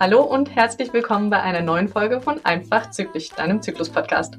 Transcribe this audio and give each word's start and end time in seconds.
Hallo 0.00 0.22
und 0.22 0.56
herzlich 0.56 0.94
willkommen 0.94 1.28
bei 1.28 1.42
einer 1.42 1.60
neuen 1.60 1.88
Folge 1.88 2.22
von 2.22 2.42
Einfach 2.42 2.90
Zyklisch, 2.90 3.28
deinem 3.30 3.60
Zyklus-Podcast. 3.60 4.38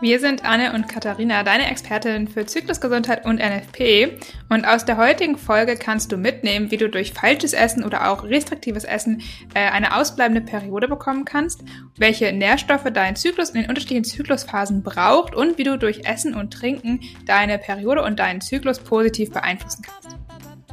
Wir 0.00 0.18
sind 0.18 0.44
Anne 0.44 0.72
und 0.72 0.88
Katharina, 0.88 1.44
deine 1.44 1.70
Expertinnen 1.70 2.26
für 2.26 2.44
Zyklusgesundheit 2.44 3.24
und 3.24 3.36
NFP. 3.36 4.18
Und 4.48 4.66
aus 4.66 4.84
der 4.84 4.96
heutigen 4.96 5.38
Folge 5.38 5.76
kannst 5.76 6.10
du 6.10 6.16
mitnehmen, 6.16 6.72
wie 6.72 6.76
du 6.76 6.88
durch 6.88 7.12
falsches 7.12 7.52
Essen 7.52 7.84
oder 7.84 8.10
auch 8.10 8.24
restriktives 8.24 8.82
Essen 8.82 9.22
äh, 9.54 9.70
eine 9.70 9.96
ausbleibende 9.96 10.40
Periode 10.40 10.88
bekommen 10.88 11.24
kannst, 11.24 11.62
welche 11.96 12.32
Nährstoffe 12.32 12.90
dein 12.92 13.14
Zyklus 13.14 13.50
in 13.50 13.62
den 13.62 13.68
unterschiedlichen 13.68 14.04
Zyklusphasen 14.04 14.82
braucht 14.82 15.34
und 15.34 15.58
wie 15.58 15.64
du 15.64 15.78
durch 15.78 16.04
Essen 16.04 16.34
und 16.34 16.52
Trinken 16.52 17.00
deine 17.24 17.58
Periode 17.58 18.02
und 18.02 18.18
deinen 18.18 18.40
Zyklus 18.40 18.80
positiv 18.80 19.32
beeinflussen 19.32 19.82
kannst. 19.82 20.18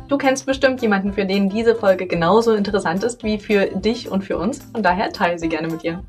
Du 0.08 0.18
kennst 0.18 0.46
bestimmt 0.48 0.82
jemanden, 0.82 1.14
für 1.14 1.26
den 1.26 1.48
diese 1.48 1.76
Folge 1.76 2.08
genauso 2.08 2.54
interessant 2.54 3.04
ist 3.04 3.24
wie 3.24 3.38
für 3.38 3.68
dich 3.68 4.10
und 4.10 4.24
für 4.24 4.38
uns. 4.38 4.60
Und 4.74 4.84
daher 4.84 5.14
teile 5.14 5.40
sie 5.40 5.48
gerne 5.48 5.70
mit 5.70 5.84
ihr. 5.84 6.04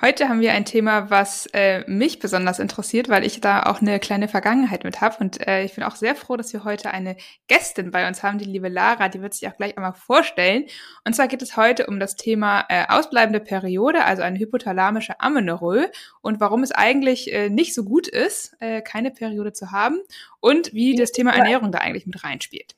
Heute 0.00 0.28
haben 0.28 0.40
wir 0.40 0.52
ein 0.52 0.64
Thema, 0.64 1.08
was 1.08 1.46
äh, 1.52 1.88
mich 1.88 2.18
besonders 2.18 2.58
interessiert, 2.58 3.08
weil 3.08 3.24
ich 3.24 3.40
da 3.40 3.62
auch 3.62 3.80
eine 3.80 4.00
kleine 4.00 4.26
Vergangenheit 4.26 4.82
mit 4.82 5.00
habe. 5.00 5.16
Und 5.20 5.46
äh, 5.46 5.62
ich 5.62 5.76
bin 5.76 5.84
auch 5.84 5.94
sehr 5.94 6.16
froh, 6.16 6.36
dass 6.36 6.52
wir 6.52 6.64
heute 6.64 6.90
eine 6.90 7.16
Gästin 7.46 7.92
bei 7.92 8.08
uns 8.08 8.24
haben, 8.24 8.38
die 8.38 8.44
liebe 8.44 8.68
Lara. 8.68 9.08
Die 9.08 9.22
wird 9.22 9.34
sich 9.34 9.48
auch 9.48 9.56
gleich 9.56 9.76
einmal 9.76 9.92
vorstellen. 9.92 10.64
Und 11.04 11.14
zwar 11.14 11.28
geht 11.28 11.42
es 11.42 11.56
heute 11.56 11.86
um 11.86 12.00
das 12.00 12.16
Thema 12.16 12.64
äh, 12.70 12.86
ausbleibende 12.88 13.38
Periode, 13.38 14.04
also 14.04 14.22
eine 14.22 14.36
hypothalamische 14.36 15.20
Amenorrhoe 15.20 15.88
und 16.22 16.40
warum 16.40 16.64
es 16.64 16.72
eigentlich 16.72 17.32
äh, 17.32 17.48
nicht 17.48 17.72
so 17.72 17.84
gut 17.84 18.08
ist, 18.08 18.56
äh, 18.58 18.82
keine 18.82 19.12
Periode 19.12 19.52
zu 19.52 19.70
haben 19.70 20.00
und 20.40 20.74
wie 20.74 20.96
das 20.96 21.12
Thema 21.12 21.36
Ernährung 21.36 21.70
da 21.70 21.78
eigentlich 21.78 22.06
mit 22.06 22.24
reinspielt. 22.24 22.74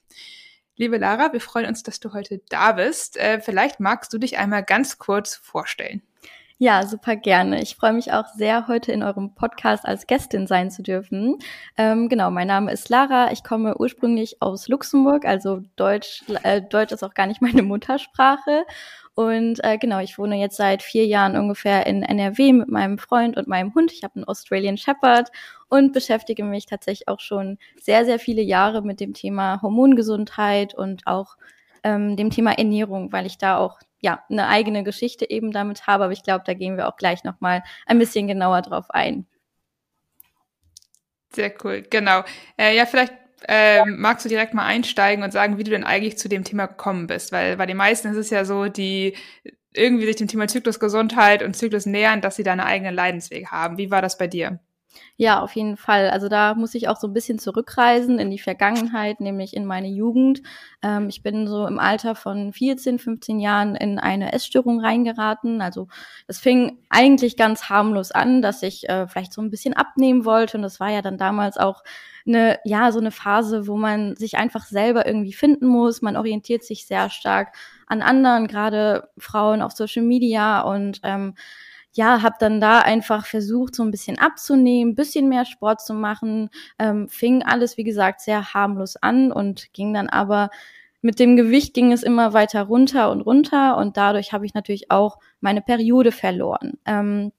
Liebe 0.77 0.99
Lara, 0.99 1.33
wir 1.33 1.41
freuen 1.41 1.65
uns, 1.65 1.83
dass 1.83 1.99
du 1.99 2.13
heute 2.13 2.43
da 2.51 2.73
bist. 2.73 3.17
Äh, 3.17 3.41
vielleicht 3.41 3.81
magst 3.81 4.13
du 4.13 4.19
dich 4.19 4.37
einmal 4.37 4.63
ganz 4.63 4.99
kurz 4.99 5.35
vorstellen. 5.35 6.03
Ja, 6.59 6.87
super 6.87 7.17
gerne. 7.17 7.61
Ich 7.61 7.77
freue 7.77 7.93
mich 7.93 8.13
auch 8.13 8.25
sehr, 8.35 8.67
heute 8.67 8.91
in 8.91 9.03
eurem 9.03 9.35
Podcast 9.35 9.85
als 9.85 10.07
Gästin 10.07 10.47
sein 10.47 10.71
zu 10.71 10.83
dürfen. 10.83 11.39
Ähm, 11.77 12.09
genau, 12.09 12.31
mein 12.31 12.47
Name 12.47 12.73
ist 12.73 12.89
Lara. 12.89 13.31
Ich 13.31 13.45
komme 13.45 13.77
ursprünglich 13.77 14.41
aus 14.41 14.67
Luxemburg, 14.67 15.27
also 15.27 15.61
Deutsch, 15.77 16.25
äh, 16.45 16.63
Deutsch 16.63 16.93
ist 16.93 17.03
auch 17.05 17.13
gar 17.13 17.27
nicht 17.27 17.43
meine 17.43 17.63
Muttersprache. 17.63 18.65
Und 19.15 19.63
äh, 19.65 19.77
genau, 19.77 19.99
ich 20.01 20.17
wohne 20.19 20.37
jetzt 20.39 20.57
seit 20.57 20.83
vier 20.83 21.05
Jahren 21.07 21.37
ungefähr 21.37 21.87
in 21.87 22.03
NRW 22.03 22.55
mit 22.55 22.69
meinem 22.69 22.97
Freund 22.97 23.37
und 23.37 23.49
meinem 23.49 23.75
Hund. 23.75 23.93
Ich 23.93 24.03
habe 24.03 24.17
einen 24.17 24.25
Australian 24.25 24.79
Shepherd 24.79 25.31
und 25.69 25.93
beschäftige 25.93 26.43
mich 26.43 26.65
tatsächlich 26.65 27.09
auch 27.09 27.21
schon 27.21 27.59
sehr, 27.79 28.07
sehr 28.07 28.19
viele 28.19 28.43
Jahre 28.43 28.81
mit 28.81 29.01
dem 29.01 29.13
Thema 29.13 29.61
Hormongesundheit 29.61 30.75
und 30.75 31.07
auch 31.07 31.37
ähm, 31.83 32.17
dem 32.17 32.31
Thema 32.31 32.53
Ernährung, 32.59 33.13
weil 33.13 33.27
ich 33.27 33.37
da 33.37 33.59
auch 33.59 33.81
ja, 34.01 34.23
eine 34.29 34.49
eigene 34.49 34.85
Geschichte 34.85 35.29
eben 35.31 35.53
damit 35.53 35.87
habe, 35.87 36.05
aber 36.05 36.13
ich 36.13 36.23
glaube, 36.23 36.45
da 36.47 36.55
gehen 36.55 36.77
wir 36.77 36.89
auch 36.89 36.97
gleich 36.97 37.25
nochmal 37.25 37.63
ein 37.87 37.99
bisschen 37.99 38.27
genauer 38.27 38.63
drauf 38.63 38.91
ein. 38.91 39.27
Sehr 41.33 41.53
cool, 41.65 41.83
genau. 41.89 42.23
Äh, 42.57 42.77
ja, 42.77 42.87
vielleicht 42.87 43.13
äh, 43.47 43.85
magst 43.85 44.25
du 44.25 44.29
direkt 44.29 44.55
mal 44.55 44.65
einsteigen 44.65 45.25
und 45.25 45.33
sagen, 45.33 45.59
wie 45.59 45.65
du 45.65 45.71
denn 45.71 45.85
eigentlich 45.85 46.19
zu 46.19 46.29
dem 46.29 46.45
Thema 46.45 46.67
gekommen 46.67 47.07
bist, 47.07 47.33
weil 47.33 47.57
bei 47.57 47.67
den 47.67 47.77
meisten 47.77 48.09
ist 48.09 48.17
es 48.17 48.31
ja 48.31 48.45
so, 48.45 48.69
die 48.69 49.17
irgendwie 49.75 50.07
sich 50.07 50.17
dem 50.17 50.29
Thema 50.29 50.49
Zyklusgesundheit 50.49 51.43
und 51.43 51.55
Zyklus 51.55 51.87
nähern, 51.87 52.21
dass 52.21 52.37
sie 52.37 52.43
da 52.43 52.53
eine 52.53 52.65
eigene 52.65 52.91
Leidensweg 52.91 53.49
haben. 53.49 53.77
Wie 53.77 53.91
war 53.91 54.03
das 54.03 54.17
bei 54.17 54.27
dir? 54.27 54.59
Ja, 55.17 55.41
auf 55.41 55.57
jeden 55.57 55.77
Fall. 55.77 56.11
Also 56.11 56.29
da 56.29 56.55
muss 56.55 56.75
ich 56.75 56.89
auch 56.89 56.99
so 56.99 57.07
ein 57.07 57.13
bisschen 57.13 57.39
zurückreisen 57.39 58.19
in 58.19 58.31
die 58.31 58.39
Vergangenheit, 58.39 59.21
nämlich 59.21 59.57
in 59.57 59.65
meine 59.65 59.89
Jugend. 59.89 60.43
Ähm, 60.83 61.09
ich 61.09 61.23
bin 61.23 61.47
so 61.47 61.67
im 61.67 61.79
Alter 61.79 62.15
von 62.15 62.53
14, 62.53 62.99
15 62.99 63.41
Jahren 63.41 63.75
in 63.77 63.99
eine 63.99 64.33
Essstörung 64.33 64.81
reingeraten. 64.81 65.63
Also 65.63 65.89
es 66.27 66.39
fing 66.39 66.79
eigentlich 66.91 67.37
ganz 67.37 67.71
harmlos 67.71 68.13
an, 68.13 68.43
dass 68.43 68.63
ich 68.63 68.89
äh, 68.89 69.07
vielleicht 69.09 69.33
so 69.33 69.41
ein 69.41 69.51
bisschen 69.51 69.75
abnehmen 69.75 70.25
wollte. 70.25 70.59
Und 70.59 70.63
das 70.63 70.81
war 70.81 70.91
ja 70.91 71.03
dann 71.03 71.19
damals 71.19 71.57
auch 71.57 71.83
eine, 72.27 72.59
ja, 72.65 72.93
so 72.93 72.99
eine 72.99 73.11
Phase, 73.11 73.67
wo 73.67 73.77
man 73.77 74.17
sich 74.17 74.37
einfach 74.37 74.67
selber 74.67 75.07
irgendwie 75.07 75.33
finden 75.33 75.67
muss. 75.67 76.03
Man 76.03 76.17
orientiert 76.17 76.65
sich 76.65 76.87
sehr 76.87 77.09
stark 77.11 77.55
an 77.87 78.03
anderen, 78.03 78.49
gerade 78.49 79.09
Frauen 79.17 79.63
auf 79.63 79.73
Social 79.73 80.03
Media 80.03 80.61
und 80.61 81.01
ähm, 81.05 81.35
ja, 81.97 82.23
habe 82.23 82.37
dann 82.39 82.61
da 82.61 82.81
einfach 82.81 83.27
versucht, 83.27 83.75
so 83.75 83.83
ein 83.83 83.91
bisschen 83.91 84.19
abzunehmen, 84.19 84.95
bisschen 84.95 85.29
mehr 85.29 85.47
Sport 85.47 85.81
zu 85.81 85.95
machen. 85.95 86.51
Ähm, 86.79 87.09
fing 87.09 87.43
alles, 87.43 87.77
wie 87.79 87.85
gesagt, 87.85 88.21
sehr 88.21 88.55
harmlos 88.55 88.97
an 88.97 89.33
und 89.33 89.73
ging 89.73 89.95
dann 89.95 90.09
aber 90.09 90.51
mit 91.03 91.21
dem 91.21 91.37
Gewicht 91.37 91.73
ging 91.73 91.93
es 91.93 92.03
immer 92.03 92.33
weiter 92.33 92.63
runter 92.63 93.11
und 93.11 93.21
runter 93.23 93.77
und 93.77 93.97
dadurch 93.97 94.33
habe 94.33 94.45
ich 94.45 94.55
natürlich 94.55 94.91
auch 94.91 95.19
meine 95.41 95.63
Periode 95.63 96.13
verloren. 96.13 96.79
Ähm, 96.85 97.33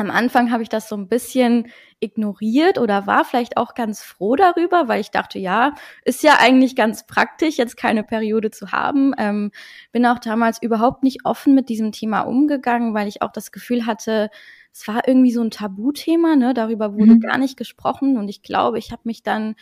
am 0.00 0.10
Anfang 0.10 0.50
habe 0.50 0.62
ich 0.62 0.68
das 0.68 0.88
so 0.88 0.96
ein 0.96 1.08
bisschen 1.08 1.68
ignoriert 2.00 2.78
oder 2.78 3.06
war 3.06 3.24
vielleicht 3.24 3.56
auch 3.56 3.74
ganz 3.74 4.02
froh 4.02 4.34
darüber, 4.34 4.88
weil 4.88 5.00
ich 5.00 5.10
dachte, 5.10 5.38
ja, 5.38 5.74
ist 6.04 6.22
ja 6.22 6.38
eigentlich 6.40 6.74
ganz 6.74 7.06
praktisch, 7.06 7.58
jetzt 7.58 7.76
keine 7.76 8.02
Periode 8.02 8.50
zu 8.50 8.72
haben. 8.72 9.12
Ähm, 9.18 9.52
bin 9.92 10.06
auch 10.06 10.18
damals 10.18 10.62
überhaupt 10.62 11.02
nicht 11.02 11.26
offen 11.26 11.54
mit 11.54 11.68
diesem 11.68 11.92
Thema 11.92 12.22
umgegangen, 12.22 12.94
weil 12.94 13.08
ich 13.08 13.20
auch 13.22 13.32
das 13.32 13.52
Gefühl 13.52 13.86
hatte, 13.86 14.30
es 14.72 14.88
war 14.88 15.06
irgendwie 15.06 15.32
so 15.32 15.42
ein 15.42 15.50
Tabuthema, 15.50 16.36
ne? 16.36 16.54
Darüber 16.54 16.94
wurde 16.94 17.12
mhm. 17.12 17.20
gar 17.20 17.38
nicht 17.38 17.56
gesprochen 17.56 18.16
und 18.16 18.28
ich 18.28 18.42
glaube, 18.42 18.78
ich 18.78 18.92
habe 18.92 19.02
mich 19.04 19.22
dann 19.22 19.54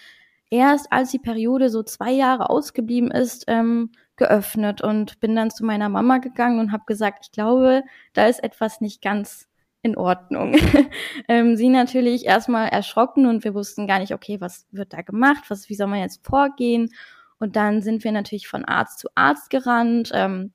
erst, 0.51 0.93
als 0.93 1.11
die 1.11 1.19
Periode 1.19 1.71
so 1.71 1.83
zwei 1.83 2.13
Jahre 2.13 2.51
ausgeblieben 2.51 3.11
ist, 3.11 3.45
ähm, 3.49 3.91
geöffnet 4.17 4.83
und 4.83 5.21
bin 5.21 5.35
dann 5.35 5.51
zu 5.51 5.65
meiner 5.65 5.89
Mama 5.89 6.19
gegangen 6.19 6.59
und 6.61 6.73
habe 6.73 6.85
gesagt, 6.87 7.27
ich 7.27 7.33
glaube, 7.33 7.83
da 8.13 8.27
ist 8.27 8.43
etwas 8.43 8.81
nicht 8.81 9.03
ganz 9.03 9.48
in 9.83 9.97
Ordnung. 9.97 10.57
ähm, 11.29 11.57
sie 11.57 11.69
natürlich 11.69 12.27
erstmal 12.27 12.69
erschrocken 12.69 13.27
und 13.27 13.45
wir 13.45 13.55
wussten 13.55 13.87
gar 13.87 13.99
nicht, 13.99 14.15
okay, 14.15 14.41
was 14.41 14.67
wird 14.71 14.93
da 14.93 15.03
gemacht, 15.03 15.45
was, 15.49 15.69
wie 15.69 15.75
soll 15.75 15.87
man 15.87 16.01
jetzt 16.01 16.25
vorgehen? 16.27 16.91
Und 17.39 17.57
dann 17.57 17.83
sind 17.83 18.05
wir 18.05 18.13
natürlich 18.13 18.49
von 18.49 18.65
Arzt 18.65 18.99
zu 18.99 19.09
Arzt 19.15 19.51
gerannt, 19.51 20.11
ähm, 20.13 20.53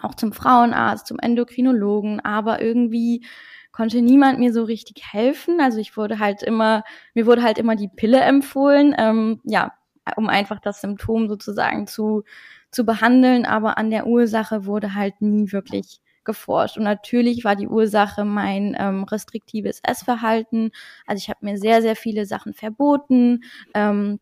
auch 0.00 0.14
zum 0.14 0.32
Frauenarzt, 0.32 1.06
zum 1.06 1.18
Endokrinologen, 1.18 2.20
aber 2.20 2.60
irgendwie 2.60 3.24
konnte 3.70 4.02
niemand 4.02 4.38
mir 4.38 4.52
so 4.52 4.64
richtig 4.64 5.02
helfen. 5.12 5.60
Also 5.60 5.78
ich 5.78 5.96
wurde 5.96 6.18
halt 6.18 6.42
immer, 6.42 6.84
mir 7.14 7.26
wurde 7.26 7.42
halt 7.42 7.58
immer 7.58 7.76
die 7.76 7.88
Pille 7.88 8.20
empfohlen, 8.20 8.94
ähm, 8.98 9.40
ja, 9.44 9.72
um 10.16 10.28
einfach 10.28 10.60
das 10.60 10.80
Symptom 10.80 11.28
sozusagen 11.28 11.86
zu, 11.86 12.24
zu 12.70 12.84
behandeln, 12.84 13.46
aber 13.46 13.78
an 13.78 13.90
der 13.90 14.06
Ursache 14.06 14.66
wurde 14.66 14.94
halt 14.94 15.20
nie 15.20 15.52
wirklich 15.52 16.00
geforscht. 16.24 16.76
Und 16.76 16.84
natürlich 16.84 17.44
war 17.44 17.56
die 17.56 17.68
Ursache 17.68 18.24
mein 18.24 18.76
ähm, 18.78 19.04
restriktives 19.04 19.80
Essverhalten. 19.82 20.70
Also 21.06 21.20
ich 21.20 21.28
habe 21.28 21.44
mir 21.44 21.58
sehr, 21.58 21.82
sehr 21.82 21.96
viele 21.96 22.26
Sachen 22.26 22.54
verboten. 22.54 23.44
Ähm, 23.74 24.20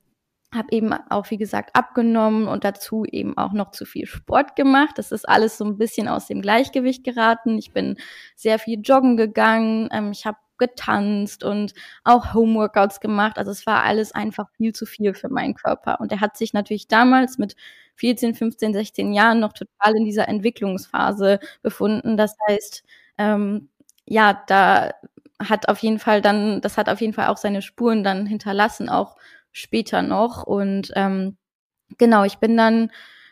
habe 0.54 0.68
eben 0.70 0.92
auch, 0.92 1.30
wie 1.30 1.38
gesagt, 1.38 1.74
abgenommen 1.74 2.46
und 2.46 2.64
dazu 2.64 3.04
eben 3.04 3.36
auch 3.38 3.52
noch 3.52 3.70
zu 3.70 3.86
viel 3.86 4.06
Sport 4.06 4.54
gemacht. 4.54 4.98
Das 4.98 5.10
ist 5.10 5.26
alles 5.28 5.56
so 5.56 5.64
ein 5.64 5.78
bisschen 5.78 6.08
aus 6.08 6.26
dem 6.26 6.42
Gleichgewicht 6.42 7.04
geraten. 7.04 7.56
Ich 7.58 7.72
bin 7.72 7.96
sehr 8.36 8.58
viel 8.58 8.80
joggen 8.82 9.16
gegangen. 9.16 9.88
Ähm, 9.92 10.12
ich 10.12 10.26
habe 10.26 10.36
getanzt 10.58 11.44
und 11.44 11.74
auch 12.04 12.34
Homeworkouts 12.34 13.00
gemacht. 13.00 13.38
Also 13.38 13.50
es 13.50 13.66
war 13.66 13.82
alles 13.84 14.12
einfach 14.12 14.48
viel 14.56 14.72
zu 14.72 14.86
viel 14.86 15.14
für 15.14 15.28
meinen 15.28 15.54
Körper. 15.54 16.00
Und 16.00 16.12
er 16.12 16.20
hat 16.20 16.36
sich 16.36 16.52
natürlich 16.52 16.88
damals 16.88 17.38
mit 17.38 17.56
14, 17.96 18.34
15, 18.34 18.72
16 18.74 19.12
Jahren 19.12 19.40
noch 19.40 19.52
total 19.52 19.96
in 19.96 20.04
dieser 20.04 20.28
Entwicklungsphase 20.28 21.38
befunden. 21.62 22.16
Das 22.16 22.34
heißt, 22.48 22.82
ähm, 23.18 23.68
ja, 24.06 24.42
da 24.46 24.90
hat 25.40 25.68
auf 25.68 25.78
jeden 25.80 25.98
Fall 25.98 26.20
dann, 26.22 26.60
das 26.60 26.76
hat 26.78 26.88
auf 26.88 27.00
jeden 27.00 27.12
Fall 27.12 27.28
auch 27.28 27.36
seine 27.36 27.62
Spuren 27.62 28.04
dann 28.04 28.26
hinterlassen, 28.26 28.88
auch 28.88 29.16
später 29.52 30.02
noch. 30.02 30.44
Und 30.44 30.92
ähm, 30.94 31.36
genau, 31.98 32.24
ich 32.24 32.38
bin 32.38 32.56
dann 32.56 32.90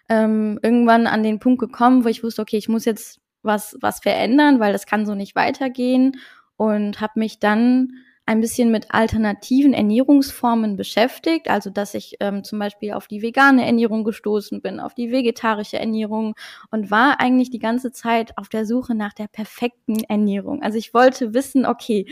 ähm, 0.09 0.59
irgendwann 0.63 1.07
an 1.07 1.23
den 1.23 1.39
Punkt 1.39 1.61
gekommen, 1.61 2.05
wo 2.05 2.09
ich 2.09 2.23
wusste, 2.25 2.43
okay, 2.43 2.57
ich 2.59 2.69
muss 2.69 2.85
jetzt 2.85 3.21
was, 3.43 3.77
was 3.81 4.01
verändern, 4.01 4.61
weil 4.61 4.73
das 4.73 4.87
kann 4.87 5.07
so 5.07 5.15
nicht 5.15 5.35
weitergehen. 5.37 6.17
Und 6.61 7.01
habe 7.01 7.19
mich 7.19 7.39
dann 7.39 7.95
ein 8.27 8.43
bisschen 8.43 8.71
mit 8.71 8.93
alternativen 8.93 9.73
Ernährungsformen 9.73 10.77
beschäftigt, 10.77 11.49
also 11.49 11.71
dass 11.71 11.95
ich 11.95 12.17
ähm, 12.21 12.45
zum 12.45 12.59
Beispiel 12.59 12.93
auf 12.93 13.09
die 13.09 13.23
vegane 13.23 13.65
Ernährung 13.65 14.05
gestoßen 14.05 14.61
bin, 14.61 14.79
auf 14.79 14.93
die 14.95 15.11
vegetarische 15.11 15.79
Ernährung 15.79 16.35
und 16.71 16.91
war 16.91 17.19
eigentlich 17.19 17.49
die 17.49 17.61
ganze 17.61 17.93
Zeit 17.93 18.37
auf 18.37 18.51
der 18.51 18.67
Suche 18.67 18.95
nach 18.95 19.15
der 19.15 19.27
perfekten 19.29 20.05
Ernährung. 20.05 20.63
Also 20.63 20.77
ich 20.77 20.93
wollte 20.93 21.33
wissen, 21.33 21.65
okay, 21.65 22.05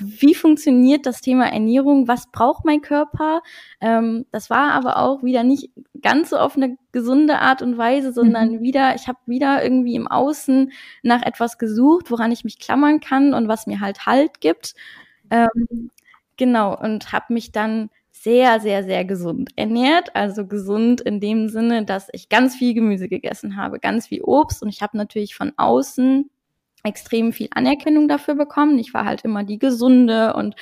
wie 0.00 0.34
funktioniert 0.34 1.06
das 1.06 1.20
Thema 1.20 1.52
Ernährung, 1.52 2.08
was 2.08 2.30
braucht 2.30 2.64
mein 2.64 2.80
Körper. 2.80 3.42
Ähm, 3.80 4.26
das 4.32 4.50
war 4.50 4.72
aber 4.72 4.98
auch 4.98 5.22
wieder 5.22 5.44
nicht 5.44 5.70
ganz 6.00 6.30
so 6.30 6.38
auf 6.38 6.56
eine 6.56 6.76
gesunde 6.92 7.38
Art 7.38 7.62
und 7.62 7.78
Weise, 7.78 8.12
sondern 8.12 8.56
mhm. 8.56 8.60
wieder, 8.62 8.94
ich 8.94 9.08
habe 9.08 9.18
wieder 9.26 9.62
irgendwie 9.62 9.94
im 9.94 10.08
Außen 10.08 10.72
nach 11.02 11.22
etwas 11.22 11.58
gesucht, 11.58 12.10
woran 12.10 12.32
ich 12.32 12.44
mich 12.44 12.58
klammern 12.58 13.00
kann 13.00 13.34
und 13.34 13.48
was 13.48 13.66
mir 13.66 13.80
halt 13.80 14.06
Halt 14.06 14.40
gibt. 14.40 14.74
Ähm, 15.30 15.90
genau, 16.36 16.76
und 16.76 17.12
habe 17.12 17.32
mich 17.34 17.52
dann 17.52 17.90
sehr, 18.10 18.60
sehr, 18.60 18.84
sehr 18.84 19.04
gesund 19.04 19.50
ernährt. 19.56 20.14
Also 20.14 20.46
gesund 20.46 21.00
in 21.00 21.20
dem 21.20 21.48
Sinne, 21.48 21.84
dass 21.84 22.08
ich 22.12 22.28
ganz 22.28 22.54
viel 22.54 22.74
Gemüse 22.74 23.08
gegessen 23.08 23.56
habe, 23.56 23.78
ganz 23.78 24.08
viel 24.08 24.22
Obst 24.22 24.62
und 24.62 24.68
ich 24.68 24.82
habe 24.82 24.96
natürlich 24.96 25.34
von 25.34 25.52
außen 25.56 26.30
extrem 26.82 27.32
viel 27.32 27.48
Anerkennung 27.54 28.08
dafür 28.08 28.34
bekommen. 28.34 28.78
Ich 28.78 28.94
war 28.94 29.04
halt 29.04 29.22
immer 29.22 29.44
die 29.44 29.58
Gesunde 29.58 30.34
und 30.34 30.54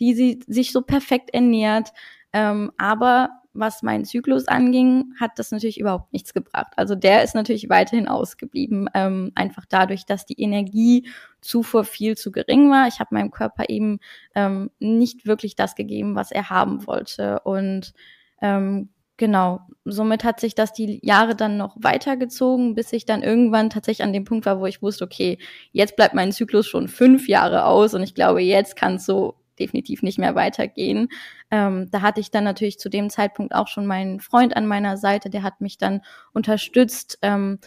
die 0.00 0.14
sie 0.14 0.40
sich 0.46 0.72
so 0.72 0.82
perfekt 0.82 1.30
ernährt. 1.32 1.92
Ähm, 2.32 2.72
aber 2.76 3.30
was 3.58 3.82
meinen 3.82 4.04
Zyklus 4.04 4.48
anging, 4.48 5.14
hat 5.18 5.38
das 5.38 5.50
natürlich 5.50 5.80
überhaupt 5.80 6.12
nichts 6.12 6.34
gebracht. 6.34 6.72
Also 6.76 6.94
der 6.94 7.22
ist 7.22 7.34
natürlich 7.34 7.68
weiterhin 7.68 8.08
ausgeblieben, 8.08 8.88
ähm, 8.94 9.32
einfach 9.34 9.64
dadurch, 9.68 10.04
dass 10.06 10.26
die 10.26 10.40
Energiezufuhr 10.40 11.84
viel 11.84 12.16
zu 12.16 12.30
gering 12.30 12.70
war. 12.70 12.86
Ich 12.88 13.00
habe 13.00 13.14
meinem 13.14 13.30
Körper 13.30 13.64
eben 13.68 13.98
ähm, 14.34 14.70
nicht 14.78 15.26
wirklich 15.26 15.56
das 15.56 15.74
gegeben, 15.74 16.14
was 16.14 16.30
er 16.30 16.50
haben 16.50 16.86
wollte. 16.86 17.40
Und 17.40 17.94
ähm, 18.42 18.90
genau, 19.16 19.60
somit 19.84 20.24
hat 20.24 20.40
sich 20.40 20.54
das 20.54 20.72
die 20.72 21.00
Jahre 21.02 21.34
dann 21.34 21.56
noch 21.56 21.76
weitergezogen, 21.78 22.74
bis 22.74 22.92
ich 22.92 23.04
dann 23.04 23.22
irgendwann 23.22 23.70
tatsächlich 23.70 24.04
an 24.04 24.12
dem 24.12 24.24
Punkt 24.24 24.46
war, 24.46 24.60
wo 24.60 24.66
ich 24.66 24.82
wusste, 24.82 25.04
okay, 25.04 25.38
jetzt 25.72 25.96
bleibt 25.96 26.14
mein 26.14 26.32
Zyklus 26.32 26.66
schon 26.66 26.88
fünf 26.88 27.28
Jahre 27.28 27.64
aus 27.64 27.94
und 27.94 28.02
ich 28.02 28.14
glaube, 28.14 28.40
jetzt 28.42 28.76
kann 28.76 28.96
es 28.96 29.06
so 29.06 29.36
definitiv 29.58 30.02
nicht 30.02 30.18
mehr 30.18 30.34
weitergehen. 30.34 31.08
Ähm, 31.50 31.88
da 31.90 32.02
hatte 32.02 32.20
ich 32.20 32.30
dann 32.30 32.44
natürlich 32.44 32.78
zu 32.78 32.90
dem 32.90 33.10
Zeitpunkt 33.10 33.54
auch 33.54 33.68
schon 33.68 33.86
meinen 33.86 34.20
Freund 34.20 34.56
an 34.56 34.66
meiner 34.66 34.96
Seite, 34.96 35.30
der 35.30 35.42
hat 35.42 35.60
mich 35.60 35.78
dann 35.78 36.02
unterstützt, 36.32 37.18
ähm, 37.22 37.58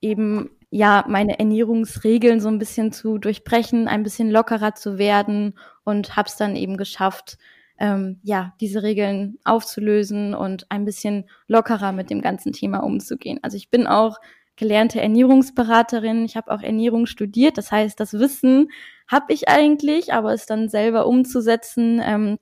eben 0.00 0.50
ja 0.70 1.04
meine 1.08 1.38
Ernährungsregeln 1.38 2.40
so 2.40 2.48
ein 2.48 2.58
bisschen 2.58 2.92
zu 2.92 3.18
durchbrechen, 3.18 3.88
ein 3.88 4.02
bisschen 4.02 4.30
lockerer 4.30 4.74
zu 4.74 4.98
werden 4.98 5.58
und 5.84 6.16
habe 6.16 6.28
es 6.28 6.36
dann 6.36 6.56
eben 6.56 6.76
geschafft, 6.76 7.38
ähm, 7.78 8.20
ja 8.22 8.54
diese 8.60 8.82
Regeln 8.82 9.38
aufzulösen 9.44 10.34
und 10.34 10.66
ein 10.70 10.84
bisschen 10.84 11.28
lockerer 11.48 11.92
mit 11.92 12.10
dem 12.10 12.20
ganzen 12.20 12.52
Thema 12.52 12.78
umzugehen. 12.78 13.38
Also 13.42 13.56
ich 13.56 13.70
bin 13.70 13.86
auch 13.86 14.18
gelernte 14.56 15.00
Ernährungsberaterin. 15.00 16.24
Ich 16.24 16.36
habe 16.36 16.50
auch 16.52 16.62
Ernährung 16.62 17.06
studiert. 17.06 17.58
Das 17.58 17.72
heißt, 17.72 17.98
das 17.98 18.12
Wissen 18.14 18.70
habe 19.08 19.32
ich 19.32 19.48
eigentlich, 19.48 20.12
aber 20.12 20.32
es 20.32 20.46
dann 20.46 20.68
selber 20.68 21.06
umzusetzen, 21.06 22.00
ähm, 22.02 22.38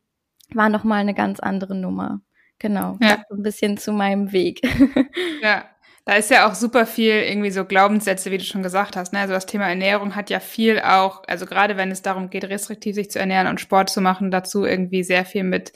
war 0.52 0.68
nochmal 0.68 1.00
eine 1.00 1.14
ganz 1.14 1.40
andere 1.40 1.74
Nummer. 1.74 2.20
Genau. 2.58 2.96
Ja. 3.00 3.24
Ein 3.30 3.42
bisschen 3.42 3.76
zu 3.78 3.92
meinem 3.92 4.32
Weg. 4.32 4.60
ja. 5.42 5.64
Da 6.04 6.14
ist 6.14 6.30
ja 6.30 6.50
auch 6.50 6.54
super 6.54 6.84
viel 6.84 7.14
irgendwie 7.14 7.50
so 7.50 7.64
Glaubenssätze, 7.64 8.30
wie 8.32 8.38
du 8.38 8.44
schon 8.44 8.64
gesagt 8.64 8.96
hast. 8.96 9.12
Ne? 9.12 9.20
Also 9.20 9.34
das 9.34 9.46
Thema 9.46 9.68
Ernährung 9.68 10.16
hat 10.16 10.30
ja 10.30 10.40
viel 10.40 10.80
auch, 10.80 11.22
also 11.28 11.46
gerade 11.46 11.76
wenn 11.76 11.92
es 11.92 12.02
darum 12.02 12.28
geht, 12.28 12.44
restriktiv 12.44 12.96
sich 12.96 13.10
zu 13.10 13.20
ernähren 13.20 13.46
und 13.46 13.60
Sport 13.60 13.88
zu 13.90 14.00
machen, 14.00 14.32
dazu 14.32 14.64
irgendwie 14.64 15.04
sehr 15.04 15.24
viel 15.24 15.44
mit 15.44 15.72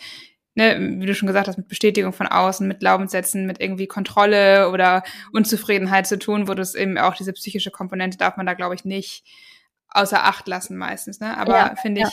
ne, 0.56 0.96
wie 1.00 1.06
du 1.06 1.14
schon 1.14 1.28
gesagt 1.28 1.46
hast, 1.46 1.58
mit 1.58 1.68
Bestätigung 1.68 2.12
von 2.12 2.26
außen, 2.26 2.66
mit 2.66 2.80
Glaubenssätzen, 2.80 3.46
mit 3.46 3.60
irgendwie 3.60 3.86
Kontrolle 3.86 4.70
oder 4.70 5.04
Unzufriedenheit 5.32 6.06
zu 6.06 6.18
tun, 6.18 6.48
wo 6.48 6.54
das 6.54 6.74
eben 6.74 6.98
auch 6.98 7.14
diese 7.14 7.32
psychische 7.34 7.70
Komponente 7.70 8.18
darf 8.18 8.36
man 8.36 8.46
da, 8.46 8.54
glaube 8.54 8.74
ich, 8.74 8.84
nicht 8.84 9.24
außer 9.90 10.24
Acht 10.24 10.48
lassen 10.48 10.76
meistens. 10.76 11.20
Ne? 11.20 11.36
Aber 11.36 11.56
ja, 11.56 11.74
finde 11.76 12.00
ich 12.00 12.08
ja. 12.08 12.12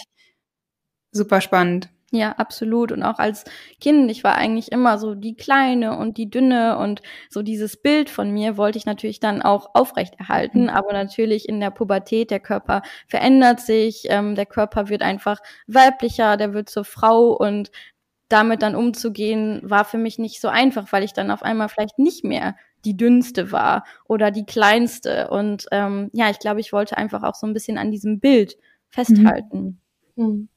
super 1.12 1.42
spannend. 1.42 1.90
Ja, 2.16 2.34
absolut. 2.34 2.92
Und 2.92 3.02
auch 3.02 3.18
als 3.18 3.44
Kind, 3.82 4.12
ich 4.12 4.24
war 4.24 4.36
eigentlich 4.36 4.72
immer 4.72 5.00
so 5.00 5.16
die 5.16 5.34
Kleine 5.36 5.98
und 5.98 6.18
die 6.18 6.30
Dünne 6.30 6.78
und 6.78 7.02
so 7.28 7.42
dieses 7.42 7.76
Bild 7.82 8.08
von 8.08 8.30
mir 8.30 8.56
wollte 8.56 8.78
ich 8.78 8.86
natürlich 8.86 9.20
dann 9.20 9.42
auch 9.42 9.72
aufrechterhalten. 9.74 10.66
Mhm. 10.66 10.70
Aber 10.70 10.94
natürlich 10.94 11.50
in 11.50 11.60
der 11.60 11.72
Pubertät, 11.72 12.30
der 12.30 12.40
Körper 12.40 12.84
verändert 13.08 13.62
sich, 13.62 14.04
ähm, 14.10 14.36
der 14.36 14.46
Körper 14.46 14.90
wird 14.90 15.02
einfach 15.02 15.40
weiblicher, 15.66 16.38
der 16.38 16.54
wird 16.54 16.70
zur 16.70 16.86
Frau 16.86 17.32
und 17.32 17.72
damit 18.30 18.62
dann 18.62 18.76
umzugehen, 18.76 19.62
war 19.64 19.84
für 19.84 19.98
mich 19.98 20.20
nicht 20.20 20.40
so 20.40 20.50
einfach, 20.50 20.92
weil 20.92 21.04
ich 21.04 21.14
dann 21.14 21.32
auf 21.32 21.42
einmal 21.42 21.68
vielleicht 21.68 21.98
nicht 21.98 22.24
mehr 22.24 22.56
die 22.86 22.96
dünnste 22.96 23.52
war 23.52 23.86
oder 24.08 24.30
die 24.30 24.46
kleinste. 24.46 25.30
Und 25.32 25.66
ähm, 25.72 26.12
ja, 26.14 26.30
ich 26.30 26.38
glaube, 26.38 26.60
ich 26.60 26.74
wollte 26.74 26.96
einfach 26.96 27.24
auch 27.24 27.36
so 27.36 27.48
ein 27.48 27.54
bisschen 27.54 27.80
an 27.80 27.90
diesem 27.90 28.20
Bild 28.20 28.56
festhalten. 28.92 29.82
Mhm. 30.16 30.26
mhm. 30.26 30.50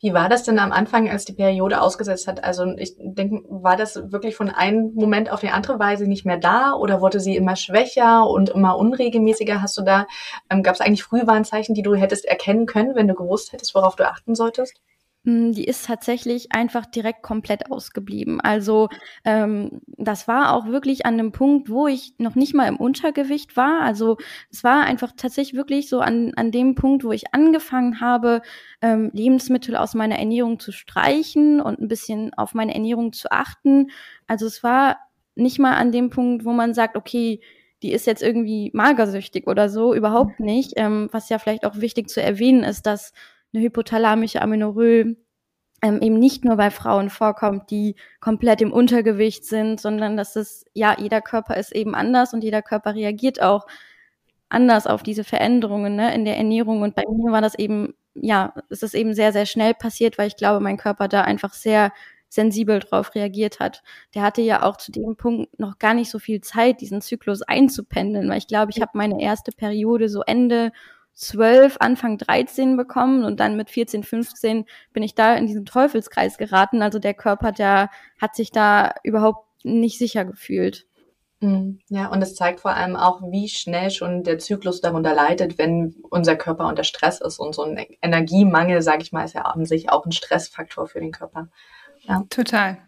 Wie 0.00 0.14
war 0.14 0.28
das 0.28 0.42
denn 0.42 0.58
am 0.58 0.72
Anfang, 0.72 1.08
als 1.08 1.24
die 1.24 1.32
Periode 1.32 1.80
ausgesetzt 1.80 2.26
hat? 2.26 2.44
Also 2.44 2.64
ich 2.76 2.94
denke, 2.98 3.42
war 3.48 3.76
das 3.76 3.96
wirklich 4.12 4.36
von 4.36 4.50
einem 4.50 4.92
Moment 4.94 5.30
auf 5.30 5.40
die 5.40 5.50
andere 5.50 5.78
Weise 5.78 6.06
nicht 6.06 6.26
mehr 6.26 6.38
da 6.38 6.74
oder 6.74 7.00
wurde 7.00 7.20
sie 7.20 7.36
immer 7.36 7.56
schwächer 7.56 8.28
und 8.28 8.50
immer 8.50 8.76
unregelmäßiger? 8.76 9.62
Hast 9.62 9.76
du 9.78 9.82
da, 9.82 10.06
ähm, 10.50 10.62
gab 10.62 10.74
es 10.74 10.80
eigentlich 10.80 11.04
Frühwarnzeichen, 11.04 11.74
die 11.74 11.82
du 11.82 11.94
hättest 11.94 12.24
erkennen 12.24 12.66
können, 12.66 12.94
wenn 12.94 13.08
du 13.08 13.14
gewusst 13.14 13.52
hättest, 13.52 13.74
worauf 13.74 13.96
du 13.96 14.08
achten 14.08 14.34
solltest? 14.34 14.80
Hm, 15.26 15.52
die 15.52 15.64
ist 15.64 15.84
tatsächlich 15.84 16.52
einfach 16.52 16.86
direkt 16.86 17.22
komplett 17.22 17.70
ausgeblieben. 17.70 18.40
Also 18.40 18.88
ähm, 19.24 19.82
das 19.86 20.26
war 20.26 20.54
auch 20.54 20.66
wirklich 20.66 21.04
an 21.04 21.14
einem 21.14 21.30
Punkt, 21.30 21.68
wo 21.68 21.86
ich 21.86 22.14
noch 22.16 22.34
nicht 22.36 22.54
mal 22.54 22.66
im 22.68 22.76
Untergewicht 22.78 23.54
war. 23.54 23.82
Also 23.82 24.16
es 24.50 24.64
war 24.64 24.84
einfach 24.84 25.12
tatsächlich 25.14 25.54
wirklich 25.58 25.90
so 25.90 26.00
an, 26.00 26.32
an 26.36 26.50
dem 26.50 26.74
Punkt, 26.74 27.04
wo 27.04 27.12
ich 27.12 27.34
angefangen 27.34 28.00
habe, 28.00 28.40
ähm, 28.80 29.10
Lebensmittel 29.12 29.76
aus 29.76 29.94
meiner 29.94 30.18
Ernährung 30.18 30.58
zu 30.58 30.72
streichen 30.72 31.60
und 31.60 31.80
ein 31.80 31.88
bisschen 31.88 32.32
auf 32.34 32.54
meine 32.54 32.72
Ernährung 32.72 33.12
zu 33.12 33.30
achten. 33.30 33.90
Also 34.26 34.46
es 34.46 34.62
war 34.62 34.96
nicht 35.34 35.58
mal 35.58 35.74
an 35.74 35.92
dem 35.92 36.08
Punkt, 36.08 36.46
wo 36.46 36.52
man 36.52 36.72
sagt, 36.72 36.96
okay, 36.96 37.40
die 37.82 37.92
ist 37.92 38.06
jetzt 38.06 38.22
irgendwie 38.22 38.70
magersüchtig 38.72 39.46
oder 39.46 39.68
so, 39.68 39.94
überhaupt 39.94 40.40
nicht. 40.40 40.72
Ähm, 40.76 41.08
was 41.12 41.28
ja 41.28 41.38
vielleicht 41.38 41.66
auch 41.66 41.76
wichtig 41.76 42.08
zu 42.08 42.22
erwähnen 42.22 42.64
ist, 42.64 42.86
dass 42.86 43.12
eine 43.52 43.62
hypothalamische 43.62 44.42
Amenorrhoe 44.42 45.16
ähm, 45.82 46.00
eben 46.02 46.18
nicht 46.18 46.44
nur 46.44 46.56
bei 46.56 46.70
Frauen 46.70 47.10
vorkommt, 47.10 47.70
die 47.70 47.96
komplett 48.20 48.60
im 48.60 48.72
Untergewicht 48.72 49.44
sind, 49.44 49.80
sondern 49.80 50.16
dass 50.16 50.36
es, 50.36 50.64
ja, 50.74 50.96
jeder 50.98 51.20
Körper 51.20 51.56
ist 51.56 51.72
eben 51.72 51.94
anders 51.94 52.34
und 52.34 52.44
jeder 52.44 52.62
Körper 52.62 52.94
reagiert 52.94 53.40
auch 53.40 53.66
anders 54.50 54.86
auf 54.86 55.02
diese 55.02 55.24
Veränderungen 55.24 55.96
ne, 55.96 56.14
in 56.14 56.24
der 56.24 56.36
Ernährung. 56.36 56.82
Und 56.82 56.94
bei 56.94 57.04
mir 57.08 57.32
war 57.32 57.40
das 57.40 57.54
eben, 57.54 57.94
ja, 58.14 58.52
es 58.68 58.82
ist 58.82 58.94
eben 58.94 59.14
sehr, 59.14 59.32
sehr 59.32 59.46
schnell 59.46 59.74
passiert, 59.74 60.18
weil 60.18 60.28
ich 60.28 60.36
glaube, 60.36 60.60
mein 60.60 60.76
Körper 60.76 61.08
da 61.08 61.22
einfach 61.22 61.54
sehr 61.54 61.92
sensibel 62.28 62.78
drauf 62.80 63.14
reagiert 63.14 63.58
hat. 63.58 63.82
Der 64.14 64.22
hatte 64.22 64.42
ja 64.42 64.62
auch 64.62 64.76
zu 64.76 64.92
dem 64.92 65.16
Punkt 65.16 65.58
noch 65.58 65.78
gar 65.78 65.94
nicht 65.94 66.10
so 66.10 66.18
viel 66.18 66.40
Zeit, 66.40 66.80
diesen 66.80 67.00
Zyklus 67.00 67.42
einzupendeln, 67.42 68.28
weil 68.28 68.38
ich 68.38 68.46
glaube, 68.46 68.70
ich 68.70 68.80
habe 68.80 68.92
meine 68.94 69.20
erste 69.20 69.50
Periode 69.52 70.08
so 70.08 70.22
Ende 70.22 70.72
12, 71.14 71.76
Anfang 71.80 72.18
13 72.18 72.76
bekommen 72.76 73.24
und 73.24 73.40
dann 73.40 73.56
mit 73.56 73.70
14, 73.70 74.02
15 74.02 74.64
bin 74.92 75.02
ich 75.02 75.14
da 75.14 75.34
in 75.34 75.46
diesen 75.46 75.66
Teufelskreis 75.66 76.38
geraten. 76.38 76.82
Also 76.82 76.98
der 76.98 77.14
Körper, 77.14 77.52
der 77.52 77.90
hat 78.20 78.34
sich 78.34 78.50
da 78.50 78.94
überhaupt 79.02 79.46
nicht 79.64 79.98
sicher 79.98 80.24
gefühlt. 80.24 80.86
Mhm. 81.40 81.80
Ja, 81.88 82.08
und 82.08 82.22
es 82.22 82.34
zeigt 82.34 82.60
vor 82.60 82.72
allem 82.72 82.96
auch, 82.96 83.22
wie 83.30 83.48
schnell 83.48 83.90
schon 83.90 84.24
der 84.24 84.38
Zyklus 84.38 84.80
darunter 84.80 85.14
leidet, 85.14 85.58
wenn 85.58 85.94
unser 86.10 86.36
Körper 86.36 86.66
unter 86.68 86.84
Stress 86.84 87.20
ist. 87.20 87.38
Und 87.38 87.54
so 87.54 87.62
ein 87.64 87.78
Energiemangel, 88.02 88.82
sage 88.82 89.02
ich 89.02 89.12
mal, 89.12 89.24
ist 89.24 89.34
ja 89.34 89.42
an 89.42 89.64
sich 89.64 89.90
auch 89.90 90.04
ein 90.04 90.12
Stressfaktor 90.12 90.86
für 90.86 91.00
den 91.00 91.12
Körper. 91.12 91.48
Ja. 92.02 92.24
Total. 92.30 92.78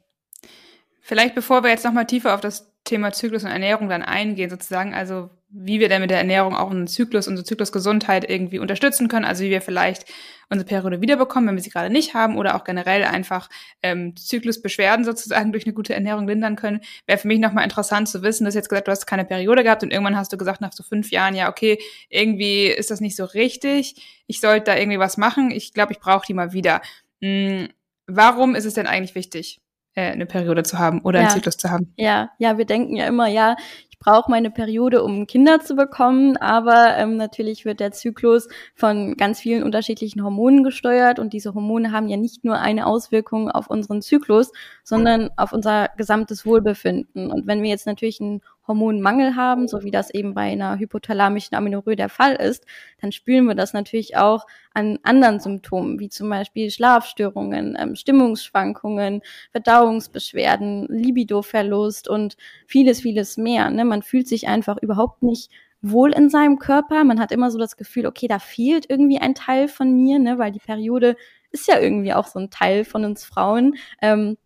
Vielleicht 1.00 1.34
bevor 1.34 1.62
wir 1.62 1.70
jetzt 1.70 1.84
nochmal 1.84 2.06
tiefer 2.06 2.34
auf 2.34 2.40
das 2.40 2.70
Thema 2.84 3.12
Zyklus 3.12 3.44
und 3.44 3.50
Ernährung 3.50 3.88
dann 3.88 4.02
eingehen, 4.02 4.50
sozusagen, 4.50 4.94
also 4.94 5.30
wie 5.54 5.80
wir 5.80 5.88
denn 5.88 6.00
mit 6.00 6.10
der 6.10 6.18
Ernährung 6.18 6.56
auch 6.56 6.70
einen 6.70 6.86
Zyklus, 6.86 7.28
unsere 7.28 7.44
Zyklusgesundheit 7.44 8.28
irgendwie 8.28 8.58
unterstützen 8.58 9.08
können, 9.08 9.26
also 9.26 9.44
wie 9.44 9.50
wir 9.50 9.60
vielleicht 9.60 10.06
unsere 10.48 10.66
Periode 10.66 11.00
wiederbekommen, 11.00 11.48
wenn 11.48 11.56
wir 11.56 11.62
sie 11.62 11.70
gerade 11.70 11.90
nicht 11.90 12.14
haben, 12.14 12.38
oder 12.38 12.56
auch 12.56 12.64
generell 12.64 13.04
einfach 13.04 13.48
ähm, 13.82 14.16
Zyklusbeschwerden 14.16 15.04
sozusagen 15.04 15.52
durch 15.52 15.66
eine 15.66 15.74
gute 15.74 15.94
Ernährung 15.94 16.26
lindern 16.26 16.56
können, 16.56 16.80
wäre 17.06 17.18
für 17.18 17.28
mich 17.28 17.38
nochmal 17.38 17.64
interessant 17.64 18.08
zu 18.08 18.22
wissen, 18.22 18.44
dass 18.44 18.54
jetzt 18.54 18.68
gesagt, 18.68 18.88
du 18.88 18.92
hast 18.92 19.06
keine 19.06 19.24
Periode 19.24 19.62
gehabt 19.62 19.82
und 19.82 19.92
irgendwann 19.92 20.16
hast 20.16 20.32
du 20.32 20.38
gesagt, 20.38 20.60
nach 20.60 20.72
so 20.72 20.82
fünf 20.82 21.10
Jahren, 21.10 21.34
ja, 21.34 21.50
okay, 21.50 21.78
irgendwie 22.08 22.66
ist 22.66 22.90
das 22.90 23.00
nicht 23.00 23.16
so 23.16 23.24
richtig, 23.24 24.24
ich 24.26 24.40
sollte 24.40 24.64
da 24.64 24.76
irgendwie 24.76 24.98
was 24.98 25.18
machen, 25.18 25.50
ich 25.50 25.74
glaube, 25.74 25.92
ich 25.92 26.00
brauche 26.00 26.26
die 26.26 26.34
mal 26.34 26.52
wieder. 26.52 26.80
Hm, 27.20 27.68
warum 28.06 28.54
ist 28.54 28.64
es 28.64 28.74
denn 28.74 28.86
eigentlich 28.86 29.14
wichtig? 29.14 29.60
äh, 29.94 30.12
eine 30.12 30.26
Periode 30.26 30.62
zu 30.62 30.78
haben 30.78 31.00
oder 31.02 31.20
ja. 31.20 31.26
einen 31.26 31.34
Zyklus 31.34 31.56
zu 31.56 31.70
haben. 31.70 31.92
Ja, 31.96 32.30
ja, 32.38 32.58
wir 32.58 32.64
denken 32.64 32.96
ja 32.96 33.06
immer, 33.06 33.28
ja, 33.28 33.56
brauche 34.02 34.30
meine 34.30 34.50
Periode, 34.50 35.04
um 35.04 35.26
Kinder 35.28 35.60
zu 35.60 35.76
bekommen, 35.76 36.36
aber 36.36 36.96
ähm, 36.96 37.16
natürlich 37.16 37.64
wird 37.64 37.78
der 37.78 37.92
Zyklus 37.92 38.48
von 38.74 39.16
ganz 39.16 39.38
vielen 39.38 39.62
unterschiedlichen 39.62 40.24
Hormonen 40.24 40.64
gesteuert 40.64 41.20
und 41.20 41.32
diese 41.32 41.54
Hormone 41.54 41.92
haben 41.92 42.08
ja 42.08 42.16
nicht 42.16 42.44
nur 42.44 42.58
eine 42.58 42.86
Auswirkung 42.86 43.48
auf 43.48 43.68
unseren 43.68 44.02
Zyklus, 44.02 44.50
sondern 44.82 45.30
auf 45.36 45.52
unser 45.52 45.88
gesamtes 45.96 46.44
Wohlbefinden. 46.44 47.30
Und 47.30 47.46
wenn 47.46 47.62
wir 47.62 47.70
jetzt 47.70 47.86
natürlich 47.86 48.20
einen 48.20 48.42
Hormonmangel 48.66 49.36
haben, 49.36 49.66
so 49.68 49.82
wie 49.82 49.90
das 49.90 50.10
eben 50.10 50.34
bei 50.34 50.52
einer 50.52 50.78
hypothalamischen 50.78 51.56
Amenorrhoe 51.56 51.96
der 51.96 52.08
Fall 52.08 52.34
ist, 52.34 52.64
dann 53.00 53.12
spüren 53.12 53.46
wir 53.46 53.54
das 53.54 53.72
natürlich 53.72 54.16
auch 54.16 54.46
an 54.72 54.98
anderen 55.02 55.40
Symptomen, 55.40 55.98
wie 55.98 56.08
zum 56.08 56.28
Beispiel 56.28 56.70
Schlafstörungen, 56.70 57.76
ähm, 57.78 57.96
Stimmungsschwankungen, 57.96 59.22
Verdauungsbeschwerden, 59.50 60.86
Libidoverlust 60.88 62.08
und 62.08 62.36
vieles, 62.66 63.00
vieles 63.00 63.36
mehr. 63.36 63.70
Ne? 63.70 63.84
Man 63.84 64.02
fühlt 64.02 64.28
sich 64.28 64.48
einfach 64.48 64.78
überhaupt 64.78 65.22
nicht 65.22 65.50
wohl 65.82 66.12
in 66.12 66.30
seinem 66.30 66.58
Körper. 66.58 67.02
Man 67.04 67.20
hat 67.20 67.32
immer 67.32 67.50
so 67.50 67.58
das 67.58 67.76
Gefühl, 67.76 68.06
okay, 68.06 68.28
da 68.28 68.38
fehlt 68.38 68.88
irgendwie 68.88 69.18
ein 69.18 69.34
Teil 69.34 69.68
von 69.68 69.92
mir, 69.92 70.18
ne? 70.18 70.38
weil 70.38 70.52
die 70.52 70.60
Periode 70.60 71.16
ist 71.50 71.68
ja 71.68 71.78
irgendwie 71.78 72.14
auch 72.14 72.26
so 72.26 72.38
ein 72.38 72.50
Teil 72.50 72.84
von 72.84 73.04
uns 73.04 73.24
Frauen. 73.24 73.74
Ähm, 74.00 74.38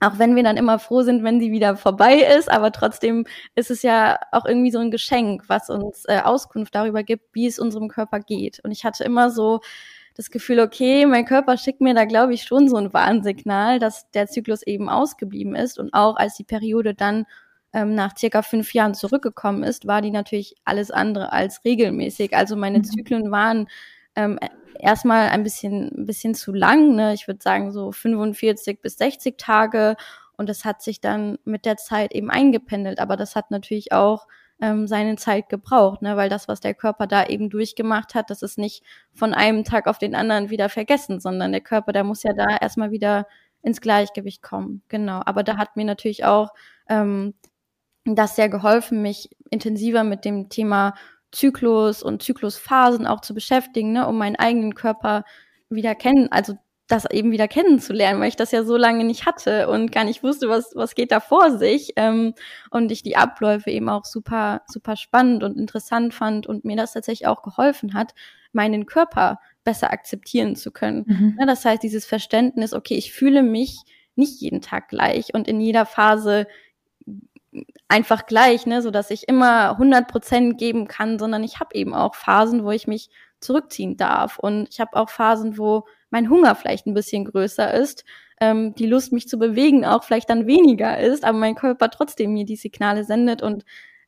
auch 0.00 0.18
wenn 0.18 0.34
wir 0.34 0.42
dann 0.42 0.56
immer 0.56 0.78
froh 0.78 1.02
sind, 1.02 1.22
wenn 1.22 1.40
sie 1.40 1.52
wieder 1.52 1.76
vorbei 1.76 2.16
ist, 2.38 2.50
aber 2.50 2.72
trotzdem 2.72 3.26
ist 3.54 3.70
es 3.70 3.82
ja 3.82 4.18
auch 4.32 4.46
irgendwie 4.46 4.70
so 4.70 4.78
ein 4.78 4.90
Geschenk, 4.90 5.44
was 5.48 5.68
uns 5.68 6.04
äh, 6.06 6.20
Auskunft 6.24 6.74
darüber 6.74 7.02
gibt, 7.02 7.34
wie 7.34 7.46
es 7.46 7.58
unserem 7.58 7.88
Körper 7.88 8.20
geht. 8.20 8.60
Und 8.64 8.70
ich 8.72 8.84
hatte 8.84 9.04
immer 9.04 9.30
so 9.30 9.60
das 10.14 10.30
Gefühl, 10.30 10.60
okay, 10.60 11.06
mein 11.06 11.24
Körper 11.24 11.56
schickt 11.56 11.80
mir 11.80 11.94
da, 11.94 12.04
glaube 12.04 12.34
ich, 12.34 12.42
schon 12.42 12.68
so 12.68 12.76
ein 12.76 12.92
Warnsignal, 12.92 13.78
dass 13.78 14.10
der 14.10 14.26
Zyklus 14.26 14.62
eben 14.62 14.88
ausgeblieben 14.88 15.54
ist. 15.54 15.78
Und 15.78 15.94
auch 15.94 16.16
als 16.16 16.36
die 16.36 16.44
Periode 16.44 16.94
dann 16.94 17.26
ähm, 17.72 17.94
nach 17.94 18.16
circa 18.16 18.42
fünf 18.42 18.74
Jahren 18.74 18.94
zurückgekommen 18.94 19.62
ist, 19.62 19.86
war 19.86 20.02
die 20.02 20.10
natürlich 20.10 20.56
alles 20.64 20.90
andere 20.90 21.32
als 21.32 21.64
regelmäßig. 21.64 22.34
Also 22.36 22.56
meine 22.56 22.78
mhm. 22.78 22.84
Zyklen 22.84 23.30
waren 23.30 23.68
ähm, 24.16 24.38
erstmal 24.78 25.28
ein 25.28 25.42
bisschen, 25.42 25.90
ein 25.96 26.06
bisschen 26.06 26.34
zu 26.34 26.52
lang. 26.52 26.94
Ne? 26.94 27.14
Ich 27.14 27.26
würde 27.26 27.42
sagen 27.42 27.72
so 27.72 27.92
45 27.92 28.80
bis 28.80 28.96
60 28.98 29.36
Tage. 29.38 29.96
Und 30.36 30.48
das 30.48 30.64
hat 30.64 30.82
sich 30.82 31.00
dann 31.00 31.38
mit 31.44 31.66
der 31.66 31.76
Zeit 31.76 32.12
eben 32.12 32.30
eingependelt. 32.30 32.98
Aber 32.98 33.16
das 33.16 33.36
hat 33.36 33.50
natürlich 33.50 33.92
auch 33.92 34.26
ähm, 34.60 34.86
seine 34.86 35.16
Zeit 35.16 35.48
gebraucht, 35.48 36.02
ne? 36.02 36.16
weil 36.16 36.28
das, 36.28 36.48
was 36.48 36.60
der 36.60 36.74
Körper 36.74 37.06
da 37.06 37.26
eben 37.26 37.50
durchgemacht 37.50 38.14
hat, 38.14 38.30
das 38.30 38.42
ist 38.42 38.58
nicht 38.58 38.82
von 39.12 39.34
einem 39.34 39.64
Tag 39.64 39.86
auf 39.86 39.98
den 39.98 40.14
anderen 40.14 40.50
wieder 40.50 40.68
vergessen, 40.68 41.20
sondern 41.20 41.52
der 41.52 41.60
Körper, 41.62 41.92
der 41.92 42.04
muss 42.04 42.22
ja 42.22 42.32
da 42.32 42.56
erstmal 42.56 42.90
wieder 42.90 43.26
ins 43.62 43.80
Gleichgewicht 43.80 44.42
kommen. 44.42 44.82
Genau. 44.88 45.22
Aber 45.24 45.42
da 45.42 45.56
hat 45.56 45.76
mir 45.76 45.84
natürlich 45.84 46.24
auch 46.24 46.50
ähm, 46.88 47.34
das 48.04 48.36
sehr 48.36 48.48
geholfen, 48.48 49.02
mich 49.02 49.30
intensiver 49.50 50.04
mit 50.04 50.24
dem 50.24 50.48
Thema 50.48 50.94
Zyklus 51.32 52.02
und 52.02 52.22
Zyklusphasen 52.22 53.06
auch 53.06 53.20
zu 53.20 53.34
beschäftigen, 53.34 53.92
ne, 53.92 54.06
um 54.06 54.18
meinen 54.18 54.36
eigenen 54.36 54.74
Körper 54.74 55.24
wieder 55.68 55.94
kennen, 55.94 56.28
also 56.30 56.54
das 56.90 57.08
eben 57.10 57.30
wieder 57.30 57.48
kennenzulernen, 57.48 58.20
weil 58.20 58.28
ich 58.28 58.36
das 58.36 58.50
ja 58.50 58.64
so 58.64 58.76
lange 58.76 59.04
nicht 59.04 59.26
hatte 59.26 59.68
und 59.68 59.92
gar 59.92 60.04
nicht 60.04 60.22
wusste, 60.22 60.48
was, 60.48 60.72
was 60.74 60.94
geht 60.94 61.12
da 61.12 61.20
vor 61.20 61.56
sich. 61.56 61.92
Ähm, 61.96 62.34
und 62.70 62.90
ich 62.90 63.02
die 63.02 63.16
Abläufe 63.16 63.70
eben 63.70 63.88
auch 63.88 64.04
super, 64.04 64.62
super 64.66 64.96
spannend 64.96 65.44
und 65.44 65.56
interessant 65.56 66.14
fand 66.14 66.46
und 66.46 66.64
mir 66.64 66.76
das 66.76 66.92
tatsächlich 66.92 67.28
auch 67.28 67.42
geholfen 67.42 67.94
hat, 67.94 68.14
meinen 68.52 68.86
Körper 68.86 69.38
besser 69.62 69.92
akzeptieren 69.92 70.56
zu 70.56 70.72
können. 70.72 71.04
Mhm. 71.06 71.36
Ja, 71.38 71.46
das 71.46 71.64
heißt, 71.64 71.82
dieses 71.82 72.06
Verständnis, 72.06 72.72
okay, 72.72 72.94
ich 72.94 73.12
fühle 73.12 73.42
mich 73.42 73.82
nicht 74.16 74.40
jeden 74.40 74.60
Tag 74.60 74.88
gleich 74.88 75.32
und 75.34 75.46
in 75.46 75.60
jeder 75.60 75.86
Phase 75.86 76.46
einfach 77.88 78.26
gleich, 78.26 78.66
ne, 78.66 78.82
so 78.82 78.90
dass 78.90 79.10
ich 79.10 79.28
immer 79.28 79.70
100 79.70 80.08
Prozent 80.08 80.58
geben 80.58 80.86
kann, 80.86 81.18
sondern 81.18 81.42
ich 81.42 81.60
habe 81.60 81.74
eben 81.74 81.94
auch 81.94 82.14
Phasen, 82.14 82.64
wo 82.64 82.70
ich 82.70 82.86
mich 82.86 83.10
zurückziehen 83.40 83.96
darf 83.96 84.38
und 84.38 84.68
ich 84.70 84.80
habe 84.80 84.96
auch 84.96 85.10
Phasen, 85.10 85.58
wo 85.58 85.86
mein 86.10 86.28
Hunger 86.30 86.54
vielleicht 86.54 86.86
ein 86.86 86.94
bisschen 86.94 87.24
größer 87.24 87.72
ist, 87.72 88.04
ähm, 88.40 88.74
die 88.74 88.86
Lust, 88.86 89.12
mich 89.12 89.28
zu 89.28 89.38
bewegen, 89.38 89.84
auch 89.84 90.04
vielleicht 90.04 90.30
dann 90.30 90.46
weniger 90.46 90.98
ist, 90.98 91.24
aber 91.24 91.38
mein 91.38 91.54
Körper 91.54 91.90
trotzdem 91.90 92.32
mir 92.32 92.44
die 92.44 92.56
Signale 92.56 93.04
sendet 93.04 93.42
und 93.42 93.64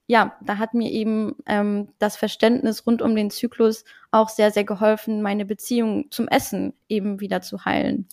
ja, 0.07 0.37
da 0.43 0.59
hat 0.59 0.75
mir 0.75 0.91
eben 0.91 1.37
ähm, 1.47 1.89
das 1.99 2.17
Verständnis 2.17 2.87
rund 2.87 3.03
um 3.03 3.15
den 3.15 3.31
Zyklus 3.31 3.85
auch 4.11 4.29
sehr, 4.29 4.51
sehr 4.51 4.65
geholfen, 4.65 5.23
meine 5.23 5.47
Beziehung 5.47 6.11
zum 6.11 6.29
Essen 6.29 6.75
eben 6.89 7.21
wieder 7.21 7.41
zu 7.41 7.65
heilen. 7.65 8.09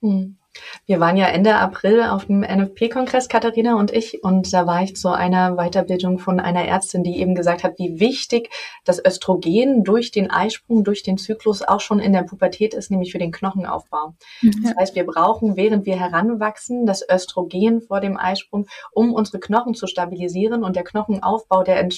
Hm. 0.00 0.38
Wir 0.86 1.00
waren 1.00 1.16
ja 1.16 1.26
Ende 1.26 1.56
April 1.56 2.02
auf 2.02 2.26
dem 2.26 2.40
NFP-Kongress, 2.40 3.28
Katharina 3.28 3.76
und 3.78 3.90
ich, 3.90 4.22
und 4.22 4.52
da 4.52 4.66
war 4.66 4.82
ich 4.82 4.96
zu 4.96 5.08
einer 5.08 5.56
Weiterbildung 5.56 6.18
von 6.18 6.40
einer 6.40 6.64
Ärztin, 6.64 7.02
die 7.02 7.18
eben 7.20 7.34
gesagt 7.34 7.64
hat, 7.64 7.78
wie 7.78 8.00
wichtig 8.00 8.50
das 8.84 9.04
Östrogen 9.04 9.84
durch 9.84 10.10
den 10.10 10.30
Eisprung, 10.30 10.84
durch 10.84 11.02
den 11.02 11.18
Zyklus 11.18 11.62
auch 11.62 11.80
schon 11.80 12.00
in 12.00 12.12
der 12.12 12.22
Pubertät 12.22 12.74
ist, 12.74 12.90
nämlich 12.90 13.12
für 13.12 13.18
den 13.18 13.32
Knochenaufbau. 13.32 14.14
Mhm. 14.42 14.62
Das 14.62 14.76
heißt, 14.76 14.94
wir 14.94 15.06
brauchen, 15.06 15.56
während 15.56 15.86
wir 15.86 15.98
heranwachsen, 15.98 16.86
das 16.86 17.04
Östrogen 17.08 17.80
vor 17.80 18.00
dem 18.00 18.16
Eisprung, 18.16 18.66
um 18.92 19.12
unsere 19.12 19.40
Knochen 19.40 19.74
zu 19.74 19.86
stabilisieren 19.86 20.64
und 20.64 20.76
der 20.76 20.84
Knochenaufbau, 20.84 21.62
der 21.62 21.88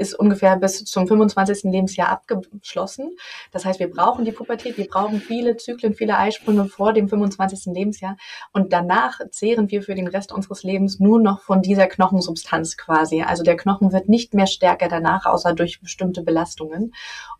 ist 0.00 0.14
ungefähr 0.14 0.56
bis 0.56 0.84
zum 0.84 1.06
25. 1.06 1.70
Lebensjahr 1.70 2.08
abgeschlossen. 2.08 3.16
Das 3.52 3.64
heißt, 3.64 3.78
wir 3.78 3.90
brauchen 3.90 4.24
die 4.24 4.32
Pubertät, 4.32 4.78
wir 4.78 4.88
brauchen 4.88 5.20
viele 5.20 5.56
Zyklen, 5.56 5.94
viele 5.94 6.16
Eisprünge 6.16 6.64
vor 6.64 6.92
dem 6.92 7.08
25. 7.08 7.72
Lebensjahr 7.74 8.16
und 8.52 8.72
danach 8.72 9.20
zehren 9.30 9.70
wir 9.70 9.82
für 9.82 9.94
den 9.94 10.08
Rest 10.08 10.32
unseres 10.32 10.62
Lebens 10.62 11.00
nur 11.00 11.20
noch 11.20 11.42
von 11.42 11.62
dieser 11.62 11.86
Knochensubstanz 11.86 12.76
quasi. 12.76 13.22
Also 13.22 13.42
der 13.42 13.56
Knochen 13.56 13.92
wird 13.92 14.08
nicht 14.08 14.34
mehr 14.34 14.46
stärker 14.46 14.88
danach, 14.88 15.26
außer 15.26 15.54
durch 15.54 15.80
bestimmte 15.80 16.22
Belastungen. 16.22 16.92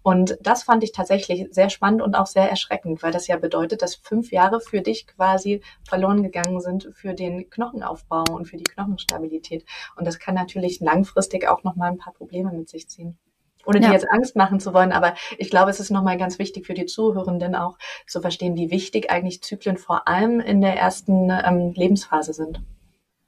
Und 0.03 0.39
das 0.41 0.63
fand 0.63 0.83
ich 0.83 0.93
tatsächlich 0.93 1.49
sehr 1.51 1.69
spannend 1.69 2.01
und 2.03 2.15
auch 2.15 2.27
sehr 2.27 2.49
erschreckend, 2.49 3.03
weil 3.03 3.13
das 3.13 3.27
ja 3.27 3.37
bedeutet, 3.37 3.83
dass 3.83 3.97
fünf 3.97 4.31
Jahre 4.33 4.61
für 4.61 4.81
dich 4.81 5.07
quasi 5.07 5.61
verloren 5.87 6.23
gegangen 6.23 6.61
sind 6.61 6.89
für 6.95 7.13
den 7.13 7.51
Knochenaufbau 7.51 8.25
und 8.31 8.47
für 8.47 8.57
die 8.57 8.65
Knochenstabilität. 8.65 9.65
Und 9.97 10.07
das 10.07 10.19
kann 10.19 10.35
natürlich 10.35 10.81
langfristig 10.81 11.49
auch 11.49 11.65
nochmal 11.65 11.91
ein 11.91 11.99
paar 11.99 12.15
Probleme 12.15 12.50
Probleme 12.51 12.61
mit 12.61 12.69
sich 12.69 12.89
ziehen. 12.89 13.19
Ohne 13.67 13.81
ja. 13.81 13.89
dir 13.89 13.93
jetzt 13.93 14.11
Angst 14.11 14.37
machen 14.37 14.59
zu 14.59 14.73
wollen, 14.73 14.91
aber 14.91 15.15
ich 15.37 15.51
glaube, 15.51 15.71
es 15.71 15.81
ist 15.81 15.91
nochmal 15.91 16.17
ganz 16.17 16.39
wichtig 16.39 16.67
für 16.67 16.75
die 16.75 16.87
Zuhörenden 16.87 17.55
auch 17.55 17.77
zu 18.07 18.23
verstehen, 18.23 18.57
wie 18.57 18.71
wichtig 18.71 19.11
eigentlich 19.11 19.43
Zyklen 19.43 19.77
vor 19.77 20.09
allem 20.09 20.41
in 20.41 20.63
der 20.63 20.77
ersten 20.77 21.31
ähm, 21.31 21.73
Lebensphase 21.75 22.33
sind. 22.33 22.63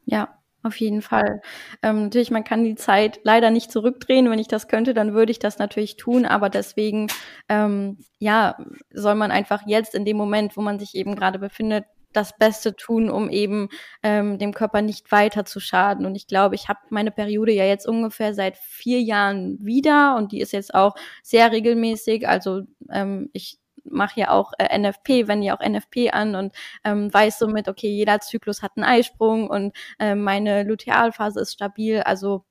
Ja, 0.07 0.39
auf 0.63 0.77
jeden 0.77 1.03
Fall. 1.03 1.43
Ähm, 1.83 2.05
natürlich, 2.05 2.31
man 2.31 2.45
kann 2.45 2.65
die 2.65 2.77
Zeit 2.77 3.21
leider 3.25 3.51
nicht 3.51 3.71
zurückdrehen. 3.71 4.31
Wenn 4.31 4.39
ich 4.39 4.49
das 4.49 4.69
könnte, 4.69 4.95
dann 4.95 5.13
würde 5.13 5.33
ich 5.33 5.39
das 5.39 5.59
natürlich 5.59 5.97
tun. 5.97 6.25
Aber 6.25 6.49
deswegen, 6.49 7.09
ähm, 7.51 7.99
ja, 8.19 8.57
soll 8.91 9.17
man 9.17 9.31
einfach 9.31 9.67
jetzt 9.67 9.95
in 9.95 10.07
dem 10.07 10.17
Moment, 10.17 10.57
wo 10.57 10.63
man 10.63 10.79
sich 10.79 10.95
eben 10.95 11.15
gerade 11.15 11.39
befindet, 11.39 11.85
das 12.13 12.37
Beste 12.37 12.77
tun, 12.77 13.11
um 13.11 13.29
eben 13.31 13.69
ähm, 14.03 14.39
dem 14.39 14.55
Körper 14.55 14.83
nicht 14.83 15.11
weiter 15.13 15.45
zu 15.45 15.61
schaden. 15.61 16.07
Und 16.07 16.15
ich 16.15 16.27
glaube, 16.27 16.55
ich 16.55 16.69
habe 16.69 16.81
meine 16.91 17.11
Periode 17.11 17.53
ja 17.53 17.65
jetzt 17.65 17.87
ungefähr 17.87 18.35
seit 18.35 18.57
vier 18.57 19.01
Jahren 19.01 19.59
wieder 19.61 20.17
und 20.17 20.33
die 20.33 20.41
ist 20.41 20.53
jetzt 20.53 20.75
auch 20.75 20.95
sehr 21.23 21.53
regelmäßig. 21.53 22.29
Also 22.29 22.63
ähm, 22.91 23.31
ich 23.33 23.59
mache 23.85 24.21
ja 24.21 24.31
auch 24.31 24.53
äh, 24.59 24.79
NFP, 24.79 25.29
wende 25.29 25.47
ja 25.47 25.57
auch 25.57 25.67
NFP 25.67 26.11
an 26.13 26.35
und 26.35 26.55
ähm, 26.85 27.13
weiß 27.13 27.39
somit, 27.39 27.69
okay, 27.69 27.89
jeder 27.89 28.21
Zyklus 28.21 28.63
hat 28.63 28.73
einen 28.77 28.85
Eisprung 28.85 29.49
und 29.49 29.75
äh, 29.99 30.15
meine 30.15 30.63
Lutealphase 30.65 31.41
ist 31.41 31.53
stabil. 31.53 32.01
Also 32.01 32.45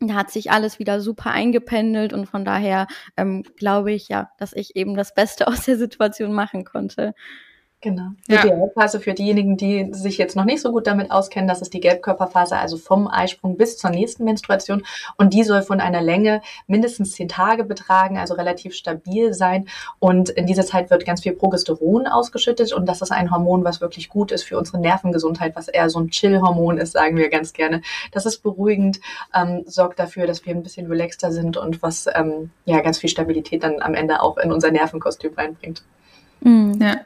da 0.00 0.14
hat 0.14 0.30
sich 0.30 0.50
alles 0.50 0.78
wieder 0.78 1.00
super 1.00 1.30
eingependelt 1.30 2.12
und 2.12 2.26
von 2.26 2.44
daher 2.44 2.86
ähm, 3.16 3.42
glaube 3.56 3.92
ich 3.92 4.08
ja, 4.08 4.30
dass 4.38 4.52
ich 4.52 4.76
eben 4.76 4.94
das 4.94 5.14
Beste 5.14 5.46
aus 5.48 5.64
der 5.64 5.78
Situation 5.78 6.32
machen 6.32 6.64
konnte. 6.64 7.14
Genau. 7.86 8.08
Die 8.26 8.32
ja. 8.32 8.42
Gelbphase 8.42 8.98
für 8.98 9.14
diejenigen, 9.14 9.56
die 9.56 9.90
sich 9.92 10.18
jetzt 10.18 10.34
noch 10.34 10.44
nicht 10.44 10.60
so 10.60 10.72
gut 10.72 10.88
damit 10.88 11.12
auskennen, 11.12 11.46
das 11.46 11.62
ist 11.62 11.72
die 11.72 11.78
Gelbkörperphase, 11.78 12.56
also 12.56 12.78
vom 12.78 13.06
Eisprung 13.06 13.56
bis 13.56 13.78
zur 13.78 13.90
nächsten 13.90 14.24
Menstruation. 14.24 14.82
Und 15.18 15.32
die 15.32 15.44
soll 15.44 15.62
von 15.62 15.78
einer 15.78 16.02
Länge 16.02 16.42
mindestens 16.66 17.12
zehn 17.12 17.28
Tage 17.28 17.62
betragen, 17.62 18.18
also 18.18 18.34
relativ 18.34 18.74
stabil 18.74 19.32
sein. 19.34 19.68
Und 20.00 20.30
in 20.30 20.46
dieser 20.46 20.66
Zeit 20.66 20.90
wird 20.90 21.06
ganz 21.06 21.22
viel 21.22 21.34
Progesteron 21.34 22.08
ausgeschüttet. 22.08 22.72
Und 22.72 22.86
das 22.86 23.02
ist 23.02 23.12
ein 23.12 23.30
Hormon, 23.30 23.62
was 23.62 23.80
wirklich 23.80 24.08
gut 24.08 24.32
ist 24.32 24.42
für 24.42 24.58
unsere 24.58 24.80
Nervengesundheit, 24.80 25.54
was 25.54 25.68
eher 25.68 25.88
so 25.88 26.00
ein 26.00 26.10
Chill-Hormon 26.10 26.78
ist, 26.78 26.94
sagen 26.94 27.16
wir 27.16 27.28
ganz 27.28 27.52
gerne. 27.52 27.82
Das 28.10 28.26
ist 28.26 28.42
beruhigend, 28.42 28.98
ähm, 29.32 29.62
sorgt 29.66 30.00
dafür, 30.00 30.26
dass 30.26 30.44
wir 30.44 30.52
ein 30.52 30.64
bisschen 30.64 30.88
relaxter 30.88 31.30
sind 31.30 31.56
und 31.56 31.82
was 31.82 32.08
ähm, 32.12 32.50
ja 32.64 32.80
ganz 32.80 32.98
viel 32.98 33.10
Stabilität 33.10 33.62
dann 33.62 33.80
am 33.80 33.94
Ende 33.94 34.22
auch 34.22 34.38
in 34.38 34.50
unser 34.50 34.72
Nervenkostüm 34.72 35.34
reinbringt. 35.34 35.84
Mhm. 36.40 36.80
Ja. 36.80 36.96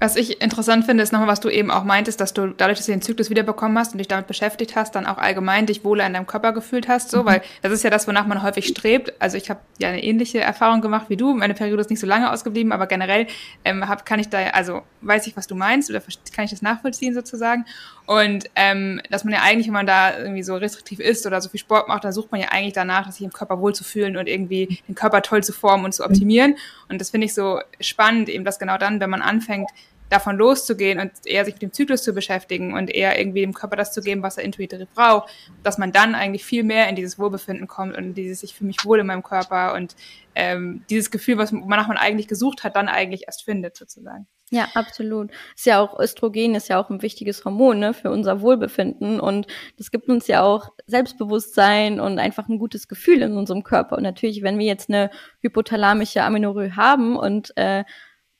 Was 0.00 0.16
ich 0.16 0.40
interessant 0.40 0.86
finde, 0.86 1.02
ist 1.02 1.12
nochmal, 1.12 1.28
was 1.28 1.40
du 1.40 1.50
eben 1.50 1.70
auch 1.70 1.84
meintest, 1.84 2.22
dass 2.22 2.32
du 2.32 2.46
dadurch, 2.46 2.78
dass 2.78 2.86
du 2.86 2.92
den 2.92 3.02
Zyklus 3.02 3.28
wiederbekommen 3.28 3.78
hast 3.78 3.92
und 3.92 3.98
dich 3.98 4.08
damit 4.08 4.26
beschäftigt 4.26 4.74
hast, 4.74 4.94
dann 4.94 5.04
auch 5.04 5.18
allgemein 5.18 5.66
dich 5.66 5.84
wohler 5.84 6.06
in 6.06 6.14
deinem 6.14 6.26
Körper 6.26 6.52
gefühlt 6.52 6.88
hast, 6.88 7.10
so, 7.10 7.22
mhm. 7.22 7.26
weil 7.26 7.42
das 7.60 7.70
ist 7.70 7.84
ja 7.84 7.90
das, 7.90 8.08
wonach 8.08 8.26
man 8.26 8.42
häufig 8.42 8.66
strebt. 8.66 9.12
Also 9.18 9.36
ich 9.36 9.50
habe 9.50 9.60
ja 9.78 9.90
eine 9.90 10.02
ähnliche 10.02 10.40
Erfahrung 10.40 10.80
gemacht 10.80 11.10
wie 11.10 11.18
du. 11.18 11.34
Meine 11.34 11.52
Periode 11.52 11.82
ist 11.82 11.90
nicht 11.90 12.00
so 12.00 12.06
lange 12.06 12.32
ausgeblieben, 12.32 12.72
aber 12.72 12.86
generell 12.86 13.26
ähm, 13.66 13.86
hab, 13.86 14.06
kann 14.06 14.18
ich 14.18 14.30
da, 14.30 14.38
also 14.38 14.82
weiß 15.02 15.26
ich, 15.26 15.36
was 15.36 15.46
du 15.46 15.54
meinst 15.54 15.90
oder 15.90 16.00
kann 16.34 16.46
ich 16.46 16.50
das 16.50 16.62
nachvollziehen 16.62 17.12
sozusagen. 17.12 17.66
Und 18.10 18.50
ähm, 18.56 19.00
dass 19.08 19.22
man 19.22 19.32
ja 19.32 19.42
eigentlich, 19.42 19.68
wenn 19.68 19.74
man 19.74 19.86
da 19.86 20.18
irgendwie 20.18 20.42
so 20.42 20.56
restriktiv 20.56 20.98
ist 20.98 21.28
oder 21.28 21.40
so 21.40 21.48
viel 21.48 21.60
Sport 21.60 21.86
macht, 21.86 22.02
da 22.02 22.10
sucht 22.10 22.32
man 22.32 22.40
ja 22.40 22.48
eigentlich 22.50 22.72
danach, 22.72 23.08
sich 23.08 23.22
im 23.22 23.32
Körper 23.32 23.60
wohlzufühlen 23.60 24.16
und 24.16 24.26
irgendwie 24.26 24.80
den 24.88 24.96
Körper 24.96 25.22
toll 25.22 25.44
zu 25.44 25.52
formen 25.52 25.84
und 25.84 25.92
zu 25.92 26.02
optimieren. 26.04 26.56
Und 26.88 27.00
das 27.00 27.10
finde 27.10 27.26
ich 27.26 27.34
so 27.34 27.60
spannend, 27.78 28.28
eben 28.28 28.44
dass 28.44 28.58
genau 28.58 28.78
dann, 28.78 28.98
wenn 28.98 29.10
man 29.10 29.22
anfängt, 29.22 29.70
davon 30.08 30.36
loszugehen 30.36 30.98
und 30.98 31.12
eher 31.24 31.44
sich 31.44 31.54
mit 31.54 31.62
dem 31.62 31.72
Zyklus 31.72 32.02
zu 32.02 32.12
beschäftigen 32.12 32.74
und 32.74 32.92
eher 32.92 33.16
irgendwie 33.16 33.42
dem 33.42 33.54
Körper 33.54 33.76
das 33.76 33.92
zu 33.92 34.02
geben, 34.02 34.24
was 34.24 34.38
er 34.38 34.42
intuitiv 34.42 34.88
braucht, 34.92 35.30
dass 35.62 35.78
man 35.78 35.92
dann 35.92 36.16
eigentlich 36.16 36.44
viel 36.44 36.64
mehr 36.64 36.88
in 36.88 36.96
dieses 36.96 37.16
Wohlbefinden 37.16 37.68
kommt 37.68 37.96
und 37.96 38.14
dieses 38.14 38.42
ich 38.42 38.56
fühle 38.56 38.66
mich 38.66 38.84
wohl 38.84 38.98
in 38.98 39.06
meinem 39.06 39.22
Körper 39.22 39.74
und 39.74 39.94
ähm, 40.34 40.82
dieses 40.90 41.12
Gefühl, 41.12 41.38
was 41.38 41.52
wonach 41.52 41.86
man 41.86 41.96
eigentlich 41.96 42.26
gesucht 42.26 42.64
hat, 42.64 42.74
dann 42.74 42.88
eigentlich 42.88 43.28
erst 43.28 43.44
findet 43.44 43.76
sozusagen. 43.76 44.26
Ja, 44.52 44.66
absolut. 44.74 45.30
Ist 45.54 45.66
ja 45.66 45.80
auch 45.80 45.98
Östrogen 45.98 46.56
ist 46.56 46.68
ja 46.68 46.82
auch 46.82 46.90
ein 46.90 47.02
wichtiges 47.02 47.44
Hormon 47.44 47.78
ne, 47.78 47.94
für 47.94 48.10
unser 48.10 48.40
Wohlbefinden 48.40 49.20
und 49.20 49.46
das 49.78 49.92
gibt 49.92 50.08
uns 50.08 50.26
ja 50.26 50.42
auch 50.42 50.70
Selbstbewusstsein 50.86 52.00
und 52.00 52.18
einfach 52.18 52.48
ein 52.48 52.58
gutes 52.58 52.88
Gefühl 52.88 53.22
in 53.22 53.36
unserem 53.36 53.62
Körper. 53.62 53.96
Und 53.96 54.02
natürlich, 54.02 54.42
wenn 54.42 54.58
wir 54.58 54.66
jetzt 54.66 54.88
eine 54.88 55.10
hypothalamische 55.40 56.24
Amenorrhoe 56.24 56.74
haben 56.74 57.16
und 57.16 57.56
äh, 57.56 57.84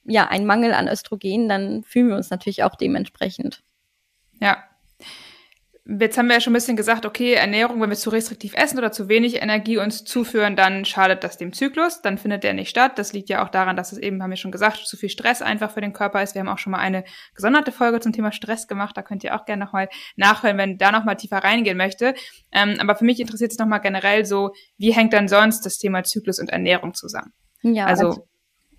ja 0.04 0.26
einen 0.26 0.46
Mangel 0.46 0.72
an 0.72 0.88
Östrogen, 0.88 1.48
dann 1.48 1.84
fühlen 1.84 2.08
wir 2.08 2.16
uns 2.16 2.30
natürlich 2.30 2.64
auch 2.64 2.74
dementsprechend. 2.74 3.62
Ja, 4.40 4.64
Jetzt 5.86 6.18
haben 6.18 6.26
wir 6.26 6.34
ja 6.34 6.40
schon 6.40 6.52
ein 6.52 6.54
bisschen 6.54 6.76
gesagt, 6.76 7.06
okay, 7.06 7.32
Ernährung, 7.32 7.80
wenn 7.80 7.90
wir 7.90 7.96
zu 7.96 8.10
restriktiv 8.10 8.54
essen 8.54 8.78
oder 8.78 8.92
zu 8.92 9.08
wenig 9.08 9.42
Energie 9.42 9.78
uns 9.78 10.04
zuführen, 10.04 10.54
dann 10.54 10.84
schadet 10.84 11.24
das 11.24 11.38
dem 11.38 11.52
Zyklus, 11.52 12.02
dann 12.02 12.18
findet 12.18 12.44
der 12.44 12.52
nicht 12.52 12.68
statt. 12.68 12.98
Das 12.98 13.12
liegt 13.12 13.28
ja 13.28 13.44
auch 13.44 13.48
daran, 13.48 13.76
dass 13.76 13.92
es 13.92 13.98
eben, 13.98 14.22
haben 14.22 14.30
wir 14.30 14.36
schon 14.36 14.52
gesagt, 14.52 14.86
zu 14.86 14.96
viel 14.96 15.08
Stress 15.08 15.42
einfach 15.42 15.70
für 15.70 15.80
den 15.80 15.92
Körper 15.92 16.22
ist. 16.22 16.34
Wir 16.34 16.40
haben 16.40 16.48
auch 16.48 16.58
schon 16.58 16.72
mal 16.72 16.78
eine 16.78 17.04
gesonderte 17.34 17.72
Folge 17.72 18.00
zum 18.00 18.12
Thema 18.12 18.30
Stress 18.30 18.68
gemacht, 18.68 18.96
da 18.96 19.02
könnt 19.02 19.24
ihr 19.24 19.34
auch 19.34 19.46
gerne 19.46 19.64
nochmal 19.64 19.88
nachhören, 20.16 20.58
wenn 20.58 20.78
da 20.78 20.92
nochmal 20.92 21.16
tiefer 21.16 21.38
reingehen 21.38 21.76
möchte. 21.76 22.14
Ähm, 22.52 22.76
aber 22.78 22.94
für 22.94 23.04
mich 23.04 23.18
interessiert 23.18 23.52
es 23.52 23.58
nochmal 23.58 23.80
generell 23.80 24.24
so, 24.26 24.52
wie 24.76 24.92
hängt 24.92 25.12
dann 25.12 25.28
sonst 25.28 25.64
das 25.66 25.78
Thema 25.78 26.02
Zyklus 26.04 26.38
und 26.38 26.50
Ernährung 26.50 26.94
zusammen? 26.94 27.32
Ja, 27.62 27.86
also, 27.86 28.06
also 28.06 28.29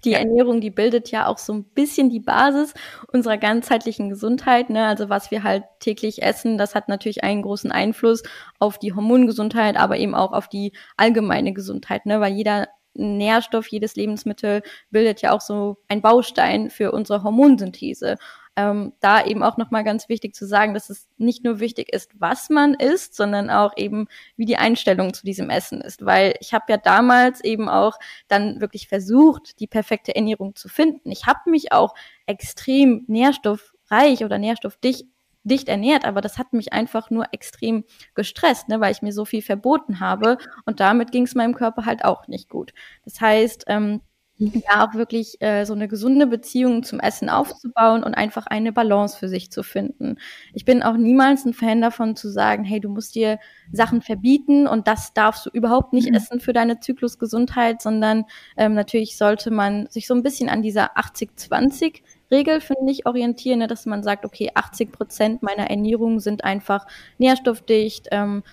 die 0.04 0.12
ja. 0.12 0.20
Ernährung, 0.20 0.62
die 0.62 0.72
bildet 0.72 1.12
ja 1.12 1.28
auch 1.28 1.38
so 1.38 1.54
ein 1.54 1.64
bisschen 1.64 2.10
die 2.10 2.20
Basis 2.20 2.74
unserer 3.12 3.38
ganzheitlichen 3.38 4.10
Gesundheit. 4.10 4.70
Ne? 4.70 4.86
Also 4.86 5.10
was 5.10 5.32
wir 5.32 5.44
halt 5.44 5.64
täglich 5.80 6.22
essen, 6.24 6.58
das 6.58 6.76
hat 6.76 6.88
natürlich 6.88 7.24
einen 7.24 7.42
großen 7.42 7.72
Einfluss 7.72 8.24
auf 8.60 8.80
die 8.80 8.94
Hormongesundheit, 8.94 9.78
aber 9.78 9.98
eben 9.98 10.16
auch 10.16 10.34
auf 10.34 10.48
die 10.48 10.74
allgemeine 10.98 11.54
Gesundheit, 11.54 12.06
ne? 12.06 12.20
weil 12.20 12.34
jeder 12.34 12.68
Nährstoff, 12.94 13.68
jedes 13.68 13.96
Lebensmittel 13.96 14.64
bildet 14.90 15.22
ja 15.22 15.32
auch 15.32 15.42
so 15.42 15.78
ein 15.88 16.02
Baustein 16.02 16.70
für 16.70 16.92
unsere 16.92 17.24
Hormonsynthese 17.24 18.18
ähm, 18.56 18.94
da 19.00 19.26
eben 19.26 19.44
auch 19.44 19.58
nochmal 19.58 19.84
ganz 19.84 20.10
wichtig 20.10 20.36
zu 20.36 20.46
sagen, 20.46 20.74
dass 20.74 20.90
es 20.90 21.08
nicht 21.18 21.44
nur 21.44 21.60
wichtig 21.60 21.94
ist, 21.94 22.12
was 22.20 22.50
man 22.50 22.74
isst, 22.74 23.16
sondern 23.16 23.50
auch 23.50 23.74
eben, 23.78 24.08
wie 24.36 24.46
die 24.46 24.58
Einstellung 24.58 25.14
zu 25.14 25.26
diesem 25.26 25.50
Essen 25.50 25.82
ist. 25.82 26.06
Weil 26.06 26.36
ich 26.42 26.54
habe 26.54 26.66
ja 26.70 26.78
damals 26.78 27.42
eben 27.44 27.70
auch 27.70 27.98
dann 28.28 28.60
wirklich 28.60 28.88
versucht, 28.88 29.60
die 29.60 29.68
perfekte 29.68 30.16
Ernährung 30.16 30.56
zu 30.56 30.68
finden. 30.68 31.12
Ich 31.12 31.26
habe 31.26 31.50
mich 31.50 31.72
auch 31.72 31.96
extrem 32.26 33.06
nährstoffreich 33.08 34.26
oder 34.26 34.38
nährstoffdicht 34.38 35.06
dicht 35.44 35.70
ernährt, 35.70 36.06
aber 36.06 36.22
das 36.22 36.38
hat 36.38 36.54
mich 36.54 36.74
einfach 36.74 37.10
nur 37.10 37.26
extrem 37.32 37.84
gestresst, 38.14 38.70
ne, 38.70 38.80
weil 38.80 38.92
ich 38.92 39.02
mir 39.02 39.12
so 39.12 39.26
viel 39.26 39.42
verboten 39.42 40.00
habe 40.00 40.38
und 40.66 40.80
damit 40.80 41.12
ging 41.12 41.24
es 41.24 41.36
meinem 41.36 41.56
Körper 41.56 41.86
halt 41.86 42.06
auch 42.06 42.28
nicht 42.28 42.50
gut. 42.50 42.74
Das 43.06 43.20
heißt, 43.20 43.66
ähm, 43.68 44.02
ja 44.42 44.86
auch 44.86 44.94
wirklich 44.96 45.42
äh, 45.42 45.66
so 45.66 45.74
eine 45.74 45.88
gesunde 45.88 46.28
Beziehung 46.28 46.84
zum 46.84 47.00
Essen 47.00 47.30
aufzubauen 47.30 48.04
und 48.04 48.16
einfach 48.16 48.48
eine 48.48 48.72
Balance 48.72 49.18
für 49.18 49.30
sich 49.30 49.52
zu 49.52 49.64
finden. 49.64 50.18
Ich 50.54 50.66
bin 50.66 50.84
auch 50.84 50.98
niemals 50.98 51.46
ein 51.46 51.54
Fan 51.54 51.82
davon 51.82 52.16
zu 52.16 52.30
sagen, 52.30 52.64
hey, 52.64 52.80
du 52.80 52.90
musst 52.90 53.16
dir 53.16 53.40
Sachen 53.72 54.02
verbieten 54.02 54.68
und 54.68 54.88
das 54.88 55.14
darfst 55.14 55.46
du 55.46 55.50
überhaupt 55.52 55.94
nicht 55.94 56.10
mhm. 56.10 56.16
essen 56.16 56.40
für 56.40 56.54
deine 56.54 56.80
Zyklusgesundheit, 56.80 57.82
sondern 57.82 58.26
ähm, 58.58 58.74
natürlich 58.74 59.18
sollte 59.18 59.52
man 59.52 59.88
sich 59.90 60.08
so 60.08 60.14
ein 60.16 60.24
bisschen 60.24 60.50
an 60.50 60.62
dieser 60.62 60.98
80-20 60.98 62.02
Regel, 62.32 62.62
finde 62.62 62.92
ich, 62.92 63.06
orientieren, 63.06 63.60
ne, 63.60 63.68
dass 63.68 63.86
man 63.86 64.04
sagt, 64.04 64.26
okay, 64.26 64.52
80 64.54 64.92
Prozent 64.92 65.44
meiner 65.44 65.70
Ernährung 65.70 66.20
sind 66.20 66.44
einfach 66.44 66.88
nährstoffdicht, 67.18 68.08
ähm, 68.12 68.44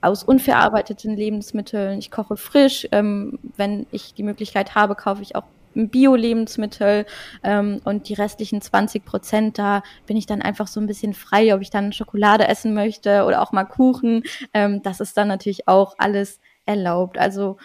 aus 0.00 0.22
unverarbeiteten 0.22 1.16
Lebensmitteln. 1.16 1.98
Ich 1.98 2.10
koche 2.10 2.36
frisch. 2.36 2.86
Ähm, 2.92 3.38
wenn 3.56 3.86
ich 3.90 4.14
die 4.14 4.22
Möglichkeit 4.22 4.74
habe, 4.74 4.94
kaufe 4.94 5.22
ich 5.22 5.34
auch 5.34 5.44
Bio-Lebensmittel 5.74 7.06
ähm, 7.42 7.80
und 7.84 8.08
die 8.08 8.14
restlichen 8.14 8.60
20 8.60 9.04
Prozent, 9.04 9.58
da 9.58 9.82
bin 10.06 10.16
ich 10.16 10.26
dann 10.26 10.42
einfach 10.42 10.66
so 10.66 10.80
ein 10.80 10.86
bisschen 10.86 11.14
frei, 11.14 11.54
ob 11.54 11.62
ich 11.62 11.70
dann 11.70 11.92
Schokolade 11.92 12.46
essen 12.46 12.74
möchte 12.74 13.24
oder 13.24 13.42
auch 13.42 13.52
mal 13.52 13.64
Kuchen. 13.64 14.22
Ähm, 14.52 14.82
das 14.82 15.00
ist 15.00 15.16
dann 15.16 15.28
natürlich 15.28 15.68
auch 15.68 15.94
alles 15.98 16.40
erlaubt. 16.66 17.18
Also 17.18 17.56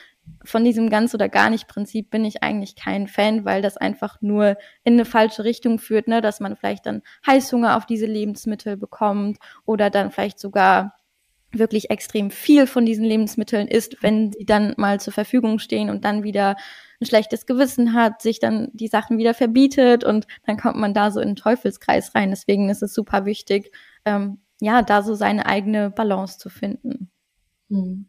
von 0.43 0.63
diesem 0.63 0.89
ganz 0.89 1.13
oder 1.13 1.29
gar 1.29 1.49
nicht 1.49 1.67
Prinzip 1.67 2.09
bin 2.09 2.23
ich 2.25 2.43
eigentlich 2.43 2.75
kein 2.75 3.07
Fan, 3.07 3.45
weil 3.45 3.61
das 3.61 3.77
einfach 3.77 4.21
nur 4.21 4.57
in 4.83 4.93
eine 4.93 5.05
falsche 5.05 5.43
Richtung 5.43 5.79
führt, 5.79 6.07
ne, 6.07 6.21
dass 6.21 6.39
man 6.39 6.55
vielleicht 6.55 6.85
dann 6.85 7.01
Heißhunger 7.25 7.75
auf 7.77 7.85
diese 7.85 8.05
Lebensmittel 8.05 8.77
bekommt 8.77 9.37
oder 9.65 9.89
dann 9.89 10.11
vielleicht 10.11 10.39
sogar 10.39 10.93
wirklich 11.51 11.89
extrem 11.89 12.29
viel 12.31 12.67
von 12.67 12.85
diesen 12.85 13.05
Lebensmitteln 13.05 13.67
isst, 13.67 14.03
wenn 14.03 14.31
sie 14.33 14.45
dann 14.45 14.73
mal 14.77 14.99
zur 14.99 15.13
Verfügung 15.13 15.59
stehen 15.59 15.89
und 15.89 16.03
dann 16.05 16.23
wieder 16.23 16.55
ein 16.99 17.05
schlechtes 17.05 17.45
Gewissen 17.45 17.93
hat, 17.93 18.21
sich 18.21 18.39
dann 18.39 18.69
die 18.73 18.87
Sachen 18.87 19.17
wieder 19.17 19.33
verbietet 19.33 20.03
und 20.03 20.27
dann 20.45 20.57
kommt 20.57 20.77
man 20.77 20.93
da 20.93 21.11
so 21.11 21.19
in 21.19 21.29
den 21.29 21.35
Teufelskreis 21.35 22.15
rein. 22.15 22.31
Deswegen 22.31 22.69
ist 22.69 22.83
es 22.83 22.93
super 22.93 23.25
wichtig, 23.25 23.71
ähm, 24.05 24.39
ja, 24.59 24.81
da 24.81 25.03
so 25.03 25.13
seine 25.13 25.45
eigene 25.45 25.89
Balance 25.91 26.39
zu 26.39 26.49
finden. 26.49 27.09
Mhm. 27.69 28.07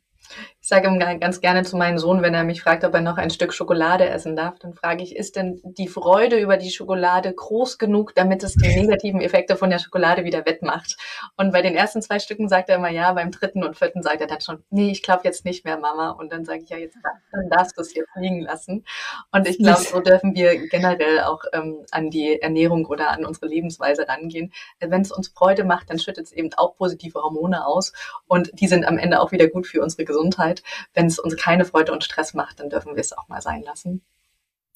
Ich 0.69 0.71
sage 0.71 1.19
ganz 1.19 1.41
gerne 1.41 1.63
zu 1.63 1.79
meinem 1.79 1.97
Sohn, 1.97 2.21
wenn 2.21 2.35
er 2.35 2.45
mich 2.45 2.61
fragt, 2.61 2.85
ob 2.85 2.93
er 2.93 3.01
noch 3.01 3.17
ein 3.17 3.31
Stück 3.31 3.55
Schokolade 3.55 4.07
essen 4.07 4.37
darf, 4.37 4.59
dann 4.59 4.75
frage 4.75 5.03
ich, 5.03 5.17
ist 5.17 5.37
denn 5.37 5.63
die 5.65 5.89
Freude 5.89 6.39
über 6.39 6.59
die 6.59 6.71
Schokolade 6.71 7.33
groß 7.33 7.79
genug, 7.79 8.15
damit 8.15 8.43
es 8.43 8.53
die 8.53 8.69
negativen 8.77 9.23
Effekte 9.23 9.57
von 9.57 9.71
der 9.71 9.79
Schokolade 9.79 10.25
wieder 10.25 10.45
wettmacht? 10.45 10.99
Und 11.39 11.55
bei 11.55 11.63
den 11.63 11.75
ersten 11.75 12.03
zwei 12.03 12.19
Stücken 12.19 12.51
sagt 12.51 12.69
er 12.69 12.77
immer 12.77 12.91
ja, 12.91 13.11
beim 13.15 13.31
dritten 13.31 13.65
und 13.65 13.79
vierten 13.79 14.03
sagt 14.03 14.21
er 14.21 14.27
dann 14.27 14.43
schon, 14.43 14.63
nee, 14.69 14.91
ich 14.91 15.03
glaube 15.03 15.23
jetzt 15.25 15.47
nicht 15.47 15.65
mehr, 15.65 15.79
Mama. 15.79 16.11
Und 16.11 16.33
dann 16.33 16.45
sage 16.45 16.61
ich 16.65 16.69
ja, 16.69 16.77
jetzt 16.77 16.99
dann 17.33 17.49
darfst 17.49 17.79
du 17.79 17.81
es 17.81 17.95
jetzt 17.95 18.11
liegen 18.17 18.43
lassen. 18.43 18.85
Und 19.33 19.49
ich 19.49 19.57
glaube, 19.57 19.81
so 19.81 20.01
dürfen 20.01 20.35
wir 20.35 20.69
generell 20.69 21.21
auch 21.21 21.45
ähm, 21.55 21.87
an 21.93 22.11
die 22.11 22.43
Ernährung 22.43 22.85
oder 22.85 23.09
an 23.09 23.25
unsere 23.25 23.47
Lebensweise 23.47 24.07
rangehen. 24.07 24.53
Wenn 24.81 25.01
es 25.01 25.13
uns 25.13 25.29
Freude 25.29 25.65
macht, 25.65 25.89
dann 25.89 25.99
schüttet 25.99 26.27
es 26.27 26.33
eben 26.33 26.51
auch 26.59 26.77
positive 26.77 27.23
Hormone 27.23 27.67
aus 27.67 27.95
und 28.27 28.51
die 28.61 28.67
sind 28.67 28.87
am 28.87 28.99
Ende 28.99 29.23
auch 29.23 29.33
wieder 29.33 29.49
gut 29.49 29.67
für 29.67 29.81
unsere 29.81 30.05
Gesundheit. 30.05 30.58
Gesundheit. 30.59 30.89
Wenn 30.95 31.07
es 31.07 31.19
uns 31.19 31.37
keine 31.37 31.65
Freude 31.65 31.93
und 31.93 32.05
Stress 32.05 32.35
macht, 32.35 32.61
dann 32.61 32.71
dürfen 32.71 32.95
wir 32.95 33.01
es 33.01 33.17
auch 33.17 33.29
mal 33.29 33.41
sein 33.41 33.63
lassen. 33.63 34.03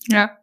Ja. 0.08 0.38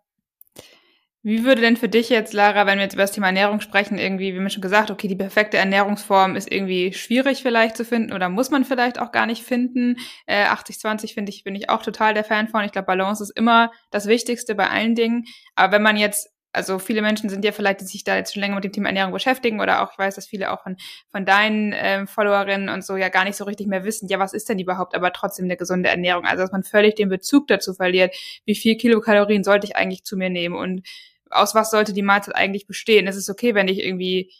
Wie 1.21 1.43
würde 1.43 1.61
denn 1.61 1.75
für 1.75 1.89
dich 1.89 2.07
jetzt, 2.07 2.31
Lara, 2.31 2.65
wenn 2.65 2.77
wir 2.77 2.85
jetzt 2.85 2.93
über 2.93 3.03
das 3.03 3.11
Thema 3.11 3.27
Ernährung 3.27 3.59
sprechen, 3.59 3.97
irgendwie, 3.97 4.33
wie 4.33 4.39
wir 4.39 4.49
schon 4.49 4.61
gesagt, 4.61 4.89
okay, 4.89 5.09
die 5.09 5.17
perfekte 5.17 5.57
Ernährungsform 5.57 6.37
ist 6.37 6.49
irgendwie 6.49 6.93
schwierig 6.93 7.41
vielleicht 7.41 7.75
zu 7.75 7.83
finden 7.83 8.13
oder 8.13 8.29
muss 8.29 8.51
man 8.51 8.63
vielleicht 8.63 8.99
auch 8.99 9.11
gar 9.11 9.25
nicht 9.25 9.43
finden. 9.43 9.97
Äh, 10.27 10.45
80-20 10.45 11.13
finde 11.13 11.31
ich, 11.31 11.43
bin 11.43 11.55
ich 11.55 11.69
auch 11.69 11.81
total 11.81 12.13
der 12.13 12.23
Fan 12.23 12.47
von. 12.47 12.63
Ich 12.63 12.71
glaube, 12.71 12.85
Balance 12.85 13.21
ist 13.21 13.31
immer 13.31 13.69
das 13.91 14.07
Wichtigste 14.07 14.55
bei 14.55 14.69
allen 14.69 14.95
Dingen. 14.95 15.25
Aber 15.55 15.73
wenn 15.73 15.83
man 15.83 15.97
jetzt 15.97 16.29
also 16.51 16.79
viele 16.79 17.01
Menschen 17.01 17.29
sind 17.29 17.45
ja 17.45 17.51
vielleicht, 17.51 17.81
die 17.81 17.85
sich 17.85 18.03
da 18.03 18.15
jetzt 18.15 18.33
schon 18.33 18.41
länger 18.41 18.55
mit 18.55 18.63
dem 18.63 18.71
Thema 18.71 18.87
Ernährung 18.87 19.13
beschäftigen 19.13 19.61
oder 19.61 19.83
auch, 19.83 19.91
ich 19.91 19.99
weiß, 19.99 20.15
dass 20.15 20.27
viele 20.27 20.51
auch 20.51 20.63
von, 20.63 20.77
von 21.11 21.25
deinen 21.25 21.73
ähm, 21.75 22.07
Followerinnen 22.07 22.69
und 22.69 22.83
so 22.83 22.97
ja 22.97 23.09
gar 23.09 23.23
nicht 23.23 23.35
so 23.35 23.43
richtig 23.43 23.67
mehr 23.67 23.83
wissen, 23.83 24.07
ja, 24.07 24.17
was 24.17 24.33
ist 24.33 24.49
denn 24.49 24.57
überhaupt 24.57 24.95
aber 24.95 25.13
trotzdem 25.13 25.45
eine 25.45 25.57
gesunde 25.57 25.89
Ernährung? 25.89 26.25
Also, 26.25 26.43
dass 26.43 26.51
man 26.51 26.63
völlig 26.63 26.95
den 26.95 27.09
Bezug 27.09 27.47
dazu 27.47 27.73
verliert, 27.73 28.15
wie 28.45 28.55
viel 28.55 28.77
Kilokalorien 28.77 29.43
sollte 29.43 29.67
ich 29.67 29.75
eigentlich 29.75 30.03
zu 30.03 30.17
mir 30.17 30.29
nehmen 30.29 30.55
und 30.55 30.87
aus 31.29 31.53
was 31.53 31.69
sollte 31.69 31.93
die 31.93 32.01
Mahlzeit 32.01 32.35
eigentlich 32.35 32.65
bestehen? 32.65 33.07
Es 33.07 33.15
ist 33.15 33.29
okay, 33.29 33.53
wenn 33.53 33.67
ich 33.67 33.83
irgendwie 33.83 34.31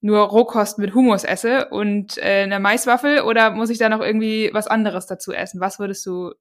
nur 0.00 0.20
Rohkost 0.20 0.78
mit 0.78 0.94
Hummus 0.94 1.24
esse 1.24 1.68
und 1.68 2.16
äh, 2.18 2.44
eine 2.44 2.58
Maiswaffel 2.60 3.20
oder 3.20 3.50
muss 3.50 3.68
ich 3.70 3.78
da 3.78 3.90
noch 3.90 4.00
irgendwie 4.00 4.50
was 4.54 4.66
anderes 4.66 5.06
dazu 5.06 5.32
essen? 5.32 5.60
Was 5.60 5.78
würdest 5.78 6.06
du 6.06 6.32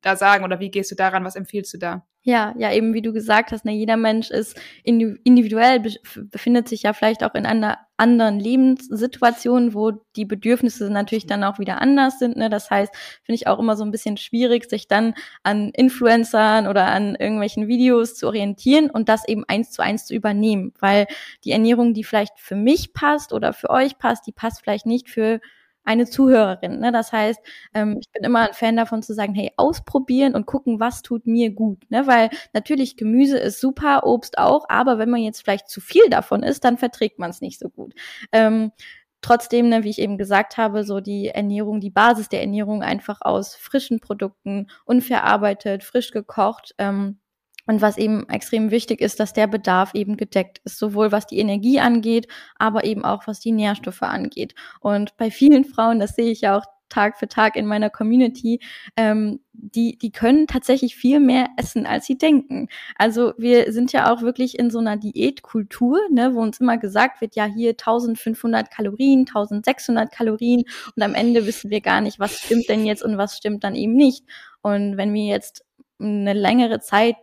da 0.00 0.16
sagen 0.16 0.44
oder 0.44 0.60
wie 0.60 0.70
gehst 0.70 0.90
du 0.90 0.94
daran? 0.94 1.24
Was 1.24 1.36
empfiehlst 1.36 1.74
du 1.74 1.78
da? 1.78 2.06
Ja, 2.26 2.54
ja, 2.56 2.72
eben 2.72 2.94
wie 2.94 3.02
du 3.02 3.12
gesagt 3.12 3.52
hast, 3.52 3.66
ne, 3.66 3.72
jeder 3.72 3.98
Mensch 3.98 4.30
ist 4.30 4.58
individuell, 4.82 5.82
befindet 6.30 6.70
sich 6.70 6.84
ja 6.84 6.94
vielleicht 6.94 7.22
auch 7.22 7.34
in 7.34 7.44
einer 7.44 7.76
anderen 7.98 8.40
Lebenssituation, 8.40 9.74
wo 9.74 9.90
die 10.16 10.24
Bedürfnisse 10.24 10.88
natürlich 10.88 11.26
dann 11.26 11.44
auch 11.44 11.58
wieder 11.58 11.82
anders 11.82 12.18
sind. 12.18 12.38
Ne? 12.38 12.48
Das 12.48 12.70
heißt, 12.70 12.94
finde 13.24 13.34
ich 13.34 13.46
auch 13.46 13.58
immer 13.58 13.76
so 13.76 13.84
ein 13.84 13.90
bisschen 13.90 14.16
schwierig, 14.16 14.70
sich 14.70 14.88
dann 14.88 15.12
an 15.42 15.68
Influencern 15.74 16.66
oder 16.66 16.86
an 16.86 17.14
irgendwelchen 17.14 17.68
Videos 17.68 18.14
zu 18.14 18.26
orientieren 18.26 18.88
und 18.88 19.10
das 19.10 19.28
eben 19.28 19.44
eins 19.46 19.70
zu 19.70 19.82
eins 19.82 20.06
zu 20.06 20.14
übernehmen, 20.14 20.72
weil 20.80 21.06
die 21.44 21.50
Ernährung, 21.50 21.92
die 21.92 22.04
vielleicht 22.04 22.40
für 22.40 22.56
mich 22.56 22.94
passt 22.94 23.34
oder 23.34 23.52
für 23.52 23.68
euch 23.68 23.98
passt, 23.98 24.26
die 24.26 24.32
passt 24.32 24.62
vielleicht 24.62 24.86
nicht 24.86 25.10
für 25.10 25.40
eine 25.84 26.06
Zuhörerin. 26.06 26.80
Ne? 26.80 26.92
Das 26.92 27.12
heißt, 27.12 27.40
ähm, 27.74 27.98
ich 28.00 28.10
bin 28.10 28.24
immer 28.24 28.48
ein 28.48 28.54
Fan 28.54 28.76
davon 28.76 29.02
zu 29.02 29.14
sagen, 29.14 29.34
hey, 29.34 29.52
ausprobieren 29.56 30.34
und 30.34 30.46
gucken, 30.46 30.80
was 30.80 31.02
tut 31.02 31.26
mir 31.26 31.50
gut. 31.52 31.88
Ne? 31.90 32.06
Weil 32.06 32.30
natürlich 32.52 32.96
Gemüse 32.96 33.38
ist 33.38 33.60
super, 33.60 34.06
Obst 34.06 34.38
auch, 34.38 34.66
aber 34.68 34.98
wenn 34.98 35.10
man 35.10 35.20
jetzt 35.20 35.42
vielleicht 35.42 35.68
zu 35.68 35.80
viel 35.80 36.08
davon 36.10 36.42
isst, 36.42 36.64
dann 36.64 36.78
verträgt 36.78 37.18
man 37.18 37.30
es 37.30 37.40
nicht 37.40 37.58
so 37.58 37.68
gut. 37.68 37.94
Ähm, 38.32 38.72
trotzdem, 39.20 39.68
ne, 39.68 39.84
wie 39.84 39.90
ich 39.90 39.98
eben 39.98 40.18
gesagt 40.18 40.58
habe, 40.58 40.84
so 40.84 41.00
die 41.00 41.28
Ernährung, 41.28 41.80
die 41.80 41.90
Basis 41.90 42.28
der 42.28 42.40
Ernährung 42.42 42.82
einfach 42.82 43.20
aus 43.22 43.54
frischen 43.54 44.00
Produkten, 44.00 44.68
unverarbeitet, 44.84 45.82
frisch 45.82 46.10
gekocht. 46.10 46.74
Ähm, 46.78 47.18
Und 47.66 47.80
was 47.80 47.96
eben 47.96 48.28
extrem 48.28 48.70
wichtig 48.70 49.00
ist, 49.00 49.20
dass 49.20 49.32
der 49.32 49.46
Bedarf 49.46 49.94
eben 49.94 50.16
gedeckt 50.16 50.60
ist, 50.64 50.78
sowohl 50.78 51.12
was 51.12 51.26
die 51.26 51.38
Energie 51.38 51.80
angeht, 51.80 52.28
aber 52.58 52.84
eben 52.84 53.04
auch 53.04 53.26
was 53.26 53.40
die 53.40 53.52
Nährstoffe 53.52 54.02
angeht. 54.02 54.54
Und 54.80 55.16
bei 55.16 55.30
vielen 55.30 55.64
Frauen, 55.64 55.98
das 55.98 56.14
sehe 56.14 56.30
ich 56.30 56.42
ja 56.42 56.58
auch 56.58 56.64
Tag 56.94 57.18
für 57.18 57.28
Tag 57.28 57.56
in 57.56 57.66
meiner 57.66 57.90
Community, 57.90 58.60
ähm, 58.96 59.40
die, 59.52 59.98
die 59.98 60.12
können 60.12 60.46
tatsächlich 60.46 60.94
viel 60.96 61.18
mehr 61.20 61.48
essen, 61.56 61.86
als 61.86 62.06
sie 62.06 62.16
denken. 62.16 62.68
Also 62.96 63.32
wir 63.36 63.72
sind 63.72 63.92
ja 63.92 64.12
auch 64.12 64.22
wirklich 64.22 64.58
in 64.58 64.70
so 64.70 64.78
einer 64.78 64.96
Diätkultur, 64.96 65.98
ne, 66.10 66.34
wo 66.34 66.40
uns 66.40 66.60
immer 66.60 66.78
gesagt 66.78 67.20
wird, 67.20 67.34
ja 67.34 67.46
hier 67.46 67.70
1500 67.70 68.70
Kalorien, 68.70 69.20
1600 69.20 70.12
Kalorien 70.12 70.64
und 70.94 71.02
am 71.02 71.14
Ende 71.14 71.46
wissen 71.46 71.70
wir 71.70 71.80
gar 71.80 72.00
nicht, 72.00 72.18
was 72.20 72.38
stimmt 72.38 72.68
denn 72.68 72.84
jetzt 72.84 73.02
und 73.02 73.18
was 73.18 73.36
stimmt 73.36 73.64
dann 73.64 73.74
eben 73.74 73.94
nicht. 73.94 74.24
Und 74.62 74.96
wenn 74.96 75.12
wir 75.12 75.24
jetzt 75.24 75.64
eine 75.98 76.32
längere 76.32 76.80
Zeit 76.80 77.16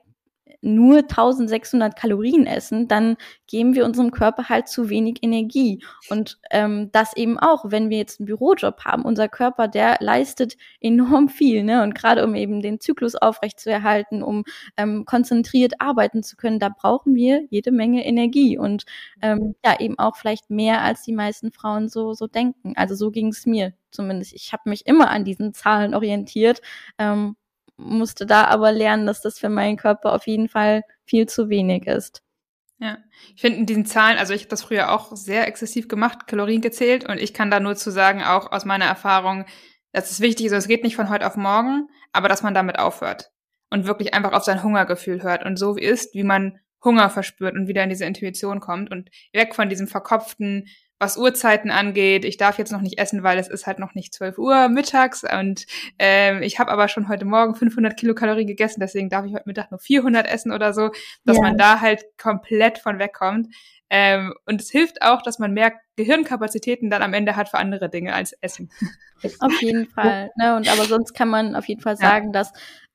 nur 0.62 1.00
1600 1.00 1.96
Kalorien 1.96 2.46
essen, 2.46 2.88
dann 2.88 3.18
geben 3.48 3.76
wir 3.76 3.86
unserem 3.86 4.12
Körper 4.12 4.50
halt 4.50 4.68
zu 4.68 4.90
wenig 4.90 5.18
Energie. 5.22 5.84
Und 6.10 6.40
ähm, 6.52 6.90
das 6.92 7.16
eben 7.16 7.40
auch, 7.40 7.66
wenn 7.68 7.90
wir 7.90 7.98
jetzt 7.98 8.20
einen 8.20 8.28
Bürojob 8.28 8.86
haben, 8.86 9.04
unser 9.04 9.28
Körper, 9.28 9.68
der 9.68 9.98
leistet 10.00 10.56
enorm 10.80 11.30
viel, 11.30 11.64
ne? 11.64 11.84
Und 11.84 11.96
gerade 11.96 12.24
um 12.24 12.36
eben 12.36 12.62
den 12.62 12.80
Zyklus 12.80 13.16
aufrechtzuerhalten, 13.16 14.24
um 14.24 14.44
ähm, 14.78 15.06
konzentriert 15.06 15.74
arbeiten 15.80 16.24
zu 16.24 16.36
können, 16.36 16.60
da 16.60 16.70
brauchen 16.70 17.16
wir 17.16 17.46
jede 17.50 17.72
Menge 17.72 18.06
Energie 18.06 18.58
und 18.58 18.86
ähm, 19.22 19.56
ja 19.66 19.80
eben 19.80 19.98
auch 20.00 20.16
vielleicht 20.16 20.50
mehr 20.50 20.82
als 20.82 21.04
die 21.04 21.14
meisten 21.14 21.52
Frauen 21.52 21.90
so 21.90 22.14
so 22.14 22.28
denken. 22.28 22.74
Also 22.76 22.96
so 22.96 23.12
ging 23.12 23.28
es 23.28 23.46
mir 23.46 23.74
zumindest. 23.92 24.34
Ich 24.34 24.54
habe 24.54 24.70
mich 24.70 24.86
immer 24.88 25.10
an 25.10 25.26
diesen 25.26 25.54
Zahlen 25.54 25.94
orientiert. 25.94 26.62
Ähm, 26.98 27.36
musste 27.78 28.26
da 28.26 28.46
aber 28.46 28.72
lernen, 28.72 29.06
dass 29.06 29.22
das 29.22 29.40
für 29.40 29.50
meinen 29.50 29.78
Körper 29.78 30.14
auf 30.14 30.28
jeden 30.28 30.50
Fall 30.50 30.84
viel 31.06 31.28
zu 31.28 31.50
wenig 31.50 31.88
ist. 31.88 32.22
Ja, 32.80 32.98
ich 33.36 33.42
finde 33.42 33.60
in 33.60 33.66
diesen 33.68 33.86
Zahlen, 33.86 34.18
also 34.18 34.34
ich 34.34 34.42
habe 34.42 34.50
das 34.50 34.64
früher 34.64 34.92
auch 34.92 35.16
sehr 35.16 35.48
exzessiv 35.48 35.88
gemacht, 35.88 36.26
Kalorien 36.26 36.62
gezählt 36.62 37.08
und 37.08 37.20
ich 37.20 37.34
kann 37.34 37.52
da 37.52 37.60
nur 37.60 37.76
zu 37.76 37.92
sagen, 37.92 38.24
auch 38.24 38.52
aus 38.52 38.66
meiner 38.66 38.86
Erfahrung, 38.86 39.46
dass 39.92 40.10
es 40.10 40.20
wichtig 40.20 40.48
ist, 40.48 40.54
es 40.54 40.68
geht 40.68 40.84
nicht 40.84 40.96
von 40.96 41.10
heute 41.10 41.28
auf 41.28 41.36
morgen, 41.36 41.90
aber 42.12 42.28
dass 42.28 42.42
man 42.42 42.56
damit 42.56 42.80
aufhört 42.80 43.32
und 43.70 43.86
wirklich 43.86 44.14
einfach 44.16 44.34
auf 44.34 44.44
sein 44.44 44.64
Hungergefühl 44.64 45.22
hört 45.22 45.46
und 45.46 45.58
so 45.58 45.76
ist, 45.76 46.16
wie 46.16 46.24
man 46.24 46.60
Hunger 46.84 47.12
verspürt 47.12 47.54
und 47.54 47.68
wieder 47.68 47.84
in 47.84 47.90
diese 47.90 48.06
Intuition 48.06 48.60
kommt 48.60 48.90
und 48.90 49.12
weg 49.32 49.54
von 49.54 49.70
diesem 49.70 49.88
verkopften, 49.88 50.68
was 51.02 51.18
Uhrzeiten 51.18 51.72
angeht. 51.72 52.26
Ich 52.26 52.38
darf 52.38 52.60
jetzt 52.60 52.72
noch 52.72 52.82
nicht 52.82 53.00
essen, 53.00 53.24
weil 53.24 53.40
es 53.40 53.48
ist 53.48 53.66
halt 53.66 53.80
noch 53.80 53.96
nicht 53.96 54.14
12 54.14 54.38
Uhr 54.38 54.70
mittags 54.70 55.24
und 55.24 55.66
ähm, 55.98 56.44
ich 56.44 56.60
habe 56.60 56.72
aber 56.72 56.88
schon 56.88 57.10
heute 57.10 57.26
Morgen 57.26 57.56
500 57.56 57.98
Kilokalorien 57.98 58.48
gegessen, 58.48 58.80
deswegen 58.80 59.10
darf 59.10 59.26
ich 59.26 59.34
heute 59.34 59.48
Mittag 59.48 59.72
nur 59.72 59.80
400 59.80 60.28
essen 60.28 60.52
oder 60.52 60.74
so, 60.74 60.92
dass 61.26 61.38
ja. 61.38 61.42
man 61.42 61.58
da 61.58 61.82
halt 61.82 62.06
komplett 62.22 62.78
von 62.78 63.00
wegkommt. 63.00 63.48
Ähm, 63.90 64.34
und 64.46 64.62
es 64.62 64.70
hilft 64.70 65.02
auch, 65.02 65.22
dass 65.22 65.40
man 65.40 65.54
mehr 65.54 65.74
Gehirnkapazitäten 65.98 66.90
dann 66.90 67.02
am 67.02 67.14
Ende 67.14 67.36
hat 67.36 67.50
für 67.50 67.58
andere 67.58 67.90
Dinge 67.90 68.14
als 68.14 68.32
Essen. 68.34 68.72
Auf 69.40 69.62
jeden 69.62 69.86
Fall. 69.96 70.30
Ne? 70.38 70.56
Und 70.56 70.72
aber 70.72 70.86
sonst 70.86 71.14
kann 71.14 71.28
man 71.28 71.56
auf 71.56 71.66
jeden 71.66 71.82
Fall 71.82 71.98
sagen, 71.98 72.28
ja. 72.28 72.32
dass 72.32 72.54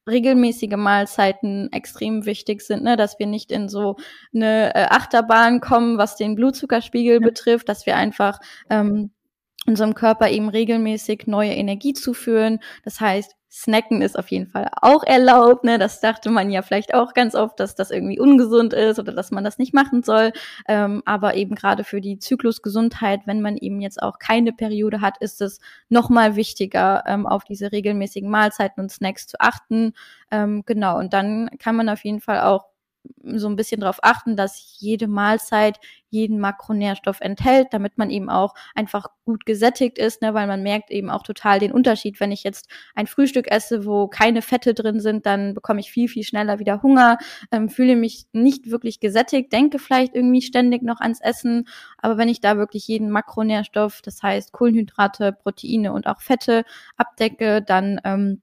regelmäßige 0.09 0.77
Mahlzeiten 0.77 1.73
extrem 1.73 2.27
wichtig 2.27 2.62
sind, 2.62 2.83
ne? 2.83 2.97
dass 2.97 3.19
wir 3.19 3.27
nicht 3.27 3.51
in 3.51 3.69
so 3.69 3.97
eine 4.35 4.75
äh, 4.75 4.87
Achterbahn 4.90 5.61
kommen, 5.61 5.99
was 5.99 6.16
den 6.16 6.35
Blutzuckerspiegel 6.35 7.14
ja. 7.14 7.21
betrifft, 7.21 7.69
dass 7.69 7.87
wir 7.87 7.97
einfach 7.97 8.38
ähm, 8.71 9.11
unserem 9.67 9.95
Körper 9.95 10.31
eben 10.31 10.49
regelmäßig 10.49 11.27
neue 11.27 11.53
Energie 11.53 11.93
zuführen. 11.93 12.61
Das 12.85 13.01
heißt, 13.01 13.37
Snacken 13.57 14.03
ist 14.03 14.19
auf 14.19 14.31
jeden 14.31 14.47
Fall 14.47 14.69
auch 14.83 15.03
erlaubt. 15.03 15.65
Ne? 15.65 15.79
Das 15.79 16.01
dachte 16.01 16.31
man 16.31 16.51
ja 16.51 16.61
vielleicht 16.61 16.93
auch 16.93 17.15
ganz 17.15 17.35
oft, 17.35 17.59
dass 17.59 17.75
das 17.75 17.91
irgendwie 17.91 18.21
ungesund 18.21 18.75
ist 18.75 18.99
oder 18.99 19.13
dass 19.13 19.31
man 19.31 19.45
das 19.45 19.57
nicht 19.57 19.73
machen 19.73 20.03
soll. 20.03 20.33
Ähm, 20.69 21.03
aber 21.07 21.37
eben 21.37 21.55
gerade 21.55 21.83
für 21.83 22.03
die 22.03 22.19
Zyklusgesundheit, 22.19 23.21
wenn 23.25 23.41
man 23.41 23.57
eben 23.57 23.81
jetzt 23.81 24.03
auch 24.03 24.19
keine 24.19 24.53
Periode 24.53 25.01
hat, 25.01 25.17
ist 25.19 25.41
es 25.41 25.59
nochmal 25.89 26.37
wichtiger, 26.37 27.05
ähm, 27.07 27.27
auf 27.27 27.45
diese 27.45 27.73
regelmäßigen 27.73 28.31
Mahlzeiten 28.31 28.83
und 28.83 28.91
Snacks 28.91 29.27
zu 29.27 29.41
achten. 29.41 29.95
Ähm, 30.31 30.63
genau, 30.67 30.99
und 30.99 31.15
dann 31.15 31.49
kann 31.59 31.77
man 31.77 31.89
auf 31.89 32.05
jeden 32.05 32.21
Fall 32.21 32.41
auch 32.41 32.67
so 33.23 33.49
ein 33.49 33.57
bisschen 33.57 33.81
darauf 33.81 33.99
achten, 34.03 34.37
dass 34.37 34.77
jede 34.79 35.09
Mahlzeit 35.09 35.79
jeden 36.11 36.38
Makronährstoff 36.38 37.21
enthält, 37.21 37.69
damit 37.73 37.99
man 37.99 38.11
eben 38.11 38.31
auch 38.31 38.55
einfach 38.75 39.09
gut 39.25 39.45
gesättigt 39.45 39.99
ist, 39.99 40.23
ne, 40.23 40.35
weil 40.35 40.47
man 40.47 40.62
merkt 40.62 40.90
eben 40.90 41.11
auch 41.11 41.23
total 41.23 41.59
den 41.59 41.73
Unterschied. 41.73 42.21
Wenn 42.21 42.33
ich 42.33 42.45
jetzt 42.45 42.69
ein 42.95 43.07
Frühstück 43.07 43.51
esse, 43.51 43.85
wo 43.85 44.09
keine 44.09 44.40
Fette 44.40 44.73
drin 44.73 45.01
sind, 45.01 45.27
dann 45.27 45.55
bekomme 45.55 45.81
ich 45.81 45.90
viel, 45.90 46.09
viel 46.09 46.23
schneller 46.23 46.59
wieder 46.59 46.83
Hunger, 46.83 47.19
ähm, 47.51 47.69
fühle 47.69 47.97
mich 47.97 48.27
nicht 48.33 48.71
wirklich 48.71 49.01
gesättigt, 49.01 49.53
denke 49.53 49.79
vielleicht 49.79 50.14
irgendwie 50.14 50.42
ständig 50.42 50.83
noch 50.83 51.01
ans 51.01 51.21
Essen. 51.21 51.69
Aber 51.99 52.16
wenn 52.19 52.29
ich 52.29 52.40
da 52.40 52.57
wirklich 52.57 52.87
jeden 52.88 53.11
Makronährstoff, 53.11 54.01
das 54.03 54.23
heißt 54.23 54.53
Kohlenhydrate, 54.53 55.33
Proteine 55.33 55.92
und 55.92 56.07
auch 56.07 56.21
Fette 56.21 56.64
abdecke, 56.97 57.62
dann 57.62 58.01
ähm, 58.05 58.42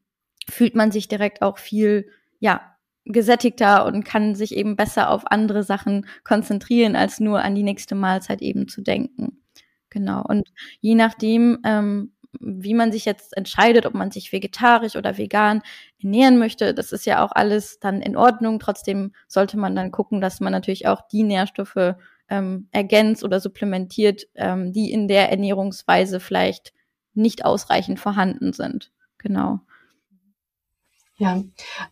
fühlt 0.49 0.75
man 0.75 0.91
sich 0.91 1.07
direkt 1.07 1.41
auch 1.41 1.57
viel, 1.57 2.09
ja, 2.39 2.72
gesättigter 3.05 3.85
und 3.85 4.03
kann 4.03 4.35
sich 4.35 4.55
eben 4.55 4.75
besser 4.75 5.09
auf 5.09 5.29
andere 5.31 5.63
Sachen 5.63 6.05
konzentrieren, 6.23 6.95
als 6.95 7.19
nur 7.19 7.41
an 7.41 7.55
die 7.55 7.63
nächste 7.63 7.95
Mahlzeit 7.95 8.41
eben 8.41 8.67
zu 8.67 8.81
denken. 8.81 9.41
Genau. 9.89 10.23
Und 10.23 10.49
je 10.79 10.95
nachdem, 10.95 11.59
ähm, 11.65 12.13
wie 12.39 12.73
man 12.73 12.91
sich 12.91 13.05
jetzt 13.05 13.37
entscheidet, 13.37 13.85
ob 13.85 13.93
man 13.93 14.09
sich 14.09 14.31
vegetarisch 14.31 14.95
oder 14.95 15.17
vegan 15.17 15.61
ernähren 16.01 16.39
möchte, 16.39 16.73
das 16.73 16.91
ist 16.91 17.05
ja 17.05 17.23
auch 17.23 17.31
alles 17.31 17.79
dann 17.79 18.01
in 18.01 18.17
Ordnung. 18.17 18.59
Trotzdem 18.59 19.13
sollte 19.27 19.57
man 19.57 19.75
dann 19.75 19.91
gucken, 19.91 20.19
dass 20.19 20.39
man 20.39 20.51
natürlich 20.51 20.87
auch 20.87 21.01
die 21.11 21.23
Nährstoffe 21.23 21.95
ähm, 22.29 22.67
ergänzt 22.71 23.23
oder 23.23 23.39
supplementiert, 23.39 24.23
ähm, 24.35 24.71
die 24.71 24.91
in 24.91 25.07
der 25.07 25.29
Ernährungsweise 25.29 26.19
vielleicht 26.19 26.73
nicht 27.13 27.45
ausreichend 27.45 27.99
vorhanden 27.99 28.53
sind. 28.53 28.91
Genau. 29.19 29.59
Ja, 31.17 31.43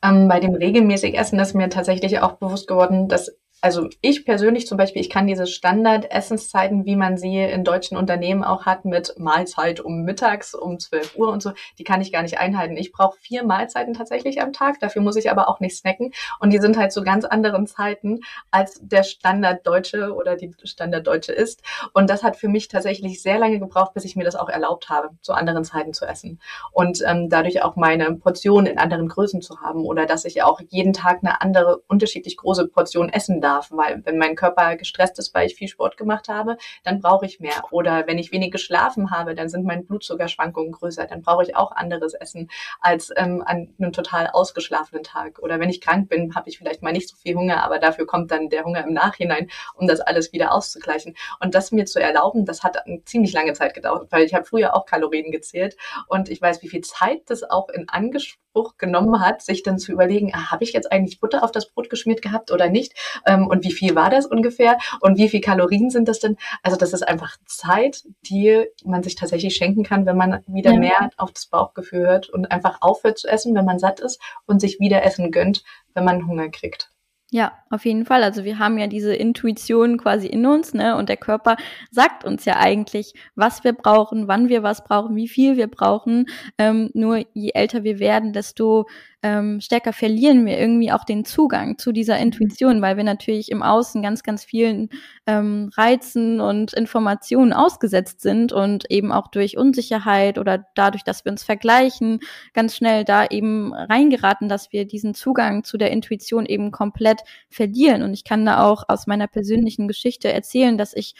ähm, 0.03 0.27
bei 0.27 0.39
dem 0.39 0.55
regelmäßig 0.55 1.17
Essen 1.17 1.39
ist 1.39 1.53
mir 1.53 1.69
tatsächlich 1.69 2.19
auch 2.19 2.33
bewusst 2.33 2.67
geworden, 2.67 3.07
dass 3.07 3.31
also 3.61 3.89
ich 4.01 4.25
persönlich 4.25 4.65
zum 4.65 4.77
Beispiel, 4.77 5.01
ich 5.01 5.09
kann 5.11 5.27
diese 5.27 5.45
Standard-Essenszeiten, 5.45 6.85
wie 6.85 6.95
man 6.95 7.17
sie 7.17 7.37
in 7.37 7.63
deutschen 7.63 7.95
Unternehmen 7.95 8.43
auch 8.43 8.65
hat, 8.65 8.85
mit 8.85 9.13
Mahlzeit 9.19 9.79
um 9.79 10.01
mittags 10.01 10.55
um 10.55 10.79
12 10.79 11.15
Uhr 11.15 11.31
und 11.31 11.43
so, 11.43 11.51
die 11.77 11.83
kann 11.83 12.01
ich 12.01 12.11
gar 12.11 12.23
nicht 12.23 12.39
einhalten. 12.39 12.75
Ich 12.75 12.91
brauche 12.91 13.19
vier 13.19 13.45
Mahlzeiten 13.45 13.93
tatsächlich 13.93 14.41
am 14.41 14.51
Tag, 14.51 14.79
dafür 14.79 15.03
muss 15.03 15.15
ich 15.15 15.29
aber 15.29 15.47
auch 15.47 15.59
nicht 15.59 15.77
snacken. 15.77 16.11
Und 16.39 16.51
die 16.51 16.57
sind 16.57 16.75
halt 16.75 16.91
zu 16.91 17.03
ganz 17.03 17.23
anderen 17.23 17.67
Zeiten, 17.67 18.21
als 18.49 18.79
der 18.81 19.03
Standarddeutsche 19.03 20.15
oder 20.15 20.35
die 20.35 20.55
Standarddeutsche 20.63 21.31
ist. 21.31 21.61
Und 21.93 22.09
das 22.09 22.23
hat 22.23 22.37
für 22.37 22.47
mich 22.47 22.67
tatsächlich 22.67 23.21
sehr 23.21 23.37
lange 23.37 23.59
gebraucht, 23.59 23.93
bis 23.93 24.05
ich 24.05 24.15
mir 24.15 24.23
das 24.23 24.35
auch 24.35 24.49
erlaubt 24.49 24.89
habe, 24.89 25.09
zu 25.21 25.33
anderen 25.33 25.65
Zeiten 25.65 25.93
zu 25.93 26.05
essen. 26.05 26.39
Und 26.71 27.03
ähm, 27.05 27.29
dadurch 27.29 27.61
auch 27.61 27.75
meine 27.75 28.11
Portionen 28.15 28.65
in 28.65 28.79
anderen 28.79 29.07
Größen 29.07 29.43
zu 29.43 29.61
haben 29.61 29.85
oder 29.85 30.07
dass 30.07 30.25
ich 30.25 30.41
auch 30.41 30.59
jeden 30.69 30.93
Tag 30.93 31.19
eine 31.21 31.41
andere, 31.41 31.83
unterschiedlich 31.87 32.37
große 32.37 32.67
Portion 32.67 33.09
essen 33.09 33.39
darf 33.39 33.50
darf, 33.51 33.69
weil 33.71 34.01
wenn 34.05 34.17
mein 34.17 34.35
Körper 34.35 34.75
gestresst 34.75 35.19
ist, 35.19 35.33
weil 35.33 35.47
ich 35.47 35.55
viel 35.55 35.67
Sport 35.67 35.97
gemacht 35.97 36.29
habe, 36.29 36.57
dann 36.83 36.99
brauche 36.99 37.25
ich 37.25 37.39
mehr. 37.39 37.63
Oder 37.71 38.07
wenn 38.07 38.17
ich 38.17 38.31
wenig 38.31 38.51
geschlafen 38.51 39.11
habe, 39.11 39.35
dann 39.35 39.49
sind 39.49 39.65
meine 39.65 39.83
Blutzuckerschwankungen 39.83 40.71
größer, 40.71 41.05
dann 41.05 41.21
brauche 41.21 41.43
ich 41.43 41.55
auch 41.55 41.71
anderes 41.71 42.13
Essen 42.13 42.49
als 42.79 43.11
ähm, 43.15 43.43
an 43.45 43.73
einem 43.79 43.93
total 43.93 44.27
ausgeschlafenen 44.27 45.03
Tag. 45.03 45.39
Oder 45.39 45.59
wenn 45.59 45.69
ich 45.69 45.81
krank 45.81 46.09
bin, 46.09 46.33
habe 46.35 46.49
ich 46.49 46.57
vielleicht 46.57 46.81
mal 46.81 46.93
nicht 46.93 47.09
so 47.09 47.15
viel 47.15 47.35
Hunger, 47.35 47.63
aber 47.63 47.79
dafür 47.79 48.05
kommt 48.05 48.31
dann 48.31 48.49
der 48.49 48.63
Hunger 48.63 48.85
im 48.85 48.93
Nachhinein, 48.93 49.49
um 49.75 49.87
das 49.87 49.99
alles 49.99 50.31
wieder 50.33 50.53
auszugleichen. 50.53 51.15
Und 51.39 51.55
das 51.55 51.71
mir 51.71 51.85
zu 51.85 51.99
erlauben, 52.01 52.45
das 52.45 52.63
hat 52.63 52.85
eine 52.85 53.03
ziemlich 53.03 53.33
lange 53.33 53.53
Zeit 53.53 53.73
gedauert, 53.73 54.07
weil 54.11 54.23
ich 54.23 54.33
habe 54.33 54.45
früher 54.45 54.75
auch 54.75 54.85
Kalorien 54.85 55.31
gezählt 55.31 55.75
und 56.07 56.29
ich 56.29 56.41
weiß, 56.41 56.61
wie 56.61 56.69
viel 56.69 56.81
Zeit 56.81 57.21
das 57.27 57.43
auch 57.43 57.69
in 57.69 57.89
Anspruch 57.89 58.77
genommen 58.77 59.19
hat, 59.21 59.41
sich 59.41 59.63
dann 59.63 59.79
zu 59.79 59.91
überlegen, 59.91 60.31
ah, 60.33 60.51
habe 60.51 60.63
ich 60.63 60.73
jetzt 60.73 60.91
eigentlich 60.91 61.19
Butter 61.19 61.43
auf 61.43 61.51
das 61.51 61.69
Brot 61.69 61.89
geschmiert 61.89 62.21
gehabt 62.21 62.51
oder 62.51 62.69
nicht? 62.69 62.93
Ähm, 63.25 63.40
ähm, 63.41 63.47
und 63.47 63.63
wie 63.63 63.71
viel 63.71 63.95
war 63.95 64.09
das 64.09 64.25
ungefähr 64.25 64.77
und 64.99 65.17
wie 65.17 65.29
viel 65.29 65.41
Kalorien 65.41 65.89
sind 65.89 66.07
das 66.07 66.19
denn? 66.19 66.37
Also 66.63 66.77
das 66.77 66.93
ist 66.93 67.07
einfach 67.07 67.37
Zeit, 67.45 68.03
die 68.23 68.65
man 68.83 69.03
sich 69.03 69.15
tatsächlich 69.15 69.55
schenken 69.55 69.83
kann, 69.83 70.05
wenn 70.05 70.17
man 70.17 70.43
wieder 70.47 70.73
ja. 70.73 70.79
mehr 70.79 71.09
auf 71.17 71.31
das 71.31 71.45
Bauchgefühl 71.45 72.01
hört 72.01 72.29
und 72.29 72.51
einfach 72.51 72.77
aufhört 72.81 73.17
zu 73.17 73.27
essen, 73.27 73.55
wenn 73.55 73.65
man 73.65 73.79
satt 73.79 73.99
ist 73.99 74.19
und 74.45 74.59
sich 74.59 74.79
wieder 74.79 75.03
Essen 75.03 75.31
gönnt, 75.31 75.63
wenn 75.93 76.05
man 76.05 76.27
Hunger 76.27 76.49
kriegt. 76.49 76.90
Ja, 77.33 77.53
auf 77.69 77.85
jeden 77.85 78.03
Fall. 78.05 78.23
Also 78.23 78.43
wir 78.43 78.59
haben 78.59 78.77
ja 78.77 78.87
diese 78.87 79.15
Intuition 79.15 79.97
quasi 79.97 80.27
in 80.27 80.45
uns, 80.45 80.73
ne? 80.73 80.97
Und 80.97 81.07
der 81.07 81.15
Körper 81.15 81.55
sagt 81.89 82.25
uns 82.25 82.43
ja 82.43 82.57
eigentlich, 82.57 83.13
was 83.35 83.63
wir 83.63 83.71
brauchen, 83.71 84.27
wann 84.27 84.49
wir 84.49 84.63
was 84.63 84.83
brauchen, 84.83 85.15
wie 85.15 85.29
viel 85.29 85.55
wir 85.55 85.67
brauchen. 85.67 86.25
Ähm, 86.57 86.89
nur 86.93 87.23
je 87.33 87.51
älter 87.53 87.85
wir 87.85 87.99
werden, 87.99 88.33
desto 88.33 88.85
ähm, 89.23 89.61
stärker 89.61 89.93
verlieren 89.93 90.45
wir 90.45 90.57
irgendwie 90.57 90.91
auch 90.91 91.03
den 91.03 91.25
Zugang 91.25 91.77
zu 91.77 91.91
dieser 91.91 92.15
mhm. 92.15 92.23
Intuition, 92.23 92.81
weil 92.81 92.97
wir 92.97 93.03
natürlich 93.03 93.51
im 93.51 93.61
Außen 93.61 94.01
ganz, 94.01 94.23
ganz 94.23 94.43
vielen 94.43 94.89
ähm, 95.27 95.69
Reizen 95.77 96.41
und 96.41 96.73
Informationen 96.73 97.53
ausgesetzt 97.53 98.21
sind 98.21 98.51
und 98.51 98.89
eben 98.89 99.11
auch 99.11 99.27
durch 99.27 99.57
Unsicherheit 99.57 100.39
oder 100.39 100.65
dadurch, 100.75 101.03
dass 101.03 101.23
wir 101.23 101.31
uns 101.31 101.43
vergleichen, 101.43 102.19
ganz 102.53 102.75
schnell 102.75 103.05
da 103.05 103.25
eben 103.25 103.73
reingeraten, 103.73 104.49
dass 104.49 104.71
wir 104.71 104.85
diesen 104.85 105.13
Zugang 105.13 105.63
zu 105.63 105.77
der 105.77 105.91
Intuition 105.91 106.45
eben 106.45 106.71
komplett 106.71 107.20
verlieren. 107.49 108.03
Und 108.03 108.13
ich 108.13 108.23
kann 108.23 108.45
da 108.45 108.65
auch 108.65 108.85
aus 108.87 109.07
meiner 109.07 109.27
persönlichen 109.27 109.87
Geschichte 109.87 110.31
erzählen, 110.31 110.77
dass 110.77 110.93
ich 110.93 111.15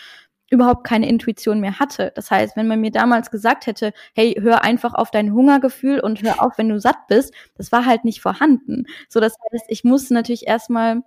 überhaupt 0.52 0.84
keine 0.84 1.08
Intuition 1.08 1.62
mehr 1.62 1.80
hatte. 1.80 2.12
Das 2.16 2.30
heißt, 2.30 2.58
wenn 2.58 2.68
man 2.68 2.82
mir 2.82 2.92
damals 2.92 3.32
gesagt 3.32 3.68
hätte, 3.68 3.94
hey, 4.14 4.36
hör 4.40 4.64
einfach 4.64 4.94
auf 4.94 5.10
dein 5.10 5.34
Hungergefühl 5.34 6.00
und 6.02 6.22
hör 6.22 6.44
auf, 6.44 6.58
wenn 6.58 6.70
du 6.70 6.80
satt 6.80 7.08
bist, 7.08 7.34
das 7.56 7.72
war 7.72 7.86
halt 7.86 8.04
nicht 8.04 8.22
vorhanden. 8.22 8.86
So, 9.08 9.20
das 9.22 9.34
heißt, 9.54 9.66
ich 9.70 9.84
musste 9.86 10.14
natürlich 10.14 10.48
erstmal 10.48 11.02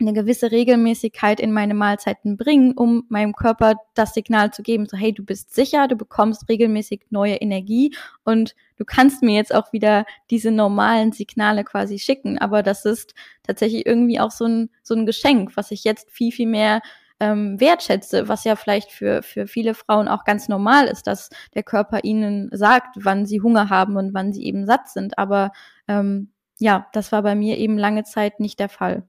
eine 0.00 0.12
gewisse 0.12 0.50
Regelmäßigkeit 0.50 1.40
in 1.40 1.52
meine 1.52 1.74
Mahlzeiten 1.74 2.36
bringen, 2.36 2.72
um 2.72 3.04
meinem 3.08 3.34
Körper 3.34 3.74
das 3.94 4.14
Signal 4.14 4.52
zu 4.52 4.62
geben, 4.62 4.86
so 4.86 4.96
hey, 4.96 5.12
du 5.12 5.24
bist 5.24 5.54
sicher, 5.54 5.88
du 5.88 5.96
bekommst 5.96 6.48
regelmäßig 6.48 7.06
neue 7.10 7.36
Energie 7.36 7.94
und 8.24 8.54
du 8.76 8.84
kannst 8.84 9.22
mir 9.22 9.34
jetzt 9.34 9.54
auch 9.54 9.72
wieder 9.72 10.04
diese 10.30 10.50
normalen 10.50 11.12
Signale 11.12 11.64
quasi 11.64 11.98
schicken. 11.98 12.38
Aber 12.38 12.62
das 12.62 12.84
ist 12.84 13.14
tatsächlich 13.42 13.86
irgendwie 13.86 14.20
auch 14.20 14.30
so 14.30 14.46
ein, 14.46 14.70
so 14.82 14.94
ein 14.94 15.06
Geschenk, 15.06 15.56
was 15.56 15.70
ich 15.70 15.84
jetzt 15.84 16.10
viel, 16.10 16.32
viel 16.32 16.48
mehr 16.48 16.80
ähm, 17.20 17.58
wertschätze, 17.60 18.28
was 18.28 18.44
ja 18.44 18.56
vielleicht 18.56 18.92
für, 18.92 19.22
für 19.22 19.46
viele 19.46 19.74
Frauen 19.74 20.08
auch 20.08 20.24
ganz 20.24 20.48
normal 20.48 20.86
ist, 20.86 21.06
dass 21.06 21.30
der 21.54 21.62
Körper 21.62 22.04
ihnen 22.04 22.48
sagt, 22.52 22.96
wann 22.96 23.26
sie 23.26 23.40
Hunger 23.40 23.70
haben 23.70 23.96
und 23.96 24.14
wann 24.14 24.32
sie 24.32 24.44
eben 24.44 24.66
satt 24.66 24.88
sind. 24.88 25.18
Aber 25.18 25.52
ähm, 25.88 26.30
ja, 26.58 26.86
das 26.92 27.12
war 27.12 27.22
bei 27.22 27.34
mir 27.34 27.58
eben 27.58 27.78
lange 27.78 28.04
Zeit 28.04 28.40
nicht 28.40 28.60
der 28.60 28.68
Fall. 28.68 29.04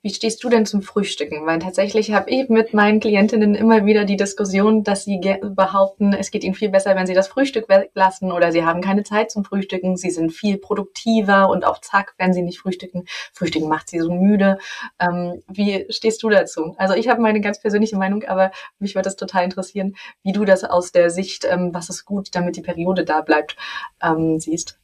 Wie 0.00 0.14
stehst 0.14 0.42
du 0.42 0.48
denn 0.48 0.64
zum 0.64 0.80
Frühstücken? 0.80 1.44
Weil 1.44 1.58
tatsächlich 1.58 2.12
habe 2.12 2.30
ich 2.30 2.48
mit 2.48 2.72
meinen 2.72 3.00
Klientinnen 3.00 3.54
immer 3.54 3.84
wieder 3.84 4.06
die 4.06 4.16
Diskussion, 4.16 4.82
dass 4.82 5.04
sie 5.04 5.20
behaupten, 5.42 6.14
es 6.14 6.30
geht 6.30 6.42
ihnen 6.42 6.54
viel 6.54 6.70
besser, 6.70 6.96
wenn 6.96 7.06
sie 7.06 7.12
das 7.12 7.28
Frühstück 7.28 7.68
weglassen 7.68 8.32
oder 8.32 8.50
sie 8.50 8.64
haben 8.64 8.80
keine 8.80 9.02
Zeit 9.02 9.30
zum 9.30 9.44
Frühstücken, 9.44 9.98
sie 9.98 10.10
sind 10.10 10.32
viel 10.32 10.56
produktiver 10.56 11.50
und 11.50 11.66
auf 11.66 11.82
Zack, 11.82 12.14
wenn 12.16 12.32
sie 12.32 12.40
nicht 12.40 12.60
frühstücken. 12.60 13.04
Frühstücken 13.34 13.68
macht 13.68 13.90
sie 13.90 13.98
so 13.98 14.10
müde. 14.10 14.56
Ähm, 14.98 15.42
wie 15.48 15.84
stehst 15.90 16.22
du 16.22 16.30
dazu? 16.30 16.74
Also 16.78 16.94
ich 16.94 17.08
habe 17.08 17.20
meine 17.20 17.42
ganz 17.42 17.60
persönliche 17.60 17.96
Meinung, 17.96 18.24
aber 18.24 18.52
mich 18.78 18.94
würde 18.94 19.04
das 19.04 19.16
total 19.16 19.44
interessieren, 19.44 19.96
wie 20.22 20.32
du 20.32 20.46
das 20.46 20.64
aus 20.64 20.92
der 20.92 21.10
Sicht, 21.10 21.44
ähm, 21.44 21.74
was 21.74 21.90
ist 21.90 22.06
gut, 22.06 22.28
damit 22.32 22.56
die 22.56 22.62
Periode 22.62 23.04
da 23.04 23.20
bleibt, 23.20 23.56
ähm, 24.02 24.38
siehst. 24.40 24.78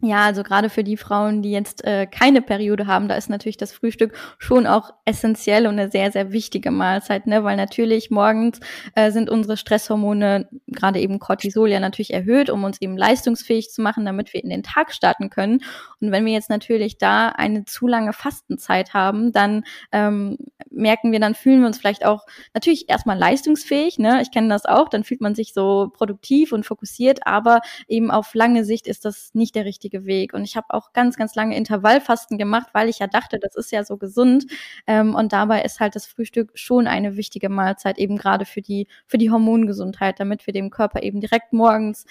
Ja, 0.00 0.24
also 0.24 0.42
gerade 0.42 0.68
für 0.68 0.84
die 0.84 0.96
Frauen, 0.98 1.40
die 1.40 1.52
jetzt 1.52 1.82
äh, 1.84 2.06
keine 2.06 2.42
Periode 2.42 2.86
haben, 2.86 3.08
da 3.08 3.14
ist 3.14 3.30
natürlich 3.30 3.56
das 3.56 3.72
Frühstück 3.72 4.12
schon 4.38 4.66
auch 4.66 4.90
essentiell 5.06 5.66
und 5.66 5.78
eine 5.78 5.90
sehr, 5.90 6.10
sehr 6.12 6.30
wichtige 6.32 6.70
Mahlzeit, 6.70 7.26
ne? 7.26 7.42
Weil 7.44 7.56
natürlich 7.56 8.10
morgens 8.10 8.60
äh, 8.96 9.10
sind 9.12 9.30
unsere 9.30 9.56
Stresshormone, 9.56 10.48
gerade 10.66 11.00
eben 11.00 11.20
Cortisol, 11.20 11.70
ja 11.70 11.80
natürlich 11.80 12.12
erhöht, 12.12 12.50
um 12.50 12.64
uns 12.64 12.82
eben 12.82 12.98
leistungsfähig 12.98 13.70
zu 13.70 13.80
machen, 13.80 14.04
damit 14.04 14.34
wir 14.34 14.42
in 14.42 14.50
den 14.50 14.62
Tag 14.62 14.92
starten 14.92 15.30
können. 15.30 15.60
Und 16.00 16.10
wenn 16.12 16.26
wir 16.26 16.32
jetzt 16.32 16.50
natürlich 16.50 16.98
da 16.98 17.28
eine 17.28 17.64
zu 17.64 17.86
lange 17.86 18.12
Fastenzeit 18.12 18.92
haben, 18.92 19.32
dann 19.32 19.64
ähm, 19.92 20.36
merken 20.70 21.12
wir, 21.12 21.20
dann 21.20 21.34
fühlen 21.34 21.60
wir 21.60 21.66
uns 21.66 21.78
vielleicht 21.78 22.04
auch 22.04 22.26
natürlich 22.54 22.88
erstmal 22.88 23.18
leistungsfähig, 23.18 23.98
ne? 23.98 24.20
Ich 24.22 24.30
kenne 24.30 24.48
das 24.48 24.66
auch, 24.66 24.88
dann 24.88 25.04
fühlt 25.04 25.20
man 25.20 25.34
sich 25.34 25.54
so 25.54 25.90
produktiv 25.92 26.52
und 26.52 26.64
fokussiert, 26.66 27.26
aber 27.26 27.60
eben 27.88 28.10
auf 28.10 28.34
lange 28.34 28.64
Sicht 28.64 28.86
ist 28.86 29.04
das 29.04 29.30
nicht 29.34 29.54
der 29.54 29.64
richtige 29.64 30.04
Weg. 30.06 30.34
Und 30.34 30.44
ich 30.44 30.56
habe 30.56 30.66
auch 30.70 30.92
ganz, 30.92 31.16
ganz 31.16 31.34
lange 31.34 31.56
Intervallfasten 31.56 32.38
gemacht, 32.38 32.68
weil 32.72 32.88
ich 32.88 32.98
ja 32.98 33.06
dachte, 33.06 33.38
das 33.38 33.56
ist 33.56 33.72
ja 33.72 33.84
so 33.84 33.96
gesund. 33.96 34.46
Ähm, 34.86 35.14
und 35.14 35.32
dabei 35.32 35.62
ist 35.62 35.80
halt 35.80 35.94
das 35.96 36.06
Frühstück 36.06 36.52
schon 36.54 36.86
eine 36.86 37.16
wichtige 37.16 37.48
Mahlzeit, 37.48 37.98
eben 37.98 38.16
gerade 38.16 38.44
für 38.44 38.62
die, 38.62 38.86
für 39.06 39.18
die 39.18 39.30
Hormongesundheit, 39.30 40.20
damit 40.20 40.46
wir 40.46 40.54
dem 40.54 40.70
Körper 40.70 41.02
eben 41.02 41.20
direkt 41.20 41.52
morgens 41.52 42.04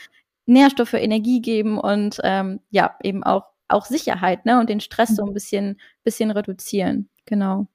Nährstoffe, 0.45 0.93
Energie 0.93 1.41
geben 1.41 1.79
und 1.79 2.19
ähm, 2.23 2.59
ja, 2.69 2.95
eben 3.03 3.23
auch, 3.23 3.45
auch 3.67 3.85
Sicherheit, 3.85 4.45
ne? 4.45 4.59
Und 4.59 4.69
den 4.69 4.81
Stress 4.81 5.15
so 5.15 5.25
ein 5.25 5.33
bisschen, 5.33 5.79
bisschen 6.03 6.31
reduzieren. 6.31 7.09
Genau. 7.25 7.67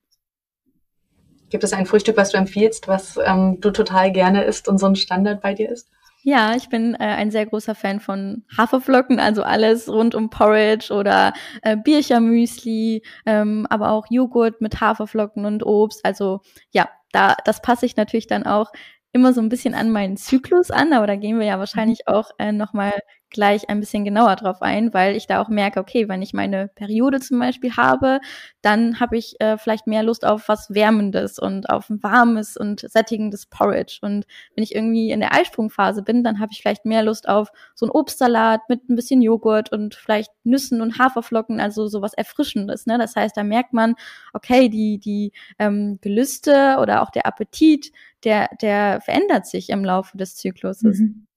Gibt 1.50 1.64
es 1.64 1.72
ein 1.72 1.86
Frühstück, 1.86 2.16
was 2.16 2.30
du 2.30 2.36
empfiehlst, 2.36 2.88
was 2.88 3.18
ähm, 3.24 3.60
du 3.60 3.70
total 3.70 4.12
gerne 4.12 4.44
isst 4.44 4.68
und 4.68 4.78
so 4.78 4.86
ein 4.86 4.96
Standard 4.96 5.40
bei 5.40 5.54
dir 5.54 5.70
ist? 5.70 5.88
Ja, 6.22 6.54
ich 6.56 6.68
bin 6.68 6.94
äh, 6.94 6.98
ein 6.98 7.30
sehr 7.30 7.46
großer 7.46 7.74
Fan 7.74 8.00
von 8.00 8.44
Haferflocken, 8.56 9.20
also 9.20 9.42
alles 9.44 9.88
rund 9.88 10.14
um 10.14 10.30
Porridge 10.30 10.92
oder 10.92 11.32
äh, 11.62 11.76
Birchermüsli, 11.76 13.02
ähm, 13.24 13.66
aber 13.70 13.92
auch 13.92 14.06
Joghurt 14.10 14.60
mit 14.60 14.80
Haferflocken 14.80 15.44
und 15.44 15.64
Obst. 15.64 16.04
Also 16.04 16.40
ja, 16.70 16.88
da 17.12 17.36
das 17.44 17.62
passe 17.62 17.86
ich 17.86 17.96
natürlich 17.96 18.26
dann 18.26 18.44
auch 18.44 18.72
immer 19.12 19.32
so 19.32 19.40
ein 19.40 19.48
bisschen 19.48 19.74
an 19.74 19.90
meinen 19.90 20.16
Zyklus 20.16 20.70
an, 20.70 20.92
aber 20.92 21.06
da 21.06 21.16
gehen 21.16 21.38
wir 21.38 21.46
ja 21.46 21.58
wahrscheinlich 21.58 22.00
mhm. 22.06 22.14
auch 22.14 22.30
äh, 22.38 22.52
nochmal 22.52 22.92
gleich 23.30 23.68
ein 23.68 23.80
bisschen 23.80 24.04
genauer 24.04 24.36
drauf 24.36 24.62
ein, 24.62 24.94
weil 24.94 25.16
ich 25.16 25.26
da 25.26 25.40
auch 25.40 25.48
merke, 25.48 25.80
okay, 25.80 26.08
wenn 26.08 26.22
ich 26.22 26.32
meine 26.32 26.68
Periode 26.68 27.20
zum 27.20 27.38
Beispiel 27.38 27.76
habe, 27.76 28.20
dann 28.62 29.00
habe 29.00 29.16
ich 29.16 29.40
äh, 29.40 29.58
vielleicht 29.58 29.86
mehr 29.86 30.02
Lust 30.02 30.24
auf 30.24 30.48
was 30.48 30.70
Wärmendes 30.70 31.38
und 31.38 31.68
auf 31.68 31.90
ein 31.90 32.02
warmes 32.02 32.56
und 32.56 32.80
sättigendes 32.80 33.46
Porridge. 33.46 33.98
Und 34.02 34.26
wenn 34.54 34.64
ich 34.64 34.74
irgendwie 34.74 35.10
in 35.10 35.20
der 35.20 35.34
Eisprungphase 35.34 36.02
bin, 36.02 36.24
dann 36.24 36.40
habe 36.40 36.52
ich 36.52 36.60
vielleicht 36.60 36.84
mehr 36.84 37.02
Lust 37.02 37.28
auf 37.28 37.50
so 37.74 37.86
ein 37.86 37.90
Obstsalat 37.90 38.62
mit 38.68 38.88
ein 38.88 38.96
bisschen 38.96 39.22
Joghurt 39.22 39.70
und 39.70 39.94
vielleicht 39.94 40.32
Nüssen 40.44 40.80
und 40.80 40.98
Haferflocken, 40.98 41.60
also 41.60 41.86
sowas 41.86 42.14
Erfrischendes. 42.14 42.86
Ne? 42.86 42.98
Das 42.98 43.14
heißt, 43.14 43.36
da 43.36 43.44
merkt 43.44 43.72
man, 43.72 43.94
okay, 44.32 44.68
die, 44.68 44.98
die 44.98 45.32
ähm, 45.58 45.98
Gelüste 46.00 46.78
oder 46.80 47.02
auch 47.02 47.10
der 47.10 47.26
Appetit, 47.26 47.92
der, 48.24 48.48
der 48.60 49.00
verändert 49.00 49.46
sich 49.46 49.70
im 49.70 49.84
Laufe 49.84 50.16
des 50.16 50.36
Zykluses. 50.36 50.98
Mhm. 50.98 51.27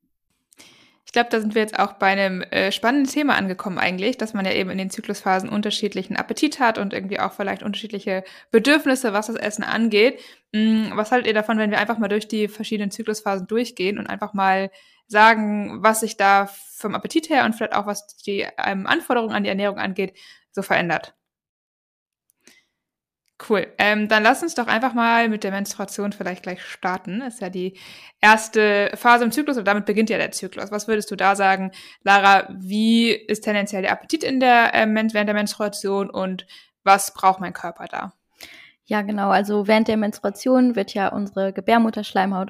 Ich 1.11 1.13
glaube, 1.13 1.29
da 1.29 1.41
sind 1.41 1.55
wir 1.55 1.61
jetzt 1.61 1.77
auch 1.77 1.91
bei 1.91 2.07
einem 2.07 2.41
äh, 2.41 2.71
spannenden 2.71 3.11
Thema 3.11 3.35
angekommen 3.35 3.77
eigentlich, 3.77 4.15
dass 4.15 4.33
man 4.33 4.45
ja 4.45 4.53
eben 4.53 4.69
in 4.69 4.77
den 4.77 4.89
Zyklusphasen 4.89 5.49
unterschiedlichen 5.49 6.15
Appetit 6.15 6.61
hat 6.61 6.77
und 6.77 6.93
irgendwie 6.93 7.19
auch 7.19 7.33
vielleicht 7.33 7.63
unterschiedliche 7.63 8.23
Bedürfnisse, 8.49 9.11
was 9.11 9.27
das 9.27 9.35
Essen 9.35 9.65
angeht. 9.65 10.21
Hm, 10.53 10.93
was 10.95 11.11
haltet 11.11 11.27
ihr 11.27 11.33
davon, 11.33 11.57
wenn 11.57 11.69
wir 11.69 11.79
einfach 11.79 11.97
mal 11.97 12.07
durch 12.07 12.29
die 12.29 12.47
verschiedenen 12.47 12.91
Zyklusphasen 12.91 13.45
durchgehen 13.45 13.99
und 13.99 14.07
einfach 14.07 14.33
mal 14.33 14.71
sagen, 15.05 15.83
was 15.83 15.99
sich 15.99 16.15
da 16.15 16.45
vom 16.77 16.95
Appetit 16.95 17.29
her 17.29 17.43
und 17.43 17.55
vielleicht 17.55 17.75
auch 17.75 17.87
was 17.87 18.15
die 18.15 18.47
ähm, 18.65 18.87
Anforderungen 18.87 19.35
an 19.35 19.43
die 19.43 19.49
Ernährung 19.49 19.79
angeht, 19.79 20.13
so 20.53 20.61
verändert? 20.61 21.13
Cool. 23.49 23.67
Ähm, 23.79 24.07
dann 24.07 24.23
lass 24.23 24.43
uns 24.43 24.53
doch 24.53 24.67
einfach 24.67 24.93
mal 24.93 25.27
mit 25.27 25.43
der 25.43 25.51
Menstruation 25.51 26.13
vielleicht 26.13 26.43
gleich 26.43 26.61
starten. 26.61 27.21
Das 27.21 27.35
ist 27.35 27.41
ja 27.41 27.49
die 27.49 27.77
erste 28.19 28.91
Phase 28.95 29.23
im 29.23 29.31
Zyklus 29.31 29.57
und 29.57 29.65
damit 29.65 29.85
beginnt 29.85 30.09
ja 30.11 30.17
der 30.17 30.31
Zyklus. 30.31 30.71
Was 30.71 30.87
würdest 30.87 31.09
du 31.09 31.15
da 31.15 31.35
sagen, 31.35 31.71
Lara? 32.03 32.47
Wie 32.59 33.11
ist 33.11 33.41
tendenziell 33.41 33.81
der 33.81 33.93
Appetit 33.93 34.23
in 34.23 34.39
der, 34.39 34.75
äh, 34.75 34.85
während 34.87 35.13
der 35.13 35.33
Menstruation 35.33 36.09
und 36.09 36.45
was 36.83 37.13
braucht 37.13 37.39
mein 37.39 37.53
Körper 37.53 37.85
da? 37.85 38.13
Ja, 38.91 39.03
genau. 39.03 39.29
Also 39.29 39.69
während 39.69 39.87
der 39.87 39.95
Menstruation 39.95 40.75
wird 40.75 40.93
ja 40.93 41.07
unsere 41.13 41.53
Gebärmutterschleimhaut 41.53 42.49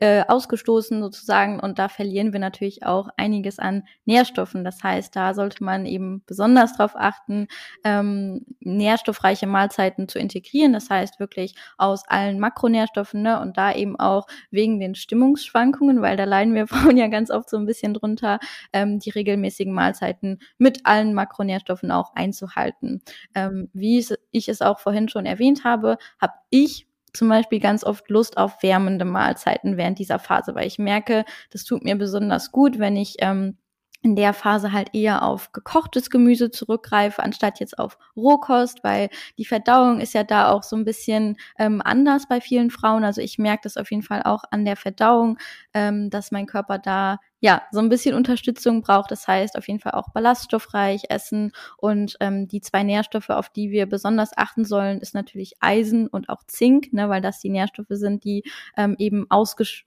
äh, 0.00 0.24
ausgestoßen 0.26 1.02
sozusagen 1.02 1.60
und 1.60 1.78
da 1.78 1.90
verlieren 1.90 2.32
wir 2.32 2.40
natürlich 2.40 2.86
auch 2.86 3.10
einiges 3.18 3.58
an 3.58 3.82
Nährstoffen. 4.06 4.64
Das 4.64 4.82
heißt, 4.82 5.14
da 5.14 5.34
sollte 5.34 5.62
man 5.62 5.84
eben 5.84 6.22
besonders 6.24 6.78
darauf 6.78 6.96
achten, 6.96 7.48
ähm, 7.84 8.46
nährstoffreiche 8.60 9.46
Mahlzeiten 9.46 10.08
zu 10.08 10.18
integrieren. 10.18 10.72
Das 10.72 10.88
heißt 10.88 11.20
wirklich 11.20 11.54
aus 11.76 12.08
allen 12.08 12.40
Makronährstoffen 12.40 13.20
ne? 13.20 13.38
und 13.38 13.58
da 13.58 13.74
eben 13.74 14.00
auch 14.00 14.26
wegen 14.50 14.80
den 14.80 14.94
Stimmungsschwankungen, 14.94 16.00
weil 16.00 16.16
da 16.16 16.24
leiden 16.24 16.54
wir 16.54 16.66
Frauen 16.68 16.96
ja 16.96 17.08
ganz 17.08 17.30
oft 17.30 17.50
so 17.50 17.58
ein 17.58 17.66
bisschen 17.66 17.92
drunter, 17.92 18.38
ähm, 18.72 18.98
die 18.98 19.10
regelmäßigen 19.10 19.74
Mahlzeiten 19.74 20.38
mit 20.56 20.86
allen 20.86 21.12
Makronährstoffen 21.12 21.90
auch 21.90 22.14
einzuhalten. 22.14 23.02
Ähm, 23.34 23.68
wie 23.74 24.02
ich 24.30 24.48
es 24.48 24.62
auch 24.62 24.78
vorhin 24.78 25.10
schon 25.10 25.26
habe, 25.64 25.98
habe 26.20 26.34
ich 26.50 26.86
zum 27.12 27.28
Beispiel 27.28 27.60
ganz 27.60 27.84
oft 27.84 28.10
Lust 28.10 28.36
auf 28.36 28.62
wärmende 28.62 29.04
Mahlzeiten 29.04 29.76
während 29.76 29.98
dieser 29.98 30.18
Phase, 30.18 30.54
weil 30.54 30.66
ich 30.66 30.78
merke, 30.78 31.24
das 31.50 31.64
tut 31.64 31.84
mir 31.84 31.96
besonders 31.96 32.50
gut, 32.50 32.78
wenn 32.78 32.96
ich 32.96 33.16
ähm, 33.20 33.56
in 34.04 34.16
der 34.16 34.34
Phase 34.34 34.70
halt 34.72 34.90
eher 34.92 35.22
auf 35.22 35.52
gekochtes 35.52 36.10
Gemüse 36.10 36.50
zurückgreife, 36.50 37.22
anstatt 37.22 37.58
jetzt 37.58 37.78
auf 37.78 37.96
Rohkost, 38.14 38.84
weil 38.84 39.08
die 39.38 39.46
Verdauung 39.46 40.00
ist 40.00 40.12
ja 40.12 40.24
da 40.24 40.50
auch 40.50 40.62
so 40.62 40.76
ein 40.76 40.84
bisschen 40.84 41.38
ähm, 41.58 41.80
anders 41.82 42.28
bei 42.28 42.42
vielen 42.42 42.70
Frauen. 42.70 43.02
Also 43.02 43.22
ich 43.22 43.38
merke 43.38 43.62
das 43.62 43.78
auf 43.78 43.90
jeden 43.90 44.02
Fall 44.02 44.22
auch 44.22 44.44
an 44.50 44.66
der 44.66 44.76
Verdauung, 44.76 45.38
ähm, 45.72 46.10
dass 46.10 46.32
mein 46.32 46.46
Körper 46.46 46.78
da 46.78 47.18
ja, 47.44 47.60
so 47.72 47.78
ein 47.80 47.90
bisschen 47.90 48.14
Unterstützung 48.14 48.80
braucht. 48.80 49.10
Das 49.10 49.28
heißt 49.28 49.58
auf 49.58 49.68
jeden 49.68 49.78
Fall 49.78 49.92
auch 49.92 50.08
ballaststoffreich 50.14 51.10
essen. 51.10 51.52
Und 51.76 52.16
ähm, 52.20 52.48
die 52.48 52.62
zwei 52.62 52.82
Nährstoffe, 52.84 53.28
auf 53.28 53.50
die 53.50 53.70
wir 53.70 53.84
besonders 53.84 54.30
achten 54.34 54.64
sollen, 54.64 54.98
ist 55.00 55.14
natürlich 55.14 55.52
Eisen 55.60 56.06
und 56.06 56.30
auch 56.30 56.42
Zink, 56.44 56.94
ne, 56.94 57.10
weil 57.10 57.20
das 57.20 57.40
die 57.40 57.50
Nährstoffe 57.50 57.88
sind, 57.90 58.24
die 58.24 58.44
ähm, 58.78 58.96
eben 58.98 59.26
ausgesch 59.28 59.84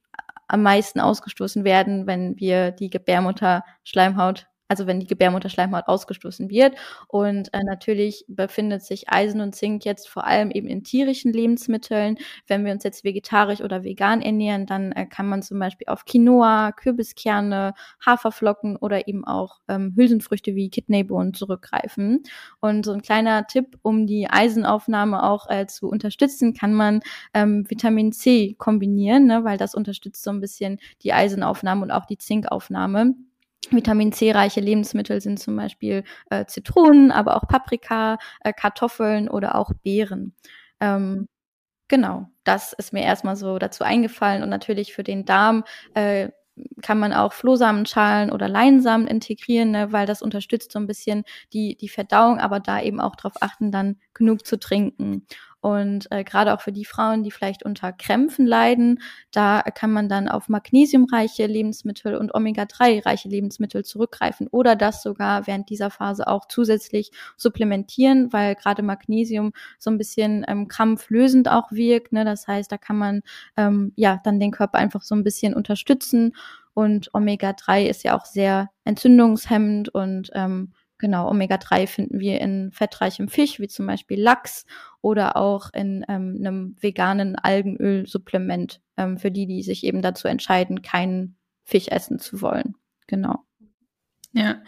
am 0.48 0.62
meisten 0.62 1.00
ausgestoßen 1.00 1.64
werden, 1.64 2.06
wenn 2.06 2.38
wir 2.38 2.70
die 2.70 2.92
Gebärmutterschleimhaut 2.92 4.46
also 4.68 4.88
wenn 4.88 5.00
die 5.00 5.08
Gebärmutterschleimhaut 5.08 5.88
ausgestoßen 5.88 6.50
wird. 6.50 6.76
Und 7.08 7.54
äh, 7.54 7.64
natürlich 7.64 8.26
befindet 8.28 8.84
sich 8.84 9.10
Eisen 9.10 9.42
und 9.42 9.56
Zink 9.56 9.86
jetzt 9.86 10.10
vor 10.10 10.26
allem 10.26 10.52
eben 10.52 10.68
in 10.68 10.84
tierischen 10.84 11.34
Lebensmitteln. 11.34 12.18
Wenn 12.48 12.66
wir 12.66 12.74
uns 12.74 12.84
jetzt 12.84 13.04
vegetarisch 13.04 13.62
oder 13.62 13.84
vegan 13.84 14.22
ernähren, 14.22 14.66
dann 14.66 14.92
äh, 14.92 15.06
kann 15.06 15.28
man 15.28 15.42
zum 15.42 15.60
Beispiel 15.60 15.88
auf 15.88 16.06
Quinoa, 16.06 16.72
Kürbiskerne, 16.72 17.74
Haferflocken 18.06 18.76
oder 18.76 19.08
eben 19.08 19.26
auch 19.26 19.60
ähm, 19.68 19.94
Hülsenfrüchte 19.96 20.56
wie 20.56 20.70
Kidneybohnen 20.70 21.34
zurückgreifen. 21.34 22.24
Und 22.60 22.86
so 22.86 22.92
ein 22.92 23.02
kleiner 23.02 23.48
Tipp, 23.48 23.78
um 23.82 24.08
die 24.08 24.30
Eisenaufnahme 24.30 25.24
auch 25.24 25.50
äh, 25.50 25.68
zu 25.68 25.88
unterstützen, 25.90 26.54
kann 26.54 26.74
man 26.74 27.02
ähm, 27.34 27.66
Vitamin 27.70 28.12
C 28.12 28.56
kombinieren, 28.58 29.26
ne, 29.26 29.44
weil 29.44 29.58
das 29.58 29.76
unterstützt 29.76 30.24
so 30.24 30.32
ein 30.32 30.42
bisschen 30.42 30.80
die 31.04 31.14
Eisenaufnahme 31.14 31.84
und 31.84 31.92
auch 31.92 32.06
die 32.06 32.18
Zinkaufnahme. 32.18 33.16
Vitamin 33.70 34.12
C-reiche 34.14 34.62
Lebensmittel 34.62 35.22
sind 35.22 35.40
zum 35.40 35.56
Beispiel 35.56 36.04
äh, 36.30 36.46
Zitronen, 36.46 37.12
aber 37.12 37.36
auch 37.36 37.48
Paprika, 37.48 38.18
äh, 38.42 38.54
Kartoffeln 38.54 39.30
oder 39.30 39.56
auch 39.56 39.72
Beeren. 39.84 40.36
Ähm, 40.80 41.28
genau, 41.88 42.28
das 42.44 42.74
ist 42.74 42.94
mir 42.94 43.04
erstmal 43.04 43.36
so 43.36 43.60
dazu 43.60 43.84
eingefallen 43.84 44.44
und 44.44 44.50
natürlich 44.50 44.94
für 44.94 45.04
den 45.04 45.26
Darm 45.26 45.64
äh, 45.96 46.30
kann 46.82 47.00
man 47.00 47.14
auch 47.14 47.34
Flohsamenschalen 47.34 48.32
oder 48.32 48.48
Leinsamen 48.48 49.08
integrieren, 49.08 49.72
ne, 49.72 49.92
weil 49.92 50.06
das 50.06 50.22
unterstützt 50.22 50.72
so 50.72 50.80
ein 50.80 50.88
bisschen 50.88 51.24
die, 51.54 51.76
die 51.78 51.90
Verdauung, 51.90 52.40
aber 52.40 52.60
da 52.60 52.82
eben 52.82 53.00
auch 53.00 53.16
darauf 53.16 53.42
achten, 53.42 53.72
dann 53.72 53.98
genug 54.14 54.46
zu 54.46 54.58
trinken. 54.60 55.28
Und 55.60 56.12
äh, 56.12 56.24
gerade 56.24 56.54
auch 56.54 56.62
für 56.62 56.72
die 56.72 56.86
Frauen, 56.86 57.24
die 57.24 57.32
vielleicht 57.32 57.64
unter 57.64 57.92
Krämpfen 57.92 58.46
leiden, 58.46 59.02
da 59.32 59.62
kann 59.62 59.92
man 59.92 60.08
dann 60.08 60.28
auf 60.28 60.50
magnesiumreiche 60.50 61.48
Lebensmittel 61.48 62.16
und 62.16 62.34
Omega-3-reiche 62.36 63.28
Lebensmittel 63.28 63.84
zurückgreifen 63.84 64.48
oder 64.48 64.76
das 64.76 65.02
sogar 65.02 65.48
während 65.48 65.70
dieser 65.70 65.90
Phase 65.90 66.28
auch 66.28 66.48
zusätzlich 66.48 67.12
supplementieren, 67.38 68.32
weil 68.32 68.56
gerade 68.56 68.84
Magnesium 68.84 69.52
so 69.80 69.90
ein 69.90 69.98
bisschen 69.98 70.46
ähm, 70.48 70.68
krampflösend 70.68 71.50
auch 71.50 71.72
wirkt. 71.72 72.14
Ne? 72.14 72.24
Das 72.24 72.48
heißt, 72.48 72.72
da 72.72 72.78
kann 72.78 72.98
man 72.98 73.22
ähm, 73.58 73.94
ja 73.96 74.22
dann 74.24 74.40
den 74.40 74.52
Körper 74.52 74.78
einfach 74.78 75.02
so 75.02 75.16
ein 75.16 75.24
bisschen 75.24 75.56
unterstützen. 75.56 76.36
Und 76.74 77.10
Omega-3 77.16 77.88
ist 77.88 78.04
ja 78.04 78.16
auch 78.16 78.26
sehr 78.26 78.70
entzündungshemmend 78.84 79.90
und 79.90 80.30
ähm, 80.36 80.74
Genau, 81.00 81.30
Omega-3 81.30 81.86
finden 81.86 82.20
wir 82.20 82.42
in 82.42 82.72
fettreichem 82.72 83.28
Fisch, 83.28 83.60
wie 83.60 83.68
zum 83.68 83.86
Beispiel 83.86 84.20
Lachs 84.20 84.66
oder 85.02 85.38
auch 85.38 85.72
in 85.74 86.04
ähm, 86.08 86.38
einem 86.40 86.76
veganen 86.80 87.36
Algenölsupplement, 87.36 88.82
ähm, 88.98 89.18
für 89.18 89.30
die, 89.30 89.46
die 89.46 89.62
sich 89.62 89.84
eben 89.84 90.02
dazu 90.02 90.28
entscheiden, 90.28 90.82
keinen 90.82 91.38
Fisch 91.64 91.88
essen 91.90 92.18
zu 92.18 92.42
wollen. 92.42 92.76
Genau. 93.06 93.44
Ja, 94.34 94.62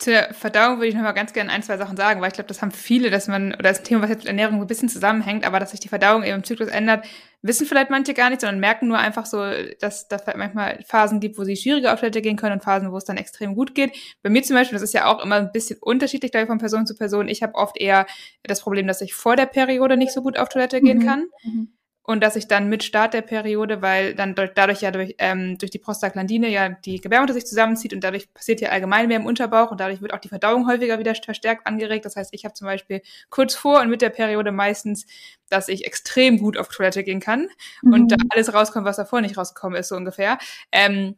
zur 0.00 0.14
Verdauung 0.32 0.78
würde 0.78 0.88
ich 0.88 0.94
noch 0.94 1.02
mal 1.02 1.12
ganz 1.12 1.34
gerne 1.34 1.50
ein, 1.50 1.62
zwei 1.62 1.76
Sachen 1.76 1.94
sagen, 1.94 2.22
weil 2.22 2.28
ich 2.28 2.34
glaube, 2.34 2.48
das 2.48 2.62
haben 2.62 2.70
viele, 2.70 3.10
dass 3.10 3.28
man, 3.28 3.52
oder 3.52 3.64
das 3.64 3.82
Thema, 3.82 4.02
was 4.02 4.08
jetzt 4.08 4.20
mit 4.20 4.28
Ernährung 4.28 4.56
so 4.56 4.64
ein 4.64 4.66
bisschen 4.66 4.88
zusammenhängt, 4.88 5.44
aber 5.44 5.60
dass 5.60 5.72
sich 5.72 5.80
die 5.80 5.88
Verdauung 5.88 6.22
eben 6.22 6.36
im 6.36 6.44
Zyklus 6.44 6.68
ändert, 6.70 7.04
wissen 7.42 7.66
vielleicht 7.66 7.90
manche 7.90 8.14
gar 8.14 8.30
nicht, 8.30 8.40
sondern 8.40 8.60
merken 8.60 8.88
nur 8.88 8.98
einfach 8.98 9.26
so, 9.26 9.44
dass 9.78 10.08
da 10.08 10.18
manchmal 10.36 10.82
Phasen 10.86 11.20
gibt, 11.20 11.36
wo 11.38 11.44
sie 11.44 11.54
schwieriger 11.54 11.92
auf 11.92 12.00
Toilette 12.00 12.22
gehen 12.22 12.36
können 12.36 12.54
und 12.54 12.64
Phasen, 12.64 12.90
wo 12.92 12.96
es 12.96 13.04
dann 13.04 13.18
extrem 13.18 13.54
gut 13.54 13.74
geht. 13.74 13.92
Bei 14.22 14.30
mir 14.30 14.42
zum 14.42 14.56
Beispiel, 14.56 14.76
das 14.76 14.82
ist 14.82 14.94
ja 14.94 15.04
auch 15.04 15.22
immer 15.22 15.36
ein 15.36 15.52
bisschen 15.52 15.78
unterschiedlich, 15.80 16.32
glaube 16.32 16.44
ich, 16.44 16.48
von 16.48 16.58
Person 16.58 16.86
zu 16.86 16.96
Person. 16.96 17.28
Ich 17.28 17.42
habe 17.42 17.54
oft 17.54 17.78
eher 17.78 18.06
das 18.42 18.62
Problem, 18.62 18.86
dass 18.86 19.02
ich 19.02 19.12
vor 19.12 19.36
der 19.36 19.46
Periode 19.46 19.98
nicht 19.98 20.12
so 20.12 20.22
gut 20.22 20.38
auf 20.38 20.48
Toilette 20.48 20.80
gehen 20.80 20.98
mhm. 20.98 21.06
kann. 21.06 21.24
Mhm 21.44 21.68
und 22.10 22.24
dass 22.24 22.34
ich 22.34 22.48
dann 22.48 22.68
mit 22.68 22.82
Start 22.82 23.14
der 23.14 23.22
Periode, 23.22 23.82
weil 23.82 24.16
dann 24.16 24.34
dadurch 24.34 24.80
ja 24.80 24.90
durch, 24.90 25.14
ähm, 25.18 25.56
durch 25.58 25.70
die 25.70 25.78
Prostaglandine 25.78 26.48
ja 26.48 26.70
die 26.70 27.00
Gebärmutter 27.00 27.34
sich 27.34 27.46
zusammenzieht 27.46 27.94
und 27.94 28.02
dadurch 28.02 28.34
passiert 28.34 28.60
ja 28.60 28.70
allgemein 28.70 29.06
mehr 29.06 29.18
im 29.18 29.26
Unterbauch 29.26 29.70
und 29.70 29.78
dadurch 29.78 30.02
wird 30.02 30.12
auch 30.12 30.18
die 30.18 30.28
Verdauung 30.28 30.66
häufiger 30.66 30.98
wieder 30.98 31.14
verstärkt 31.14 31.68
angeregt. 31.68 32.04
Das 32.04 32.16
heißt, 32.16 32.34
ich 32.34 32.44
habe 32.44 32.54
zum 32.54 32.66
Beispiel 32.66 33.00
kurz 33.28 33.54
vor 33.54 33.80
und 33.80 33.90
mit 33.90 34.02
der 34.02 34.10
Periode 34.10 34.50
meistens, 34.50 35.06
dass 35.50 35.68
ich 35.68 35.86
extrem 35.86 36.38
gut 36.38 36.58
auf 36.58 36.66
Toilette 36.66 37.04
gehen 37.04 37.20
kann 37.20 37.46
mhm. 37.82 37.92
und 37.92 38.08
da 38.10 38.16
alles 38.30 38.52
rauskommt, 38.52 38.84
was 38.84 38.96
davor 38.96 39.20
nicht 39.20 39.38
rausgekommen 39.38 39.78
ist, 39.78 39.86
so 39.86 39.94
ungefähr. 39.94 40.38
Ähm, 40.72 41.14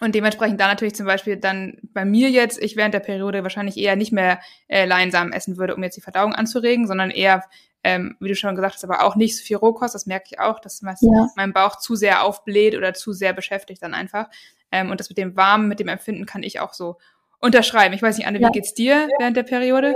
und 0.00 0.16
dementsprechend 0.16 0.60
da 0.60 0.66
natürlich 0.66 0.96
zum 0.96 1.06
Beispiel 1.06 1.36
dann 1.36 1.78
bei 1.92 2.04
mir 2.04 2.30
jetzt, 2.30 2.60
ich 2.60 2.74
während 2.74 2.94
der 2.94 2.98
Periode 2.98 3.44
wahrscheinlich 3.44 3.76
eher 3.76 3.94
nicht 3.94 4.10
mehr 4.10 4.40
äh, 4.66 4.86
Leinsamen 4.86 5.32
essen 5.32 5.56
würde, 5.56 5.76
um 5.76 5.84
jetzt 5.84 5.96
die 5.96 6.00
Verdauung 6.00 6.34
anzuregen, 6.34 6.88
sondern 6.88 7.10
eher 7.10 7.44
ähm, 7.84 8.16
wie 8.20 8.28
du 8.28 8.36
schon 8.36 8.54
gesagt 8.54 8.74
hast, 8.74 8.84
aber 8.84 9.04
auch 9.04 9.16
nicht 9.16 9.36
so 9.36 9.42
viel 9.42 9.56
Rohkost. 9.56 9.94
Das 9.94 10.06
merke 10.06 10.26
ich 10.30 10.40
auch, 10.40 10.60
dass 10.60 10.82
ja. 10.82 11.28
mein 11.36 11.52
Bauch 11.52 11.76
zu 11.78 11.96
sehr 11.96 12.24
aufbläht 12.24 12.76
oder 12.76 12.94
zu 12.94 13.12
sehr 13.12 13.32
beschäftigt 13.32 13.82
dann 13.82 13.94
einfach. 13.94 14.28
Ähm, 14.70 14.90
und 14.90 15.00
das 15.00 15.08
mit 15.08 15.18
dem 15.18 15.36
Warmen, 15.36 15.68
mit 15.68 15.80
dem 15.80 15.88
Empfinden 15.88 16.26
kann 16.26 16.42
ich 16.42 16.60
auch 16.60 16.72
so 16.72 16.96
unterschreiben. 17.40 17.94
Ich 17.94 18.02
weiß 18.02 18.16
nicht, 18.16 18.26
Anne, 18.26 18.40
ja. 18.40 18.48
wie 18.48 18.52
geht's 18.52 18.74
dir 18.74 19.08
während 19.18 19.36
der 19.36 19.42
Periode? 19.42 19.94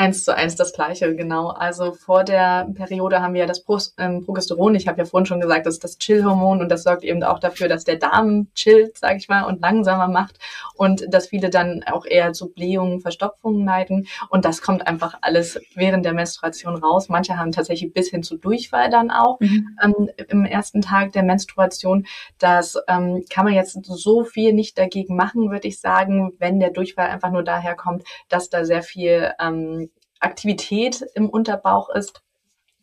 Eins 0.00 0.22
zu 0.22 0.32
eins 0.32 0.54
das 0.54 0.72
Gleiche, 0.72 1.16
genau. 1.16 1.48
Also 1.48 1.92
vor 1.92 2.22
der 2.22 2.68
Periode 2.72 3.20
haben 3.20 3.34
wir 3.34 3.40
ja 3.40 3.46
das 3.46 3.64
Pro 3.64 3.78
ähm, 3.98 4.24
Progesteron. 4.24 4.76
Ich 4.76 4.86
habe 4.86 4.98
ja 4.98 5.04
vorhin 5.04 5.26
schon 5.26 5.40
gesagt, 5.40 5.66
das 5.66 5.74
ist 5.74 5.82
das 5.82 5.98
Chill-Hormon 5.98 6.60
und 6.60 6.68
das 6.68 6.84
sorgt 6.84 7.02
eben 7.02 7.24
auch 7.24 7.40
dafür, 7.40 7.66
dass 7.66 7.82
der 7.82 7.96
Darm 7.96 8.46
chillt, 8.54 8.96
sage 8.96 9.16
ich 9.16 9.28
mal, 9.28 9.42
und 9.42 9.60
langsamer 9.60 10.06
macht 10.06 10.38
und 10.76 11.12
dass 11.12 11.26
viele 11.26 11.50
dann 11.50 11.82
auch 11.82 12.06
eher 12.06 12.32
zu 12.32 12.48
Blähungen, 12.48 13.00
Verstopfungen 13.00 13.64
leiden. 13.66 14.06
Und 14.28 14.44
das 14.44 14.62
kommt 14.62 14.86
einfach 14.86 15.18
alles 15.20 15.60
während 15.74 16.04
der 16.04 16.14
Menstruation 16.14 16.76
raus. 16.76 17.08
Manche 17.08 17.36
haben 17.36 17.50
tatsächlich 17.50 17.92
bis 17.92 18.08
hin 18.08 18.22
zu 18.22 18.36
Durchfall 18.36 18.90
dann 18.90 19.10
auch 19.10 19.40
mhm. 19.40 19.76
ähm, 19.82 20.10
im 20.28 20.44
ersten 20.44 20.80
Tag 20.80 21.10
der 21.10 21.24
Menstruation. 21.24 22.06
Das 22.38 22.78
ähm, 22.86 23.24
kann 23.28 23.44
man 23.44 23.54
jetzt 23.54 23.76
so 23.84 24.22
viel 24.22 24.52
nicht 24.52 24.78
dagegen 24.78 25.16
machen, 25.16 25.50
würde 25.50 25.66
ich 25.66 25.80
sagen, 25.80 26.34
wenn 26.38 26.60
der 26.60 26.70
Durchfall 26.70 27.08
einfach 27.08 27.32
nur 27.32 27.42
daher 27.42 27.74
kommt, 27.74 28.04
dass 28.28 28.48
da 28.48 28.64
sehr 28.64 28.84
viel 28.84 29.32
ähm, 29.40 29.87
Aktivität 30.20 31.04
im 31.14 31.28
Unterbauch 31.28 31.90
ist. 31.90 32.22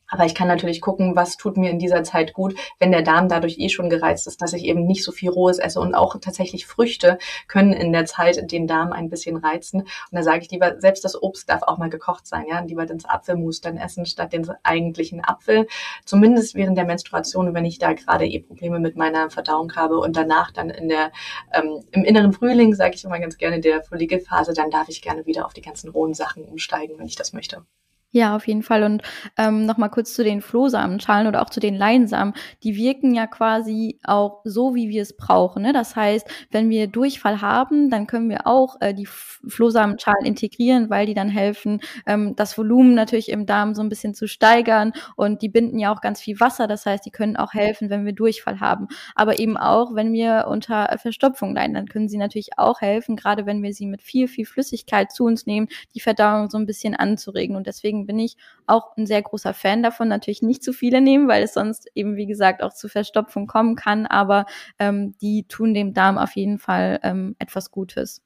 Aber 0.08 0.26
ich 0.26 0.36
kann 0.36 0.48
natürlich 0.48 0.82
gucken, 0.82 1.15
was 1.15 1.38
tut 1.38 1.58
mir 1.58 1.70
in 1.70 1.80
dieser 1.80 2.04
Zeit 2.04 2.34
gut, 2.34 2.56
wenn 2.80 2.91
der 2.91 3.02
Darm 3.02 3.30
dadurch 3.30 3.58
eh 3.58 3.70
schon 3.70 3.89
gereizt 3.89 4.28
ist, 4.28 4.41
dass 4.41 4.54
ich 4.54 4.65
eben 4.65 4.86
nicht 4.86 5.04
so 5.04 5.12
viel 5.12 5.30
Rohes 5.30 5.60
esse. 5.60 5.80
Und 5.80 5.96
auch 5.96 6.15
tatsächlich 6.20 6.65
Früchte 6.65 7.18
können 7.48 7.74
in 7.74 7.91
der 7.91 8.06
Zeit 8.06 8.52
den 8.52 8.68
Darm 8.68 8.91
ein 8.91 9.10
bisschen 9.10 9.38
reizen. 9.38 9.82
Und 9.82 9.89
da 10.12 10.24
sage 10.24 10.44
ich 10.44 10.52
lieber, 10.52 10.80
selbst 10.80 11.04
das 11.04 11.22
Obst 11.22 11.50
darf 11.50 11.63
auch 11.63 11.78
mal 11.78 11.89
gekocht 11.89 12.28
sein, 12.28 12.46
ja. 12.50 12.60
Lieber 12.60 12.86
das 12.86 13.06
Apfelmus 13.06 13.62
dann 13.62 13.78
essen, 13.78 14.06
statt 14.06 14.34
den 14.34 14.50
eigentlichen 14.63 15.24
Apfel. 15.24 15.68
Zumindest 16.06 16.56
während 16.56 16.78
der 16.78 16.86
Menstruation, 16.86 17.54
wenn 17.54 17.65
ich 17.65 17.80
da 17.80 17.94
gerade 17.94 18.26
eh 18.26 18.39
Probleme 18.39 18.80
mit 18.80 18.96
meiner 18.96 19.30
Verdauung 19.30 19.76
habe 19.76 20.00
und 20.00 20.15
danach 20.15 20.52
dann 20.52 20.70
in 20.70 20.89
der, 20.89 21.12
ähm, 21.54 21.84
im 21.91 22.04
inneren 22.04 22.34
Frühling, 22.34 22.74
sage 22.74 22.96
ich 22.96 23.04
immer 23.04 23.20
ganz 23.20 23.38
gerne, 23.38 23.60
der 23.60 23.84
Follikelphase, 23.84 24.54
dann 24.54 24.72
darf 24.72 24.89
ich 24.89 25.02
gerne 25.02 25.26
wieder 25.26 25.46
auf 25.46 25.54
die 25.54 25.62
ganzen 25.62 25.89
rohen 25.89 26.13
Sachen 26.13 26.46
umsteigen, 26.46 26.98
wenn 26.98 27.08
ich 27.08 27.15
das 27.15 27.34
möchte. 27.34 27.65
Ja, 28.12 28.34
auf 28.38 28.48
jeden 28.48 28.63
Fall. 28.63 28.84
Und 28.84 29.02
ähm, 29.38 29.65
nochmal 29.65 29.89
kurz 29.89 30.13
zu 30.13 30.24
den 30.24 30.39
Flohsamenschalen 30.39 31.28
oder 31.28 31.41
auch 31.41 31.50
zu 31.50 31.60
den 31.60 31.76
Leinsamen. 31.76 32.34
Die 32.63 32.78
wirken 32.78 33.13
ja 33.13 33.28
quasi 33.28 34.00
auch 34.06 34.39
so, 34.46 34.74
wie 34.74 34.88
wir 34.88 35.02
es 35.02 35.18
brauchen. 35.18 35.63
Ne? 35.63 35.74
Das 35.74 35.98
heißt, 35.98 36.26
wenn 36.50 36.70
wir 36.70 36.88
Durchfall 36.88 37.41
haben, 37.41 37.89
dann 37.89 38.08
können 38.08 38.30
wir 38.30 38.48
auch 38.48 38.78
äh, 38.80 38.94
die 38.94 39.06
Flohsamenschalen 39.06 40.26
integrieren, 40.26 40.89
weil 40.89 41.08
die 41.08 41.13
dann 41.13 41.28
helfen, 41.28 41.82
ähm, 42.06 42.38
das 42.38 42.58
Volumen 42.58 42.94
natürlich 42.96 43.28
im 43.28 43.46
Darm 43.46 43.76
so 43.76 43.82
ein 43.82 43.89
bisschen 43.89 44.13
zu 44.13 44.30
steigern. 44.30 44.94
Und 45.18 45.41
die 45.41 45.50
binden 45.50 45.78
ja 45.78 45.94
auch 45.94 46.00
ganz 46.00 46.22
viel 46.22 46.39
Wasser. 46.39 46.68
Das 46.68 46.86
heißt, 46.86 47.06
die 47.06 47.12
können 47.12 47.36
auch 47.36 47.54
helfen, 47.54 47.89
wenn 47.89 48.06
wir 48.06 48.13
Durchfall 48.13 48.62
haben. 48.62 48.88
Aber 49.15 49.39
eben 49.39 49.58
auch, 49.58 49.94
wenn 49.94 50.13
wir 50.13 50.46
unter 50.48 50.88
Verstopfung 51.02 51.54
leiden, 51.54 51.74
dann 51.74 51.89
können 51.89 52.08
sie 52.08 52.18
natürlich 52.18 52.52
auch 52.58 52.80
helfen, 52.80 53.18
gerade 53.18 53.46
wenn 53.46 53.62
wir 53.62 53.74
sie 53.74 53.88
mit 53.88 54.02
viel, 54.02 54.30
viel 54.30 54.46
Flüssigkeit 54.46 55.12
zu 55.12 55.26
uns 55.26 55.46
nehmen, 55.46 55.68
die 55.94 56.00
Verdauung 56.00 56.50
so 56.50 56.58
ein 56.58 56.65
bisschen 56.65 56.96
anzuregen. 56.96 57.58
Und 57.58 57.68
deswegen 57.68 57.94
bin 58.03 58.19
ich 58.19 58.36
auch 58.67 58.97
ein 58.97 59.08
sehr 59.08 59.21
großer 59.21 59.53
Fan 59.53 59.81
davon. 59.81 60.10
Natürlich 60.10 60.41
nicht 60.41 60.63
zu 60.63 60.73
viele 60.73 61.01
nehmen, 61.01 61.27
weil 61.27 61.43
es 61.43 61.53
sonst 61.53 61.89
eben, 61.95 62.17
wie 62.17 62.27
gesagt, 62.27 62.62
auch 62.62 62.73
zu 62.73 62.89
Verstopfung 62.89 63.47
kommen 63.47 63.75
kann. 63.75 64.05
Aber 64.05 64.45
ähm, 64.77 65.15
die 65.21 65.47
tun 65.47 65.73
dem 65.73 65.93
Darm 65.93 66.17
auf 66.17 66.36
jeden 66.36 66.60
Fall 66.60 66.99
ähm, 67.03 67.36
etwas 67.39 67.71
Gutes. 67.71 68.21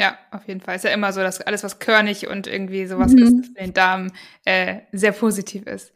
Ja, 0.00 0.16
auf 0.30 0.48
jeden 0.48 0.62
Fall. 0.62 0.76
Ist 0.76 0.84
ja 0.84 0.92
immer 0.92 1.12
so, 1.12 1.20
dass 1.20 1.42
alles, 1.42 1.62
was 1.62 1.78
körnig 1.78 2.26
und 2.26 2.46
irgendwie 2.46 2.86
sowas 2.86 3.12
mhm. 3.12 3.18
ist, 3.18 3.46
für 3.48 3.52
den 3.52 3.74
Darm 3.74 4.10
äh, 4.46 4.76
sehr 4.92 5.12
positiv 5.12 5.66
ist. 5.66 5.92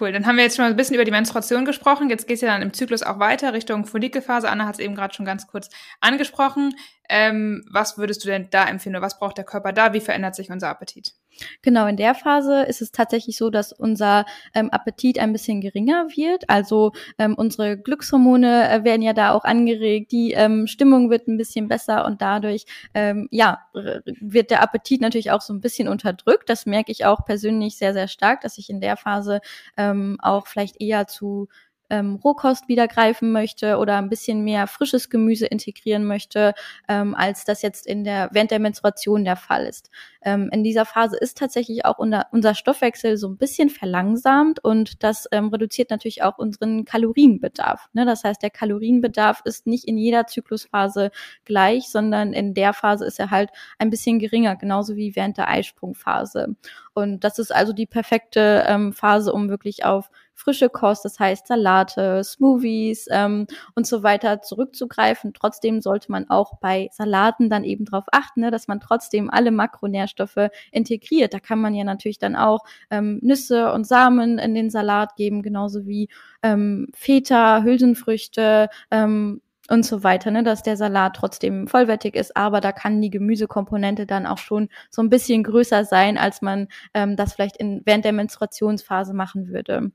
Cool. 0.00 0.10
Dann 0.10 0.24
haben 0.26 0.36
wir 0.36 0.44
jetzt 0.44 0.56
schon 0.56 0.64
mal 0.64 0.70
ein 0.70 0.76
bisschen 0.76 0.94
über 0.94 1.04
die 1.04 1.10
Menstruation 1.10 1.66
gesprochen. 1.66 2.08
Jetzt 2.08 2.26
geht 2.26 2.36
es 2.36 2.40
ja 2.40 2.48
dann 2.48 2.62
im 2.62 2.72
Zyklus 2.72 3.02
auch 3.02 3.18
weiter 3.18 3.52
Richtung 3.52 3.84
Follikelphase. 3.84 4.48
Anna 4.48 4.64
hat 4.64 4.76
es 4.76 4.80
eben 4.80 4.94
gerade 4.94 5.12
schon 5.12 5.26
ganz 5.26 5.46
kurz 5.46 5.68
angesprochen. 6.00 6.74
Ähm, 7.10 7.62
was 7.70 7.98
würdest 7.98 8.24
du 8.24 8.28
denn 8.28 8.48
da 8.50 8.64
empfehlen? 8.64 9.02
Was 9.02 9.18
braucht 9.18 9.36
der 9.36 9.44
Körper 9.44 9.74
da? 9.74 9.92
Wie 9.92 10.00
verändert 10.00 10.34
sich 10.34 10.50
unser 10.50 10.70
Appetit? 10.70 11.14
Genau, 11.62 11.86
in 11.86 11.96
der 11.96 12.14
Phase 12.14 12.62
ist 12.62 12.82
es 12.82 12.92
tatsächlich 12.92 13.36
so, 13.36 13.50
dass 13.50 13.72
unser 13.72 14.26
ähm, 14.54 14.70
Appetit 14.70 15.18
ein 15.18 15.32
bisschen 15.32 15.60
geringer 15.60 16.06
wird. 16.14 16.48
Also 16.48 16.92
ähm, 17.18 17.34
unsere 17.34 17.78
Glückshormone 17.78 18.70
äh, 18.70 18.84
werden 18.84 19.02
ja 19.02 19.12
da 19.12 19.32
auch 19.32 19.44
angeregt, 19.44 20.12
die 20.12 20.32
ähm, 20.32 20.66
Stimmung 20.66 21.10
wird 21.10 21.28
ein 21.28 21.38
bisschen 21.38 21.68
besser 21.68 22.04
und 22.04 22.22
dadurch 22.22 22.64
ähm, 22.94 23.28
ja 23.30 23.60
wird 23.72 24.50
der 24.50 24.62
Appetit 24.62 25.00
natürlich 25.00 25.30
auch 25.30 25.40
so 25.40 25.52
ein 25.52 25.60
bisschen 25.60 25.88
unterdrückt. 25.88 26.48
Das 26.48 26.66
merke 26.66 26.92
ich 26.92 27.04
auch 27.04 27.24
persönlich 27.24 27.76
sehr 27.76 27.92
sehr 27.92 28.08
stark, 28.08 28.40
dass 28.42 28.58
ich 28.58 28.70
in 28.70 28.80
der 28.80 28.96
Phase 28.96 29.40
ähm, 29.76 30.18
auch 30.20 30.46
vielleicht 30.46 30.80
eher 30.80 31.06
zu 31.06 31.48
ähm, 31.92 32.16
Rohkost 32.24 32.68
wieder 32.68 32.88
greifen 32.88 33.32
möchte 33.32 33.76
oder 33.76 33.98
ein 33.98 34.08
bisschen 34.08 34.42
mehr 34.42 34.66
frisches 34.66 35.10
Gemüse 35.10 35.46
integrieren 35.46 36.06
möchte, 36.06 36.54
ähm, 36.88 37.14
als 37.14 37.44
das 37.44 37.60
jetzt 37.60 37.86
in 37.86 38.02
der 38.02 38.30
während 38.32 38.50
der 38.50 38.58
Menstruation 38.60 39.24
der 39.24 39.36
Fall 39.36 39.66
ist. 39.66 39.90
Ähm, 40.22 40.48
in 40.52 40.64
dieser 40.64 40.86
Phase 40.86 41.18
ist 41.18 41.36
tatsächlich 41.36 41.84
auch 41.84 41.98
unser, 41.98 42.26
unser 42.32 42.54
Stoffwechsel 42.54 43.18
so 43.18 43.28
ein 43.28 43.36
bisschen 43.36 43.68
verlangsamt 43.68 44.64
und 44.64 45.02
das 45.02 45.28
ähm, 45.32 45.48
reduziert 45.48 45.90
natürlich 45.90 46.22
auch 46.22 46.38
unseren 46.38 46.86
Kalorienbedarf. 46.86 47.88
Ne? 47.92 48.06
Das 48.06 48.24
heißt, 48.24 48.42
der 48.42 48.50
Kalorienbedarf 48.50 49.42
ist 49.44 49.66
nicht 49.66 49.86
in 49.86 49.98
jeder 49.98 50.26
Zyklusphase 50.26 51.10
gleich, 51.44 51.90
sondern 51.90 52.32
in 52.32 52.54
der 52.54 52.72
Phase 52.72 53.04
ist 53.04 53.20
er 53.20 53.30
halt 53.30 53.50
ein 53.78 53.90
bisschen 53.90 54.18
geringer, 54.18 54.56
genauso 54.56 54.96
wie 54.96 55.14
während 55.14 55.36
der 55.36 55.48
Eisprungphase. 55.48 56.56
Und 56.94 57.24
das 57.24 57.38
ist 57.38 57.54
also 57.54 57.72
die 57.72 57.86
perfekte 57.86 58.64
ähm, 58.66 58.92
Phase, 58.92 59.32
um 59.32 59.50
wirklich 59.50 59.84
auf 59.84 60.10
frische 60.42 60.68
Kost, 60.68 61.04
das 61.04 61.18
heißt 61.18 61.46
Salate, 61.46 62.22
Smoothies 62.24 63.06
ähm, 63.10 63.46
und 63.74 63.86
so 63.86 64.02
weiter 64.02 64.42
zurückzugreifen. 64.42 65.32
Trotzdem 65.32 65.80
sollte 65.80 66.10
man 66.10 66.28
auch 66.28 66.58
bei 66.58 66.88
Salaten 66.92 67.48
dann 67.48 67.64
eben 67.64 67.84
darauf 67.84 68.04
achten, 68.12 68.40
ne, 68.40 68.50
dass 68.50 68.68
man 68.68 68.80
trotzdem 68.80 69.30
alle 69.30 69.50
Makronährstoffe 69.50 70.48
integriert. 70.70 71.32
Da 71.32 71.40
kann 71.40 71.60
man 71.60 71.74
ja 71.74 71.84
natürlich 71.84 72.18
dann 72.18 72.36
auch 72.36 72.64
ähm, 72.90 73.18
Nüsse 73.22 73.72
und 73.72 73.86
Samen 73.86 74.38
in 74.38 74.54
den 74.54 74.70
Salat 74.70 75.16
geben, 75.16 75.42
genauso 75.42 75.86
wie 75.86 76.08
ähm, 76.42 76.88
Feta, 76.94 77.62
Hülsenfrüchte, 77.62 78.68
ähm, 78.90 79.40
und 79.70 79.86
so 79.86 80.02
weiter, 80.02 80.30
ne, 80.30 80.42
dass 80.42 80.62
der 80.62 80.76
Salat 80.76 81.14
trotzdem 81.16 81.68
vollwertig 81.68 82.14
ist, 82.16 82.36
aber 82.36 82.60
da 82.60 82.72
kann 82.72 83.00
die 83.00 83.10
Gemüsekomponente 83.10 84.06
dann 84.06 84.26
auch 84.26 84.38
schon 84.38 84.68
so 84.90 85.02
ein 85.02 85.08
bisschen 85.08 85.44
größer 85.44 85.84
sein, 85.84 86.18
als 86.18 86.42
man 86.42 86.68
ähm, 86.94 87.16
das 87.16 87.34
vielleicht 87.34 87.56
in, 87.58 87.80
während 87.84 88.04
der 88.04 88.12
Menstruationsphase 88.12 89.14
machen 89.14 89.48
würde. 89.48 89.92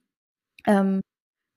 Ähm, 0.68 1.01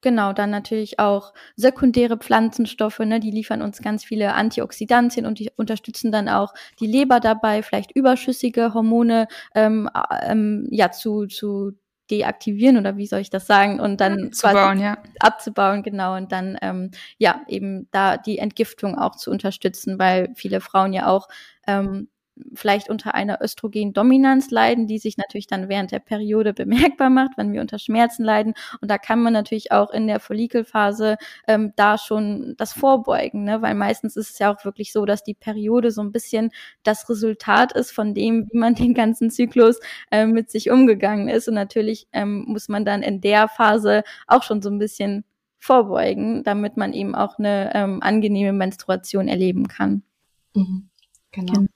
Genau, 0.02 0.32
dann 0.32 0.48
natürlich 0.48 0.98
auch 0.98 1.34
sekundäre 1.56 2.16
Pflanzenstoffe, 2.16 3.00
ne, 3.00 3.20
die 3.20 3.30
liefern 3.30 3.60
uns 3.60 3.82
ganz 3.82 4.02
viele 4.02 4.32
Antioxidantien 4.32 5.26
und 5.26 5.38
die 5.38 5.50
unterstützen 5.56 6.10
dann 6.10 6.28
auch 6.28 6.54
die 6.80 6.86
Leber 6.86 7.20
dabei, 7.20 7.62
vielleicht 7.62 7.94
überschüssige 7.94 8.72
Hormone 8.72 9.28
ähm, 9.54 9.90
ähm, 10.22 10.66
ja 10.70 10.90
zu, 10.90 11.26
zu 11.26 11.72
deaktivieren 12.10 12.78
oder 12.78 12.96
wie 12.96 13.06
soll 13.06 13.20
ich 13.20 13.28
das 13.28 13.46
sagen? 13.46 13.78
Und 13.78 14.00
dann 14.00 14.28
abzubauen, 14.28 14.80
ja. 14.80 14.98
abzubauen, 15.20 15.82
genau. 15.82 16.16
Und 16.16 16.32
dann 16.32 16.56
ähm, 16.62 16.90
ja 17.18 17.42
eben 17.46 17.88
da 17.90 18.16
die 18.16 18.38
Entgiftung 18.38 18.98
auch 18.98 19.16
zu 19.16 19.30
unterstützen, 19.30 19.98
weil 19.98 20.30
viele 20.34 20.62
Frauen 20.62 20.94
ja 20.94 21.08
auch 21.08 21.28
ähm, 21.66 22.08
vielleicht 22.54 22.88
unter 22.88 23.14
einer 23.14 23.40
Östrogendominanz 23.42 24.50
leiden, 24.50 24.86
die 24.86 24.98
sich 24.98 25.16
natürlich 25.16 25.46
dann 25.46 25.68
während 25.68 25.92
der 25.92 25.98
Periode 25.98 26.52
bemerkbar 26.54 27.10
macht, 27.10 27.32
wenn 27.36 27.52
wir 27.52 27.60
unter 27.60 27.78
Schmerzen 27.78 28.24
leiden. 28.24 28.54
Und 28.80 28.90
da 28.90 28.98
kann 28.98 29.22
man 29.22 29.32
natürlich 29.32 29.72
auch 29.72 29.90
in 29.90 30.06
der 30.06 30.20
Follikelphase 30.20 31.16
ähm, 31.46 31.72
da 31.76 31.98
schon 31.98 32.54
das 32.56 32.72
vorbeugen, 32.72 33.44
ne? 33.44 33.62
weil 33.62 33.74
meistens 33.74 34.16
ist 34.16 34.30
es 34.30 34.38
ja 34.38 34.52
auch 34.52 34.64
wirklich 34.64 34.92
so, 34.92 35.04
dass 35.04 35.22
die 35.22 35.34
Periode 35.34 35.90
so 35.90 36.02
ein 36.02 36.12
bisschen 36.12 36.50
das 36.82 37.08
Resultat 37.08 37.72
ist 37.72 37.92
von 37.92 38.14
dem, 38.14 38.48
wie 38.50 38.58
man 38.58 38.74
den 38.74 38.94
ganzen 38.94 39.30
Zyklus 39.30 39.80
äh, 40.10 40.26
mit 40.26 40.50
sich 40.50 40.70
umgegangen 40.70 41.28
ist. 41.28 41.48
Und 41.48 41.54
natürlich 41.54 42.06
ähm, 42.12 42.44
muss 42.46 42.68
man 42.68 42.84
dann 42.84 43.02
in 43.02 43.20
der 43.20 43.48
Phase 43.48 44.02
auch 44.26 44.42
schon 44.42 44.62
so 44.62 44.70
ein 44.70 44.78
bisschen 44.78 45.24
vorbeugen, 45.60 46.42
damit 46.42 46.76
man 46.76 46.92
eben 46.92 47.14
auch 47.14 47.38
eine 47.38 47.72
ähm, 47.74 48.02
angenehme 48.02 48.52
Menstruation 48.52 49.28
erleben 49.28 49.68
kann. 49.68 50.02
Mhm. 50.54 50.88
Genau. 51.32 51.52
genau. 51.52 51.66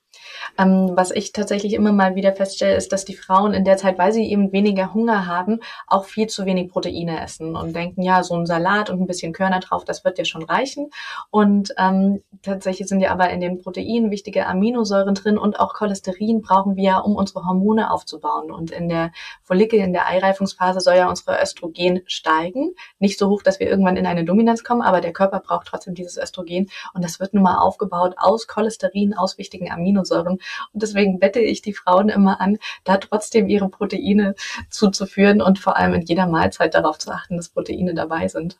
Ähm, 0.58 0.92
was 0.94 1.10
ich 1.10 1.32
tatsächlich 1.32 1.74
immer 1.74 1.92
mal 1.92 2.14
wieder 2.14 2.32
feststelle, 2.32 2.76
ist, 2.76 2.92
dass 2.92 3.04
die 3.04 3.16
Frauen 3.16 3.54
in 3.54 3.64
der 3.64 3.76
Zeit, 3.76 3.98
weil 3.98 4.12
sie 4.12 4.30
eben 4.30 4.52
weniger 4.52 4.94
Hunger 4.94 5.26
haben, 5.26 5.60
auch 5.86 6.04
viel 6.04 6.26
zu 6.26 6.46
wenig 6.46 6.70
Proteine 6.70 7.22
essen 7.22 7.56
und 7.56 7.74
denken, 7.74 8.02
ja, 8.02 8.22
so 8.22 8.34
ein 8.34 8.46
Salat 8.46 8.90
und 8.90 9.00
ein 9.00 9.06
bisschen 9.06 9.32
Körner 9.32 9.60
drauf, 9.60 9.84
das 9.84 10.04
wird 10.04 10.18
ja 10.18 10.24
schon 10.24 10.44
reichen. 10.44 10.90
Und 11.30 11.74
ähm, 11.78 12.22
tatsächlich 12.42 12.88
sind 12.88 13.00
ja 13.00 13.10
aber 13.10 13.30
in 13.30 13.40
den 13.40 13.60
Proteinen 13.60 14.10
wichtige 14.10 14.46
Aminosäuren 14.46 15.14
drin 15.14 15.38
und 15.38 15.58
auch 15.60 15.74
Cholesterin 15.74 16.42
brauchen 16.42 16.76
wir 16.76 16.84
ja, 16.84 16.98
um 16.98 17.16
unsere 17.16 17.44
Hormone 17.46 17.90
aufzubauen. 17.90 18.50
Und 18.50 18.70
in 18.70 18.88
der 18.88 19.12
Follikel, 19.42 19.78
in 19.78 19.92
der 19.92 20.08
Eireifungsphase 20.08 20.80
soll 20.80 20.96
ja 20.96 21.08
unsere 21.08 21.40
Östrogen 21.40 22.02
steigen. 22.06 22.74
Nicht 22.98 23.18
so 23.18 23.28
hoch, 23.28 23.42
dass 23.42 23.60
wir 23.60 23.68
irgendwann 23.68 23.96
in 23.96 24.06
eine 24.06 24.24
Dominanz 24.24 24.64
kommen, 24.64 24.82
aber 24.82 25.00
der 25.00 25.12
Körper 25.12 25.40
braucht 25.40 25.66
trotzdem 25.66 25.94
dieses 25.94 26.16
Östrogen. 26.16 26.70
Und 26.92 27.04
das 27.04 27.20
wird 27.20 27.34
nun 27.34 27.42
mal 27.42 27.58
aufgebaut 27.58 28.14
aus 28.16 28.46
Cholesterin, 28.46 29.14
aus 29.14 29.38
wichtigen 29.38 29.70
Aminosäuren. 29.70 30.23
Und 30.32 30.82
deswegen 30.82 31.20
wette 31.20 31.40
ich 31.40 31.62
die 31.62 31.74
Frauen 31.74 32.08
immer 32.08 32.40
an, 32.40 32.58
da 32.84 32.96
trotzdem 32.96 33.48
ihre 33.48 33.68
Proteine 33.68 34.34
zuzuführen 34.70 35.40
und 35.40 35.58
vor 35.58 35.76
allem 35.76 35.94
in 35.94 36.02
jeder 36.02 36.26
Mahlzeit 36.26 36.74
darauf 36.74 36.98
zu 36.98 37.10
achten, 37.10 37.36
dass 37.36 37.48
Proteine 37.48 37.94
dabei 37.94 38.28
sind. 38.28 38.58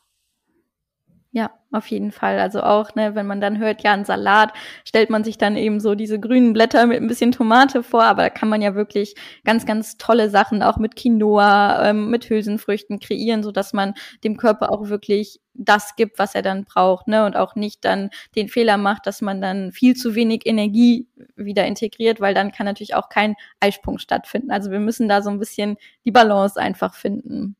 Ja, 1.35 1.51
auf 1.73 1.87
jeden 1.87 2.13
Fall. 2.13 2.39
Also 2.39 2.63
auch, 2.63 2.95
ne, 2.95 3.13
wenn 3.13 3.27
man 3.27 3.41
dann 3.41 3.59
hört, 3.59 3.83
ja, 3.83 3.91
ein 3.91 4.05
Salat, 4.05 4.53
stellt 4.85 5.09
man 5.09 5.25
sich 5.25 5.37
dann 5.37 5.57
eben 5.57 5.81
so 5.81 5.93
diese 5.93 6.17
grünen 6.17 6.53
Blätter 6.53 6.87
mit 6.87 7.01
ein 7.01 7.09
bisschen 7.09 7.33
Tomate 7.33 7.83
vor, 7.83 8.03
aber 8.03 8.21
da 8.23 8.29
kann 8.29 8.47
man 8.47 8.61
ja 8.61 8.73
wirklich 8.73 9.15
ganz, 9.43 9.65
ganz 9.65 9.97
tolle 9.97 10.29
Sachen 10.29 10.63
auch 10.63 10.77
mit 10.77 10.95
Quinoa, 10.95 11.89
ähm, 11.89 12.09
mit 12.09 12.29
Hülsenfrüchten 12.29 13.01
kreieren, 13.01 13.43
so 13.43 13.51
dass 13.51 13.73
man 13.73 13.95
dem 14.23 14.37
Körper 14.37 14.71
auch 14.71 14.87
wirklich 14.87 15.41
das 15.53 15.97
gibt, 15.97 16.19
was 16.19 16.35
er 16.35 16.41
dann 16.41 16.63
braucht, 16.63 17.09
ne, 17.09 17.25
und 17.25 17.35
auch 17.35 17.55
nicht 17.55 17.83
dann 17.83 18.11
den 18.37 18.47
Fehler 18.47 18.77
macht, 18.77 19.05
dass 19.05 19.21
man 19.21 19.41
dann 19.41 19.73
viel 19.73 19.93
zu 19.93 20.15
wenig 20.15 20.45
Energie 20.45 21.09
wieder 21.35 21.65
integriert, 21.65 22.21
weil 22.21 22.33
dann 22.33 22.53
kann 22.53 22.65
natürlich 22.65 22.95
auch 22.95 23.09
kein 23.09 23.35
Eisprung 23.59 23.97
stattfinden. 23.97 24.51
Also 24.51 24.71
wir 24.71 24.79
müssen 24.79 25.09
da 25.09 25.21
so 25.21 25.31
ein 25.31 25.39
bisschen 25.39 25.75
die 26.05 26.11
Balance 26.11 26.57
einfach 26.57 26.93
finden. 26.93 27.57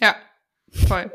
Ja, 0.00 0.16
voll. 0.88 1.12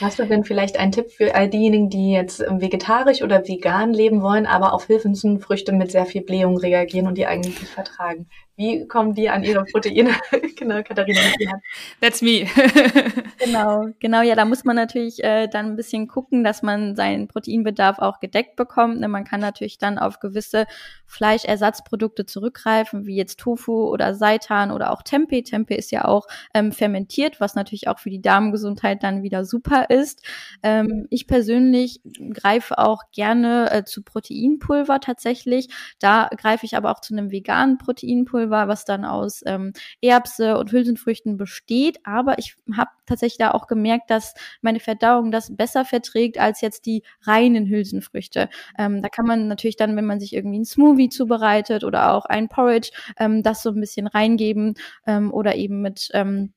Hast 0.00 0.18
du 0.18 0.24
denn 0.24 0.44
vielleicht 0.44 0.78
einen 0.78 0.92
Tipp 0.92 1.10
für 1.10 1.34
all 1.34 1.48
diejenigen, 1.48 1.90
die 1.90 2.12
jetzt 2.12 2.40
vegetarisch 2.40 3.22
oder 3.22 3.46
vegan 3.46 3.92
leben 3.92 4.22
wollen, 4.22 4.46
aber 4.46 4.72
auf 4.72 4.88
Hülsenfrüchte 4.88 5.72
mit 5.72 5.90
sehr 5.92 6.06
viel 6.06 6.22
Blähung 6.22 6.56
reagieren 6.56 7.06
und 7.06 7.16
die 7.18 7.26
eigentlich 7.26 7.60
nicht 7.60 7.72
vertragen? 7.72 8.28
Wie 8.56 8.86
kommen 8.86 9.14
die 9.14 9.30
an 9.30 9.44
ihre 9.44 9.64
Proteine? 9.64 10.10
genau, 10.58 10.82
Katharina. 10.82 11.20
That's 12.02 12.20
me. 12.20 12.46
genau, 13.38 13.86
genau. 13.98 14.20
Ja, 14.20 14.34
da 14.34 14.44
muss 14.44 14.64
man 14.64 14.76
natürlich 14.76 15.24
äh, 15.24 15.48
dann 15.48 15.66
ein 15.66 15.76
bisschen 15.76 16.06
gucken, 16.06 16.44
dass 16.44 16.62
man 16.62 16.94
seinen 16.94 17.28
Proteinbedarf 17.28 17.98
auch 17.98 18.20
gedeckt 18.20 18.56
bekommt. 18.56 19.00
Ne? 19.00 19.08
Man 19.08 19.24
kann 19.24 19.40
natürlich 19.40 19.78
dann 19.78 19.98
auf 19.98 20.20
gewisse 20.20 20.66
Fleischersatzprodukte 21.06 22.26
zurückgreifen, 22.26 23.06
wie 23.06 23.16
jetzt 23.16 23.40
Tofu 23.40 23.88
oder 23.88 24.14
Seitan 24.14 24.70
oder 24.70 24.92
auch 24.92 25.02
Tempeh. 25.02 25.42
Tempeh 25.42 25.76
ist 25.76 25.90
ja 25.90 26.04
auch 26.04 26.26
ähm, 26.52 26.72
fermentiert, 26.72 27.40
was 27.40 27.54
natürlich 27.54 27.88
auch 27.88 27.98
für 27.98 28.10
die 28.10 28.20
Darmgesundheit 28.20 29.02
dann 29.02 29.22
wieder 29.22 29.46
super 29.46 29.88
ist. 29.88 30.26
Ähm, 30.62 31.06
ich 31.08 31.26
persönlich 31.26 32.02
greife 32.34 32.78
auch 32.78 33.04
gerne 33.12 33.70
äh, 33.70 33.84
zu 33.84 34.02
Proteinpulver 34.02 35.00
tatsächlich. 35.00 35.68
Da 35.98 36.28
greife 36.36 36.66
ich 36.66 36.76
aber 36.76 36.90
auch 36.90 37.00
zu 37.00 37.14
einem 37.14 37.30
veganen 37.30 37.78
Proteinpulver 37.78 38.41
Proteinpulver, 38.42 38.68
was 38.68 38.84
dann 38.84 39.04
aus 39.04 39.42
ähm, 39.46 39.72
Erbse 40.00 40.58
und 40.58 40.72
Hülsenfrüchten 40.72 41.36
besteht. 41.36 41.98
Aber 42.04 42.38
ich 42.38 42.56
habe 42.76 42.90
tatsächlich 43.06 43.38
da 43.38 43.52
auch 43.52 43.66
gemerkt, 43.66 44.10
dass 44.10 44.34
meine 44.60 44.80
Verdauung 44.80 45.30
das 45.30 45.54
besser 45.54 45.84
verträgt 45.84 46.38
als 46.38 46.60
jetzt 46.60 46.86
die 46.86 47.02
reinen 47.22 47.66
Hülsenfrüchte. 47.68 48.48
Ähm, 48.78 49.02
da 49.02 49.08
kann 49.08 49.26
man 49.26 49.48
natürlich 49.48 49.76
dann, 49.76 49.96
wenn 49.96 50.06
man 50.06 50.20
sich 50.20 50.34
irgendwie 50.34 50.60
ein 50.60 50.64
Smoothie 50.64 51.08
zubereitet 51.08 51.84
oder 51.84 52.12
auch 52.12 52.24
ein 52.26 52.48
Porridge, 52.48 52.90
ähm, 53.18 53.42
das 53.42 53.62
so 53.62 53.70
ein 53.70 53.80
bisschen 53.80 54.06
reingeben 54.06 54.74
ähm, 55.06 55.32
oder 55.32 55.54
eben 55.56 55.82
mit 55.82 56.10
ähm, 56.12 56.52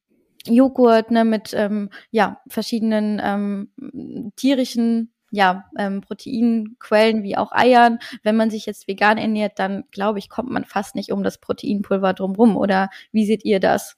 Joghurt, 0.47 1.09
ne, 1.09 1.25
mit 1.25 1.53
ähm, 1.55 1.89
ja, 2.11 2.39
verschiedenen 2.47 3.19
ähm, 3.23 4.31
tierischen 4.36 5.11
ja, 5.36 5.65
ähm, 5.77 5.99
Proteinquellen 5.99 7.21
wie 7.23 7.38
auch 7.38 7.51
Eiern. 7.51 7.99
Wenn 8.23 8.38
man 8.38 8.49
sich 8.49 8.65
jetzt 8.65 8.88
vegan 8.88 9.17
ernährt, 9.17 9.59
dann 9.59 9.83
glaube 9.91 10.17
ich, 10.17 10.29
kommt 10.29 10.49
man 10.49 10.63
fast 10.63 10.95
nicht 10.95 11.11
um 11.11 11.23
das 11.23 11.39
Proteinpulver 11.39 12.13
drumrum. 12.13 12.55
Oder 12.55 12.89
wie 13.11 13.25
seht 13.25 13.43
ihr 13.43 13.59
das? 13.59 13.97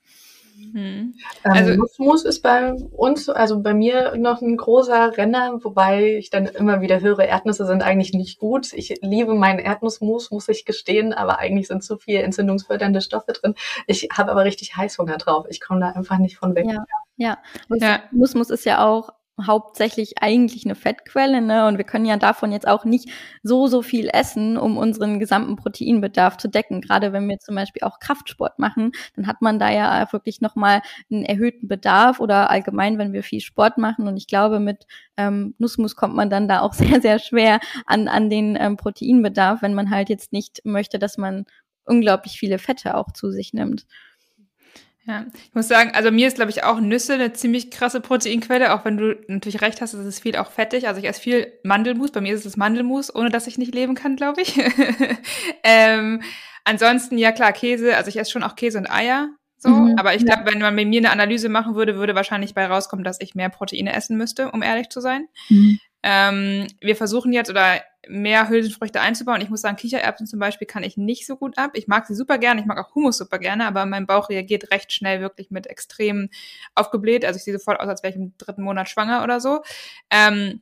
Hm. 0.74 1.14
Also 1.44 1.74
ähm, 1.74 1.78
Nussmus 1.78 2.26
ist 2.26 2.42
bei 2.42 2.74
uns, 2.74 3.30
also 3.30 3.62
bei 3.62 3.76
mir 3.76 4.18
noch 4.18 4.42
ein 4.42 4.58
großer 4.58 5.16
Renner, 5.16 5.60
wobei 5.64 6.18
ich 6.18 6.32
dann 6.32 6.48
immer 6.48 6.82
wieder 6.82 7.02
höre, 7.02 7.20
Erdnüsse 7.20 7.68
sind 7.68 7.84
eigentlich 7.84 8.14
nicht 8.14 8.40
gut. 8.40 8.74
Ich 8.74 8.98
liebe 9.02 9.36
meinen 9.36 9.60
Erdnussmus, 9.60 10.32
muss 10.32 10.50
ich 10.50 10.66
gestehen, 10.66 11.14
aber 11.14 11.38
eigentlich 11.38 11.68
sind 11.68 11.84
zu 11.84 11.98
viel 11.98 12.22
entzündungsfördernde 12.22 13.02
Stoffe 13.02 13.34
drin. 13.34 13.54
Ich 13.86 14.10
habe 14.12 14.32
aber 14.32 14.44
richtig 14.44 14.76
Heißhunger 14.76 15.18
drauf. 15.18 15.46
Ich 15.50 15.62
komme 15.62 15.82
da 15.82 15.90
einfach 15.90 16.18
nicht 16.18 16.38
von 16.38 16.56
weg. 16.56 16.66
Ja, 16.68 16.84
ja. 17.18 17.38
ja. 17.70 18.00
Nussmus 18.12 18.50
ist 18.50 18.66
ja 18.66 18.84
auch 18.84 19.12
hauptsächlich 19.46 20.22
eigentlich 20.22 20.66
eine 20.66 20.76
Fettquelle, 20.76 21.42
ne? 21.42 21.68
Und 21.68 21.78
wir 21.78 21.86
können 21.86 22.06
ja 22.06 22.18
davon 22.18 22.52
jetzt 22.52 22.68
auch 22.68 22.86
nicht 22.86 23.10
so, 23.44 23.68
so 23.68 23.82
viel 23.82 24.10
essen, 24.12 24.58
um 24.58 24.78
unseren 24.78 25.20
gesamten 25.20 25.56
Proteinbedarf 25.56 26.38
zu 26.38 26.48
decken. 26.48 26.82
Gerade 26.82 27.14
wenn 27.14 27.30
wir 27.30 27.38
zum 27.40 27.56
Beispiel 27.56 27.84
auch 27.84 28.00
Kraftsport 28.00 28.58
machen, 28.58 28.92
dann 29.16 29.28
hat 29.28 29.42
man 29.42 29.60
da 29.60 29.70
ja 29.70 30.08
wirklich 30.12 30.42
nochmal 30.42 30.82
einen 31.12 31.24
erhöhten 31.24 31.68
Bedarf 31.68 32.20
oder 32.20 32.50
allgemein, 32.50 32.98
wenn 32.98 33.14
wir 33.14 33.24
viel 33.24 33.42
Sport 33.42 33.78
machen. 33.78 34.08
Und 34.08 34.18
ich 34.18 34.28
glaube, 34.28 34.60
mit 34.60 34.88
ähm, 35.18 35.54
Nussmus 35.60 35.96
kommt 35.96 36.16
man 36.16 36.30
dann 36.30 36.48
da 36.48 36.62
auch 36.62 36.74
sehr, 36.74 37.02
sehr 37.02 37.20
schwer 37.20 37.60
an, 37.86 38.08
an 38.08 38.30
den 38.30 38.58
ähm, 38.60 38.78
Proteinbedarf, 38.78 39.62
wenn 39.62 39.74
man 39.74 39.92
halt 39.92 40.10
jetzt 40.10 40.34
nicht 40.34 40.62
möchte, 40.66 41.00
dass 41.00 41.18
man 41.18 41.46
unglaublich 41.86 42.40
viele 42.40 42.60
Fette 42.60 42.96
auch 42.96 43.12
zu 43.14 43.32
sich 43.32 43.54
nimmt. 43.54 43.86
Ja, 45.08 45.26
ich 45.34 45.56
muss 45.56 45.70
sagen, 45.70 45.92
also 45.94 46.12
mir 46.12 46.28
ist, 46.28 46.36
glaube 46.36 46.52
ich, 46.52 46.66
auch 46.66 46.82
Nüsse 46.82 47.14
eine 47.14 47.32
ziemlich 47.32 47.72
krasse 47.72 48.02
Proteinquelle, 48.02 48.74
auch 48.74 48.84
wenn 48.84 48.98
du 48.98 49.18
natürlich 49.30 49.62
recht 49.62 49.80
hast, 49.80 49.94
es 49.94 50.06
ist 50.06 50.22
viel 50.22 50.36
auch 50.36 50.52
fettig. 50.52 50.90
Also 50.90 51.00
ich 51.00 51.08
esse 51.08 51.22
viel 51.22 51.54
Mandelmus, 51.64 52.12
bei 52.12 52.20
mir 52.20 52.36
ist 52.36 52.46
es 52.46 52.58
Mandelmus, 52.58 53.14
ohne 53.16 53.30
dass 53.30 53.48
ich 53.48 53.58
nicht 53.58 53.74
leben 53.74 53.96
kann, 53.96 54.18
glaube 54.18 54.42
ich. 54.42 54.60
ähm, 55.64 56.22
ansonsten, 56.66 57.18
ja 57.18 57.32
klar, 57.32 57.54
Käse, 57.54 57.96
also 57.96 58.10
ich 58.10 58.18
esse 58.18 58.32
schon 58.32 58.44
auch 58.44 58.58
Käse 58.58 58.78
und 58.78 58.92
Eier, 58.92 59.30
so, 59.58 59.70
mhm, 59.70 59.96
aber 59.98 60.14
ich 60.14 60.26
glaube, 60.26 60.44
ja. 60.46 60.52
wenn 60.52 60.60
man 60.60 60.76
bei 60.76 60.86
mir 60.86 61.00
eine 61.00 61.12
Analyse 61.12 61.50
machen 61.50 61.76
würde, 61.76 61.96
würde 61.96 62.14
wahrscheinlich 62.14 62.54
bei 62.54 62.66
rauskommen, 62.68 63.04
dass 63.04 63.22
ich 63.22 63.34
mehr 63.34 63.50
Proteine 63.50 63.94
essen 63.94 64.18
müsste, 64.18 64.52
um 64.52 64.62
ehrlich 64.62 64.90
zu 64.90 65.00
sein. 65.00 65.28
Mhm. 65.50 65.80
Ähm, 66.04 66.68
wir 66.80 66.96
versuchen 66.96 67.34
jetzt 67.34 67.50
oder 67.50 67.82
mehr 68.10 68.50
Hülsenfrüchte 68.50 69.02
einzubauen. 69.02 69.42
Ich 69.42 69.50
muss 69.50 69.62
sagen, 69.62 69.78
Kichererbsen 69.78 70.28
zum 70.28 70.40
Beispiel 70.40 70.68
kann 70.68 70.84
ich 70.84 70.98
nicht 70.98 71.26
so 71.26 71.36
gut 71.36 71.58
ab. 71.58 71.72
Ich 71.74 71.88
mag 71.88 72.06
sie 72.08 72.16
super 72.16 72.38
gerne, 72.38 72.62
ich 72.62 72.66
mag 72.66 72.78
auch 72.78 72.96
Hummus 72.96 73.18
super 73.18 73.40
gerne, 73.40 73.66
aber 73.66 73.86
mein 73.86 74.08
Bauch 74.08 74.30
reagiert 74.30 74.72
recht 74.72 74.92
schnell 74.94 75.22
wirklich 75.22 75.52
mit 75.52 75.68
extrem 75.68 76.30
aufgebläht. 76.76 77.26
Also 77.26 77.38
ich 77.38 77.44
sehe 77.44 77.58
sofort 77.58 77.80
aus, 77.80 77.88
als 77.88 78.04
wäre 78.04 78.12
ich 78.12 78.20
im 78.20 78.38
dritten 78.38 78.64
Monat 78.64 78.90
schwanger 78.90 79.24
oder 79.24 79.40
so. 79.40 79.62
Ähm, 80.10 80.62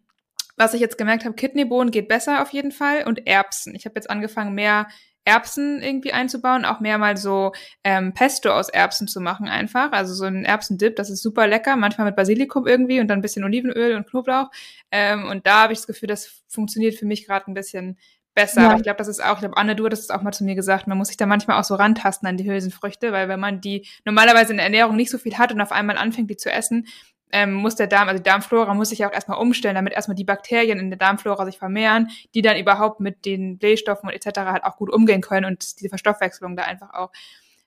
was 0.57 0.73
ich 0.73 0.81
jetzt 0.81 0.97
gemerkt 0.97 1.25
habe, 1.25 1.35
Kidneybohnen 1.35 1.91
geht 1.91 2.07
besser 2.07 2.41
auf 2.41 2.51
jeden 2.51 2.71
Fall 2.71 3.03
und 3.05 3.27
Erbsen. 3.27 3.75
Ich 3.75 3.85
habe 3.85 3.95
jetzt 3.95 4.09
angefangen, 4.09 4.55
mehr 4.55 4.87
Erbsen 5.25 5.81
irgendwie 5.81 6.13
einzubauen, 6.13 6.65
auch 6.65 6.79
mehr 6.79 6.97
mal 6.99 7.17
so 7.17 7.51
ähm, 7.83 8.13
Pesto 8.13 8.51
aus 8.51 8.69
Erbsen 8.69 9.07
zu 9.07 9.19
machen 9.19 9.47
einfach. 9.47 9.91
Also 9.91 10.13
so 10.13 10.25
ein 10.25 10.45
Erbsendip, 10.45 10.95
das 10.95 11.09
ist 11.09 11.23
super 11.23 11.47
lecker, 11.47 11.75
manchmal 11.75 12.05
mit 12.05 12.15
Basilikum 12.15 12.67
irgendwie 12.67 12.99
und 12.99 13.07
dann 13.07 13.19
ein 13.19 13.21
bisschen 13.23 13.43
Olivenöl 13.43 13.95
und 13.95 14.07
Knoblauch. 14.07 14.51
Ähm, 14.91 15.27
und 15.27 15.47
da 15.47 15.63
habe 15.63 15.73
ich 15.73 15.79
das 15.79 15.87
Gefühl, 15.87 16.07
das 16.07 16.43
funktioniert 16.47 16.95
für 16.95 17.07
mich 17.07 17.25
gerade 17.25 17.49
ein 17.49 17.55
bisschen 17.55 17.97
besser. 18.35 18.61
Ja. 18.61 18.67
Aber 18.67 18.77
ich 18.77 18.83
glaube, 18.83 18.97
das 18.97 19.07
ist 19.07 19.23
auch, 19.23 19.33
ich 19.33 19.39
glaube, 19.39 19.57
Anne, 19.57 19.75
du 19.75 19.85
hattest 19.85 20.03
es 20.03 20.09
auch 20.11 20.21
mal 20.21 20.31
zu 20.31 20.43
mir 20.43 20.55
gesagt, 20.55 20.87
man 20.87 20.97
muss 20.97 21.07
sich 21.07 21.17
da 21.17 21.25
manchmal 21.25 21.59
auch 21.59 21.63
so 21.63 21.73
rantasten 21.73 22.27
an 22.27 22.37
die 22.37 22.49
Hülsenfrüchte, 22.49 23.11
weil 23.11 23.27
wenn 23.27 23.39
man 23.39 23.61
die 23.61 23.87
normalerweise 24.03 24.51
in 24.51 24.57
der 24.57 24.65
Ernährung 24.65 24.95
nicht 24.95 25.09
so 25.09 25.17
viel 25.17 25.37
hat 25.37 25.51
und 25.51 25.61
auf 25.61 25.71
einmal 25.71 25.97
anfängt, 25.97 26.29
die 26.29 26.37
zu 26.37 26.51
essen, 26.51 26.85
ähm, 27.31 27.53
muss 27.53 27.75
der 27.75 27.87
Darm, 27.87 28.07
also 28.07 28.21
die 28.21 28.29
Darmflora 28.29 28.73
muss 28.73 28.89
sich 28.89 29.05
auch 29.05 29.11
erstmal 29.11 29.39
umstellen, 29.39 29.75
damit 29.75 29.93
erstmal 29.93 30.15
die 30.15 30.23
Bakterien 30.23 30.79
in 30.79 30.89
der 30.89 30.99
Darmflora 30.99 31.45
sich 31.45 31.57
vermehren, 31.57 32.09
die 32.33 32.41
dann 32.41 32.57
überhaupt 32.57 32.99
mit 32.99 33.25
den 33.25 33.57
Blähstoffen 33.57 34.09
und 34.09 34.15
etc. 34.15 34.39
halt 34.41 34.63
auch 34.63 34.77
gut 34.77 34.91
umgehen 34.91 35.21
können 35.21 35.45
und 35.45 35.79
diese 35.79 35.89
Verstoffwechslung 35.89 36.55
da 36.55 36.63
einfach 36.63 36.93
auch 36.93 37.11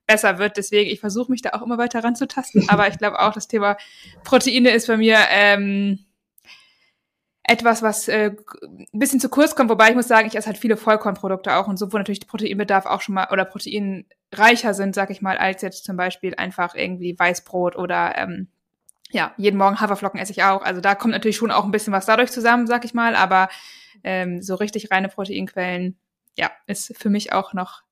besser 0.07 0.39
wird. 0.39 0.57
Deswegen, 0.57 0.91
ich 0.91 1.01
versuche 1.01 1.31
mich 1.31 1.43
da 1.43 1.51
auch 1.51 1.63
immer 1.63 1.79
weiter 1.79 2.03
ranzutasten, 2.03 2.65
aber 2.69 2.89
ich 2.89 2.99
glaube 2.99 3.21
auch, 3.21 3.33
das 3.33 3.49
Thema 3.49 3.77
Proteine 4.25 4.71
ist 4.71 4.87
bei 4.87 4.97
mir 4.97 5.19
ähm, 5.31 6.01
etwas, 7.49 7.83
was 7.83 8.09
äh, 8.09 8.33
ein 8.63 8.87
bisschen 8.93 9.21
zu 9.21 9.29
kurz 9.29 9.55
kommt, 9.55 9.71
wobei 9.71 9.89
ich 9.89 9.95
muss 9.95 10.09
sagen, 10.09 10.29
ich 10.29 10.37
esse 10.37 10.49
halt 10.49 10.59
viele 10.59 10.77
Vollkornprodukte 10.77 11.57
auch 11.57 11.67
und 11.67 11.79
so, 11.79 11.93
wo 11.93 11.97
natürlich 11.97 12.21
der 12.21 12.27
Proteinbedarf 12.27 12.85
auch 12.87 13.01
schon 13.01 13.15
mal 13.15 13.29
oder 13.33 13.45
proteinreicher 13.45 14.75
sind, 14.75 14.95
sag 14.95 15.11
ich 15.11 15.23
mal, 15.23 15.39
als 15.39 15.63
jetzt 15.63 15.85
zum 15.85 15.97
Beispiel 15.97 16.35
einfach 16.35 16.75
irgendwie 16.75 17.19
Weißbrot 17.19 17.77
oder 17.77 18.17
ähm, 18.19 18.49
ja, 19.11 19.33
jeden 19.37 19.57
Morgen 19.57 19.81
Haferflocken 19.81 20.21
esse 20.21 20.33
ich 20.33 20.43
auch. 20.43 20.63
Also 20.63 20.81
da 20.81 20.95
kommt 20.95 21.13
natürlich 21.13 21.37
schon 21.37 21.51
auch 21.51 21.65
ein 21.65 21.71
bisschen 21.71 21.93
was 21.93 22.07
dadurch 22.07 22.31
zusammen, 22.31 22.67
sag 22.67 22.85
ich 22.85 22.95
mal. 22.95 23.17
Aber 23.17 23.49
ähm, 24.05 24.43
so 24.43 24.55
richtig 24.55 24.91
reine 24.91 25.09
Proteinquellen, 25.09 25.99
ja, 26.37 26.51
ist 26.67 26.95
für 26.99 27.11
mich 27.11 27.33
auch 27.33 27.53
noch 27.53 27.83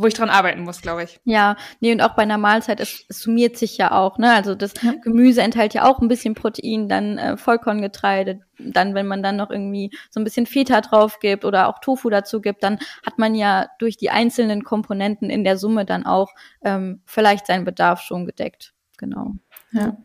wo 0.00 0.06
ich 0.06 0.14
dran 0.14 0.30
arbeiten 0.30 0.62
muss, 0.62 0.80
glaube 0.80 1.04
ich. 1.04 1.20
Ja, 1.24 1.56
nee, 1.80 1.92
und 1.92 2.00
auch 2.00 2.14
bei 2.14 2.22
einer 2.22 2.38
Mahlzeit, 2.38 2.80
es, 2.80 3.04
es 3.08 3.20
summiert 3.20 3.58
sich 3.58 3.76
ja 3.76 3.92
auch, 3.92 4.16
ne? 4.16 4.32
Also 4.32 4.54
das 4.54 4.72
ja. 4.80 4.94
Gemüse 5.02 5.42
enthält 5.42 5.74
ja 5.74 5.84
auch 5.84 6.00
ein 6.00 6.08
bisschen 6.08 6.34
Protein, 6.34 6.88
dann 6.88 7.18
äh, 7.18 7.36
Vollkorngetreide, 7.36 8.40
dann, 8.58 8.94
wenn 8.94 9.06
man 9.06 9.22
dann 9.22 9.36
noch 9.36 9.50
irgendwie 9.50 9.90
so 10.10 10.18
ein 10.20 10.24
bisschen 10.24 10.46
Feta 10.46 10.80
drauf 10.80 11.18
gibt 11.18 11.44
oder 11.44 11.68
auch 11.68 11.80
Tofu 11.80 12.08
dazu 12.08 12.40
gibt, 12.40 12.62
dann 12.62 12.78
hat 13.04 13.18
man 13.18 13.34
ja 13.34 13.66
durch 13.78 13.98
die 13.98 14.10
einzelnen 14.10 14.64
Komponenten 14.64 15.28
in 15.28 15.44
der 15.44 15.58
Summe 15.58 15.84
dann 15.84 16.06
auch 16.06 16.30
ähm, 16.64 17.02
vielleicht 17.04 17.46
seinen 17.46 17.64
Bedarf 17.64 18.00
schon 18.00 18.24
gedeckt. 18.24 18.72
Genau. 18.96 19.34
Ja. 19.72 19.96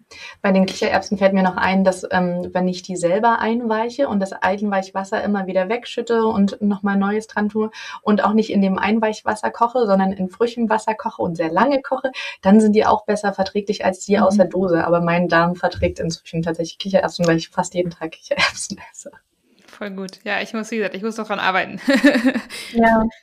Bei 0.42 0.52
den 0.52 0.68
Kichererbsen 0.68 1.18
fällt 1.18 1.34
mir 1.34 1.42
noch 1.42 1.58
ein, 1.58 1.84
dass 1.84 2.06
ähm, 2.12 2.50
wenn 2.54 2.68
ich 2.68 2.84
die 2.84 2.96
selber 2.96 3.40
einweiche 3.40 4.08
und 4.08 4.20
das 4.20 4.32
Einweichwasser 4.32 5.24
immer 5.24 5.48
wieder 5.48 5.70
wegschütte 5.70 6.26
und 6.26 6.62
nochmal 6.62 6.98
Neues 6.98 7.26
dran 7.28 7.50
tue 7.50 7.72
und 8.04 8.24
auch 8.24 8.34
nicht 8.34 8.52
in 8.52 8.62
dem 8.62 8.78
Einweichwasser 8.78 9.50
koche, 9.50 9.88
sondern 9.88 10.12
in 10.12 10.30
frischem 10.30 10.70
Wasser 10.70 10.94
koche 10.94 11.24
und 11.24 11.36
sehr 11.36 11.52
lange 11.52 11.82
koche, 11.82 12.12
dann 12.42 12.60
sind 12.60 12.74
die 12.74 12.86
auch 12.86 13.06
besser 13.06 13.34
verträglich 13.34 13.84
als 13.84 14.06
die 14.06 14.18
mhm. 14.18 14.24
aus 14.24 14.38
der 14.38 14.46
Dose. 14.46 14.86
Aber 14.86 15.02
mein 15.02 15.28
Darm 15.28 15.56
verträgt 15.56 16.00
inzwischen 16.00 16.44
tatsächlich 16.44 16.78
Kichererbsen, 16.78 17.26
weil 17.26 17.38
ich 17.38 17.50
fast 17.50 17.74
jeden 17.74 17.90
Tag 17.90 18.12
Kichererbsen 18.12 18.80
esse. 18.92 19.12
Voll 19.66 19.92
gut. 19.92 20.20
Ja, 20.24 20.42
ich 20.42 20.54
muss, 20.54 20.70
wie 20.72 20.78
gesagt, 20.78 20.96
ich 20.96 21.04
muss 21.04 21.16
doch 21.16 21.28
dran 21.28 21.40
arbeiten. 21.40 21.82
ja. 22.74 23.04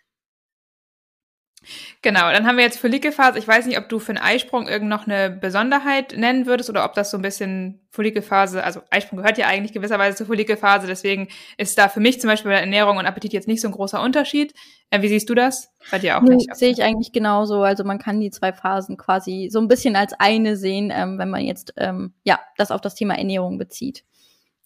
Genau, 2.03 2.31
dann 2.33 2.47
haben 2.47 2.57
wir 2.57 2.65
jetzt 2.65 2.79
Follikelphase. 2.79 3.39
Ich 3.39 3.47
weiß 3.47 3.67
nicht, 3.67 3.79
ob 3.79 3.89
du 3.89 3.99
für 3.99 4.11
einen 4.11 4.19
Eisprung 4.19 4.69
irgend 4.69 4.89
noch 4.89 5.07
eine 5.07 5.31
Besonderheit 5.31 6.15
nennen 6.17 6.47
würdest 6.47 6.71
oder 6.71 6.85
ob 6.85 6.95
das 6.95 7.11
so 7.11 7.19
ein 7.19 7.23
bisschen 7.23 7.81
Follikelphase, 7.91 8.65
also 8.65 8.81
Eisprung 8.91 9.19
gehört 9.19 9.39
ja 9.39 9.47
eigentlich 9.47 9.73
gewisserweise 9.73 10.17
zur 10.17 10.27
Follikelphase, 10.27 10.87
deswegen 10.87 11.29
ist 11.59 11.77
da 11.79 11.89
für 11.89 12.01
mich 12.01 12.21
zum 12.21 12.29
Beispiel 12.29 12.51
bei 12.51 12.55
der 12.55 12.63
Ernährung 12.63 12.97
und 12.97 13.07
Appetit 13.07 13.33
jetzt 13.33 13.49
nicht 13.49 13.61
so 13.61 13.69
ein 13.69 13.73
großer 13.73 14.03
Unterschied. 14.03 14.55
Äh, 14.91 15.03
wie 15.03 15.09
siehst 15.09 15.29
du 15.29 15.35
das? 15.35 15.71
Bei 15.91 15.99
dir 15.99 16.19
auch 16.19 16.23
nicht? 16.23 16.55
Sehe 16.57 16.71
ich 16.71 16.83
eigentlich 16.83 17.13
genauso. 17.13 17.63
Also 17.63 17.85
man 17.85 17.99
kann 17.99 18.21
die 18.21 18.31
zwei 18.31 18.53
Phasen 18.53 18.97
quasi 18.97 19.49
so 19.51 19.61
ein 19.61 19.69
bisschen 19.69 19.95
als 19.95 20.15
eine 20.15 20.57
sehen, 20.57 20.93
ähm, 20.95 21.19
wenn 21.19 21.31
man 21.31 21.45
jetzt 21.45 21.75
ähm, 21.77 22.15
ja 22.25 22.41
das 22.57 22.71
auf 22.71 22.81
das 22.81 22.95
Thema 22.95 23.17
Ernährung 23.17 23.59
bezieht. 23.59 24.05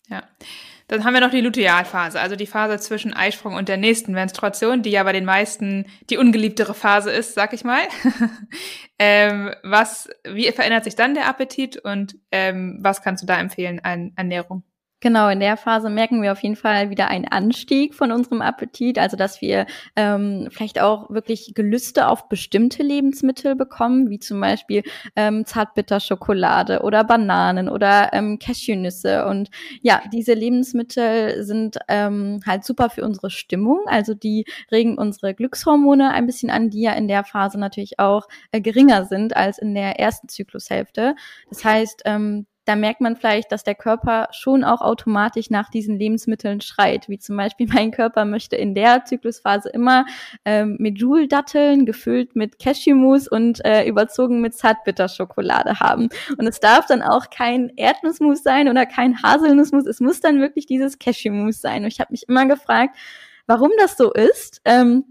Ja. 0.09 0.23
Dann 0.89 1.05
haben 1.05 1.15
wir 1.15 1.21
noch 1.21 1.31
die 1.31 1.41
Lutealphase, 1.41 2.21
also 2.21 2.37
die 2.37 2.47
Phase 2.47 2.79
zwischen 2.79 3.13
Eisprung 3.13 3.55
und 3.55 3.69
der 3.69 3.77
nächsten 3.77 4.13
Menstruation, 4.13 4.83
die 4.83 4.91
ja 4.91 5.03
bei 5.03 5.13
den 5.13 5.25
meisten 5.25 5.87
die 6.11 6.17
ungeliebtere 6.17 6.75
Phase 6.75 7.11
ist, 7.11 7.35
sag 7.35 7.53
ich 7.53 7.65
mal. 7.65 7.83
ähm, 9.01 9.53
was, 9.65 10.09
wie 10.25 10.51
verändert 10.53 10.85
sich 10.85 10.95
dann 10.95 11.15
der 11.15 11.27
Appetit 11.27 11.77
und 11.77 12.17
ähm, 12.31 12.79
was 12.83 13.03
kannst 13.03 13.23
du 13.25 13.27
da 13.27 13.39
empfehlen 13.39 13.81
an 13.83 14.13
Ernährung? 14.15 14.63
Genau, 15.07 15.29
in 15.29 15.39
der 15.39 15.57
Phase 15.57 15.89
merken 15.89 16.21
wir 16.21 16.33
auf 16.33 16.43
jeden 16.43 16.57
Fall 16.57 16.91
wieder 16.91 17.07
einen 17.07 17.29
Anstieg 17.29 17.95
von 17.95 18.11
unserem 18.11 18.43
Appetit, 18.43 18.99
also 18.99 19.17
dass 19.17 19.41
wir 19.41 19.67
ähm, 19.95 20.49
vielleicht 20.51 20.81
auch 20.81 21.09
wirklich 21.11 21.55
Gelüste 21.55 22.09
auf 22.09 22.29
bestimmte 22.29 22.83
Lebensmittel 22.83 23.55
bekommen, 23.55 24.11
wie 24.11 24.19
zum 24.19 24.41
Beispiel 24.41 24.83
ähm, 25.15 25.45
Zartbitterschokolade 25.47 26.83
oder 26.83 27.05
Bananen 27.05 27.69
oder 27.69 28.13
ähm, 28.15 28.41
Cashewnüsse. 28.41 29.27
Und 29.27 29.51
ja, 29.81 30.03
diese 30.13 30.35
Lebensmittel 30.35 31.45
sind 31.45 31.79
ähm, 31.87 32.41
halt 32.45 32.65
super 32.65 32.91
für 32.91 33.05
unsere 33.05 33.31
Stimmung, 33.31 33.83
also 33.87 34.13
die 34.13 34.45
regen 34.73 34.99
unsere 34.99 35.35
Glückshormone 35.35 36.11
ein 36.15 36.27
bisschen 36.27 36.51
an, 36.51 36.69
die 36.69 36.81
ja 36.81 36.95
in 36.95 37.07
der 37.07 37.23
Phase 37.23 37.61
natürlich 37.61 38.01
auch 38.01 38.27
äh, 38.51 38.61
geringer 38.61 39.05
sind 39.05 39.37
als 39.37 39.59
in 39.59 39.73
der 39.73 40.01
ersten 40.01 40.29
Zyklushälfte. 40.29 41.15
Das 41.49 41.65
heißt, 41.65 42.03
ähm, 42.07 42.47
da 42.67 42.75
merkt 42.75 43.01
man 43.01 43.17
vielleicht, 43.17 43.53
dass 43.53 43.63
der 43.63 43.77
Körper 43.77 44.29
schon 44.33 44.65
auch 44.65 44.81
automatisch 44.81 45.51
nach 45.51 45.71
diesen 45.71 45.99
Lebensmitteln 45.99 46.61
schreit. 46.61 47.09
Wie 47.09 47.19
zum 47.19 47.37
Beispiel 47.37 47.69
mein 47.73 47.93
Körper 47.93 48.25
möchte 48.25 48.57
in 48.57 48.75
der 48.75 49.05
Zyklusphase 49.05 49.71
immer 49.71 50.05
ähm, 50.45 50.77
mit 50.79 50.99
Joule-Datteln 50.99 51.87
gefüllt 51.87 52.37
mit 52.37 52.59
Cashewmus 52.59 53.29
und 53.29 53.65
äh, 53.65 53.87
überzogen 53.87 54.41
mit 54.41 54.55
Zartbitterschokolade 54.55 55.81
haben. 55.81 56.09
Und 56.37 56.47
es 56.47 56.61
darf 56.61 56.87
dann 56.87 57.03
auch 57.03 57.31
kein 57.31 57.73
Erdnussmus 57.77 58.43
sein 58.43 58.69
oder 58.69 58.85
kein 58.85 59.23
Haselnussmus. 59.23 59.87
Es 59.87 60.01
muss 60.01 60.21
dann 60.21 60.41
wirklich 60.41 60.67
dieses 60.67 60.99
Cashewmus 60.99 61.61
sein. 61.61 61.85
Und 61.85 61.89
ich 61.89 62.01
habe 62.01 62.13
mich 62.13 62.29
immer 62.29 62.47
gefragt, 62.47 62.97
warum 63.47 63.71
das 63.79 63.97
so 63.97 64.13
ist. 64.13 64.61
Ähm, 64.65 65.05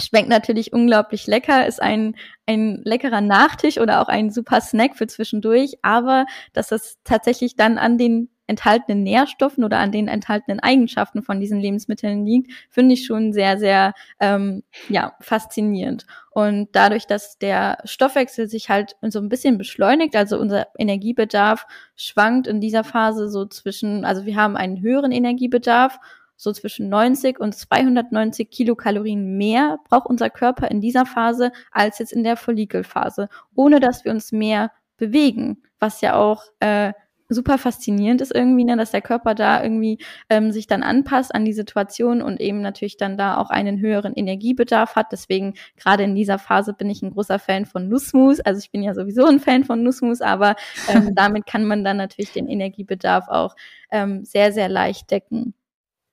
Schmeckt 0.00 0.28
natürlich 0.28 0.72
unglaublich 0.72 1.26
lecker, 1.26 1.66
ist 1.66 1.80
ein, 1.80 2.16
ein 2.46 2.80
leckerer 2.84 3.20
Nachtisch 3.20 3.78
oder 3.78 4.00
auch 4.00 4.08
ein 4.08 4.30
super 4.30 4.60
Snack 4.60 4.96
für 4.96 5.06
zwischendurch, 5.06 5.74
aber 5.82 6.26
dass 6.52 6.72
es 6.72 6.98
tatsächlich 7.04 7.56
dann 7.56 7.78
an 7.78 7.98
den 7.98 8.30
enthaltenen 8.50 9.04
Nährstoffen 9.04 9.62
oder 9.62 9.78
an 9.78 9.92
den 9.92 10.08
enthaltenen 10.08 10.58
Eigenschaften 10.58 11.22
von 11.22 11.38
diesen 11.38 11.60
Lebensmitteln 11.60 12.26
liegt, 12.26 12.52
finde 12.68 12.94
ich 12.94 13.06
schon 13.06 13.32
sehr, 13.32 13.58
sehr 13.58 13.94
ähm, 14.18 14.64
ja, 14.88 15.12
faszinierend. 15.20 16.04
Und 16.32 16.68
dadurch, 16.72 17.06
dass 17.06 17.38
der 17.38 17.78
Stoffwechsel 17.84 18.48
sich 18.48 18.68
halt 18.68 18.96
so 19.02 19.20
ein 19.20 19.28
bisschen 19.28 19.56
beschleunigt, 19.56 20.16
also 20.16 20.36
unser 20.36 20.66
Energiebedarf 20.76 21.64
schwankt 21.94 22.48
in 22.48 22.60
dieser 22.60 22.82
Phase 22.82 23.28
so 23.28 23.46
zwischen, 23.46 24.04
also 24.04 24.26
wir 24.26 24.34
haben 24.34 24.56
einen 24.56 24.80
höheren 24.80 25.12
Energiebedarf 25.12 25.98
so 26.40 26.52
zwischen 26.52 26.88
90 26.88 27.38
und 27.38 27.54
290 27.54 28.50
Kilokalorien 28.50 29.36
mehr 29.36 29.78
braucht 29.88 30.06
unser 30.06 30.30
Körper 30.30 30.70
in 30.70 30.80
dieser 30.80 31.04
Phase 31.04 31.52
als 31.70 31.98
jetzt 31.98 32.12
in 32.12 32.24
der 32.24 32.36
Follikelphase, 32.38 33.28
ohne 33.54 33.78
dass 33.78 34.06
wir 34.06 34.12
uns 34.12 34.32
mehr 34.32 34.72
bewegen, 34.96 35.62
was 35.78 36.00
ja 36.00 36.14
auch 36.14 36.44
äh, 36.60 36.92
super 37.28 37.58
faszinierend 37.58 38.22
ist 38.22 38.34
irgendwie, 38.34 38.64
ne, 38.64 38.76
dass 38.76 38.90
der 38.90 39.02
Körper 39.02 39.34
da 39.34 39.62
irgendwie 39.62 39.98
ähm, 40.30 40.50
sich 40.50 40.66
dann 40.66 40.82
anpasst 40.82 41.34
an 41.34 41.44
die 41.44 41.52
Situation 41.52 42.22
und 42.22 42.40
eben 42.40 42.62
natürlich 42.62 42.96
dann 42.96 43.18
da 43.18 43.36
auch 43.36 43.50
einen 43.50 43.78
höheren 43.78 44.14
Energiebedarf 44.14 44.96
hat. 44.96 45.12
Deswegen 45.12 45.54
gerade 45.76 46.04
in 46.04 46.14
dieser 46.14 46.38
Phase 46.38 46.72
bin 46.72 46.90
ich 46.90 47.02
ein 47.02 47.12
großer 47.12 47.38
Fan 47.38 47.66
von 47.66 47.88
Nussmus. 47.88 48.40
Also 48.40 48.58
ich 48.58 48.70
bin 48.70 48.82
ja 48.82 48.94
sowieso 48.94 49.26
ein 49.26 49.40
Fan 49.40 49.64
von 49.64 49.82
Nussmus, 49.82 50.22
aber 50.22 50.56
ähm, 50.88 51.14
damit 51.14 51.46
kann 51.46 51.66
man 51.66 51.84
dann 51.84 51.98
natürlich 51.98 52.32
den 52.32 52.48
Energiebedarf 52.48 53.28
auch 53.28 53.54
ähm, 53.90 54.24
sehr, 54.24 54.52
sehr 54.52 54.70
leicht 54.70 55.10
decken. 55.10 55.54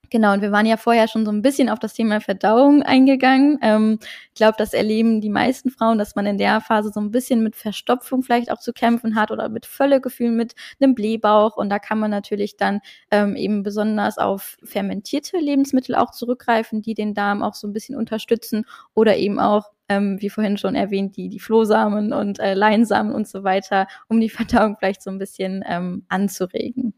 Genau, 0.09 0.33
und 0.33 0.41
wir 0.41 0.51
waren 0.51 0.65
ja 0.65 0.77
vorher 0.77 1.07
schon 1.07 1.25
so 1.25 1.31
ein 1.31 1.41
bisschen 1.41 1.69
auf 1.69 1.79
das 1.79 1.93
Thema 1.93 2.21
Verdauung 2.21 2.81
eingegangen. 2.81 3.59
Ähm, 3.61 3.99
ich 4.01 4.35
glaube, 4.35 4.55
das 4.57 4.73
erleben 4.73 5.19
die 5.19 5.29
meisten 5.29 5.69
Frauen, 5.69 5.97
dass 5.97 6.15
man 6.15 6.25
in 6.25 6.37
der 6.37 6.61
Phase 6.61 6.91
so 6.93 7.01
ein 7.01 7.11
bisschen 7.11 7.43
mit 7.43 7.55
Verstopfung 7.55 8.23
vielleicht 8.23 8.49
auch 8.51 8.59
zu 8.59 8.71
kämpfen 8.71 9.15
hat 9.15 9.31
oder 9.31 9.49
mit 9.49 9.65
Völlegefühl, 9.65 10.31
mit 10.31 10.55
einem 10.79 10.95
Blähbauch. 10.95 11.57
Und 11.57 11.69
da 11.69 11.79
kann 11.79 11.99
man 11.99 12.11
natürlich 12.11 12.55
dann 12.55 12.79
ähm, 13.11 13.35
eben 13.35 13.63
besonders 13.63 14.17
auf 14.17 14.57
fermentierte 14.63 15.37
Lebensmittel 15.37 15.95
auch 15.95 16.11
zurückgreifen, 16.11 16.81
die 16.81 16.93
den 16.93 17.13
Darm 17.13 17.43
auch 17.43 17.53
so 17.53 17.67
ein 17.67 17.73
bisschen 17.73 17.95
unterstützen 17.97 18.65
oder 18.93 19.17
eben 19.17 19.39
auch 19.39 19.71
ähm, 19.89 20.21
wie 20.21 20.29
vorhin 20.29 20.57
schon 20.57 20.75
erwähnt, 20.75 21.17
die, 21.17 21.29
die 21.29 21.39
Flohsamen 21.39 22.13
und 22.13 22.39
äh, 22.39 22.53
Leinsamen 22.53 23.13
und 23.13 23.27
so 23.27 23.43
weiter, 23.43 23.87
um 24.07 24.19
die 24.19 24.29
Verdauung 24.29 24.77
vielleicht 24.77 25.01
so 25.01 25.09
ein 25.09 25.17
bisschen 25.17 25.63
ähm, 25.67 26.05
anzuregen. 26.09 26.93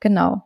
Genau. 0.00 0.42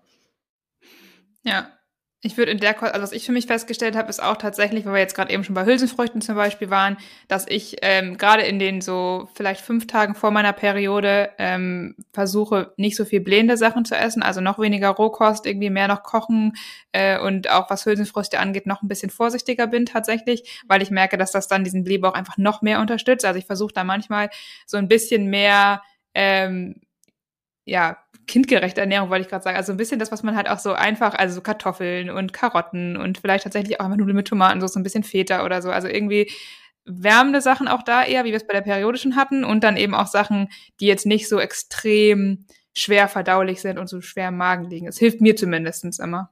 Ja, 1.42 1.75
ich 2.22 2.36
würde 2.36 2.50
in 2.50 2.58
der, 2.58 2.82
also 2.82 3.02
was 3.02 3.12
ich 3.12 3.26
für 3.26 3.32
mich 3.32 3.46
festgestellt 3.46 3.94
habe, 3.94 4.08
ist 4.08 4.22
auch 4.22 4.36
tatsächlich, 4.36 4.84
weil 4.84 4.94
wir 4.94 5.00
jetzt 5.00 5.14
gerade 5.14 5.32
eben 5.32 5.44
schon 5.44 5.54
bei 5.54 5.66
Hülsenfrüchten 5.66 6.22
zum 6.22 6.34
Beispiel 6.34 6.70
waren, 6.70 6.96
dass 7.28 7.46
ich 7.46 7.76
ähm, 7.82 8.16
gerade 8.16 8.42
in 8.42 8.58
den 8.58 8.80
so 8.80 9.28
vielleicht 9.34 9.60
fünf 9.60 9.86
Tagen 9.86 10.14
vor 10.14 10.30
meiner 10.30 10.52
Periode 10.52 11.30
ähm, 11.38 11.94
versuche, 12.12 12.72
nicht 12.78 12.96
so 12.96 13.04
viel 13.04 13.20
blähende 13.20 13.56
Sachen 13.56 13.84
zu 13.84 13.94
essen, 13.94 14.22
also 14.22 14.40
noch 14.40 14.58
weniger 14.58 14.88
Rohkost, 14.90 15.46
irgendwie 15.46 15.70
mehr 15.70 15.88
noch 15.88 16.02
kochen 16.02 16.54
äh, 16.92 17.18
und 17.20 17.50
auch 17.50 17.70
was 17.70 17.84
Hülsenfrüchte 17.84 18.38
angeht, 18.38 18.66
noch 18.66 18.82
ein 18.82 18.88
bisschen 18.88 19.10
vorsichtiger 19.10 19.66
bin 19.66 19.84
tatsächlich, 19.86 20.62
weil 20.66 20.82
ich 20.82 20.90
merke, 20.90 21.18
dass 21.18 21.32
das 21.32 21.48
dann 21.48 21.64
diesen 21.64 21.84
Blähbauch 21.84 22.14
einfach 22.14 22.38
noch 22.38 22.62
mehr 22.62 22.80
unterstützt. 22.80 23.26
Also 23.26 23.38
ich 23.38 23.46
versuche 23.46 23.74
da 23.74 23.84
manchmal 23.84 24.30
so 24.66 24.78
ein 24.78 24.88
bisschen 24.88 25.26
mehr 25.26 25.82
ähm, 26.14 26.80
ja, 27.66 27.98
kindgerechte 28.26 28.80
Ernährung, 28.80 29.10
wollte 29.10 29.22
ich 29.22 29.28
gerade 29.28 29.44
sagen. 29.44 29.56
Also 29.56 29.72
ein 29.72 29.76
bisschen 29.76 29.98
das, 29.98 30.10
was 30.12 30.22
man 30.22 30.36
halt 30.36 30.48
auch 30.48 30.58
so 30.58 30.72
einfach, 30.72 31.14
also 31.14 31.36
so 31.36 31.40
Kartoffeln 31.40 32.10
und 32.10 32.32
Karotten 32.32 32.96
und 32.96 33.18
vielleicht 33.18 33.44
tatsächlich 33.44 33.80
auch 33.80 33.84
einfach 33.84 33.98
Nudeln 33.98 34.16
mit 34.16 34.28
Tomaten, 34.28 34.66
so 34.66 34.78
ein 34.78 34.82
bisschen 34.82 35.04
Feta 35.04 35.44
oder 35.44 35.62
so. 35.62 35.70
Also 35.70 35.88
irgendwie 35.88 36.30
wärmende 36.84 37.40
Sachen 37.40 37.68
auch 37.68 37.82
da 37.82 38.04
eher, 38.04 38.24
wie 38.24 38.30
wir 38.30 38.36
es 38.36 38.46
bei 38.46 38.54
der 38.54 38.62
periodischen 38.62 39.16
hatten. 39.16 39.44
Und 39.44 39.62
dann 39.64 39.76
eben 39.76 39.94
auch 39.94 40.06
Sachen, 40.06 40.48
die 40.80 40.86
jetzt 40.86 41.06
nicht 41.06 41.28
so 41.28 41.38
extrem 41.38 42.46
schwer 42.74 43.08
verdaulich 43.08 43.60
sind 43.60 43.78
und 43.78 43.88
so 43.88 44.00
schwer 44.00 44.28
im 44.28 44.36
Magen 44.36 44.64
liegen. 44.64 44.86
Es 44.86 44.98
hilft 44.98 45.20
mir 45.20 45.36
zumindestens 45.36 45.98
immer. 45.98 46.30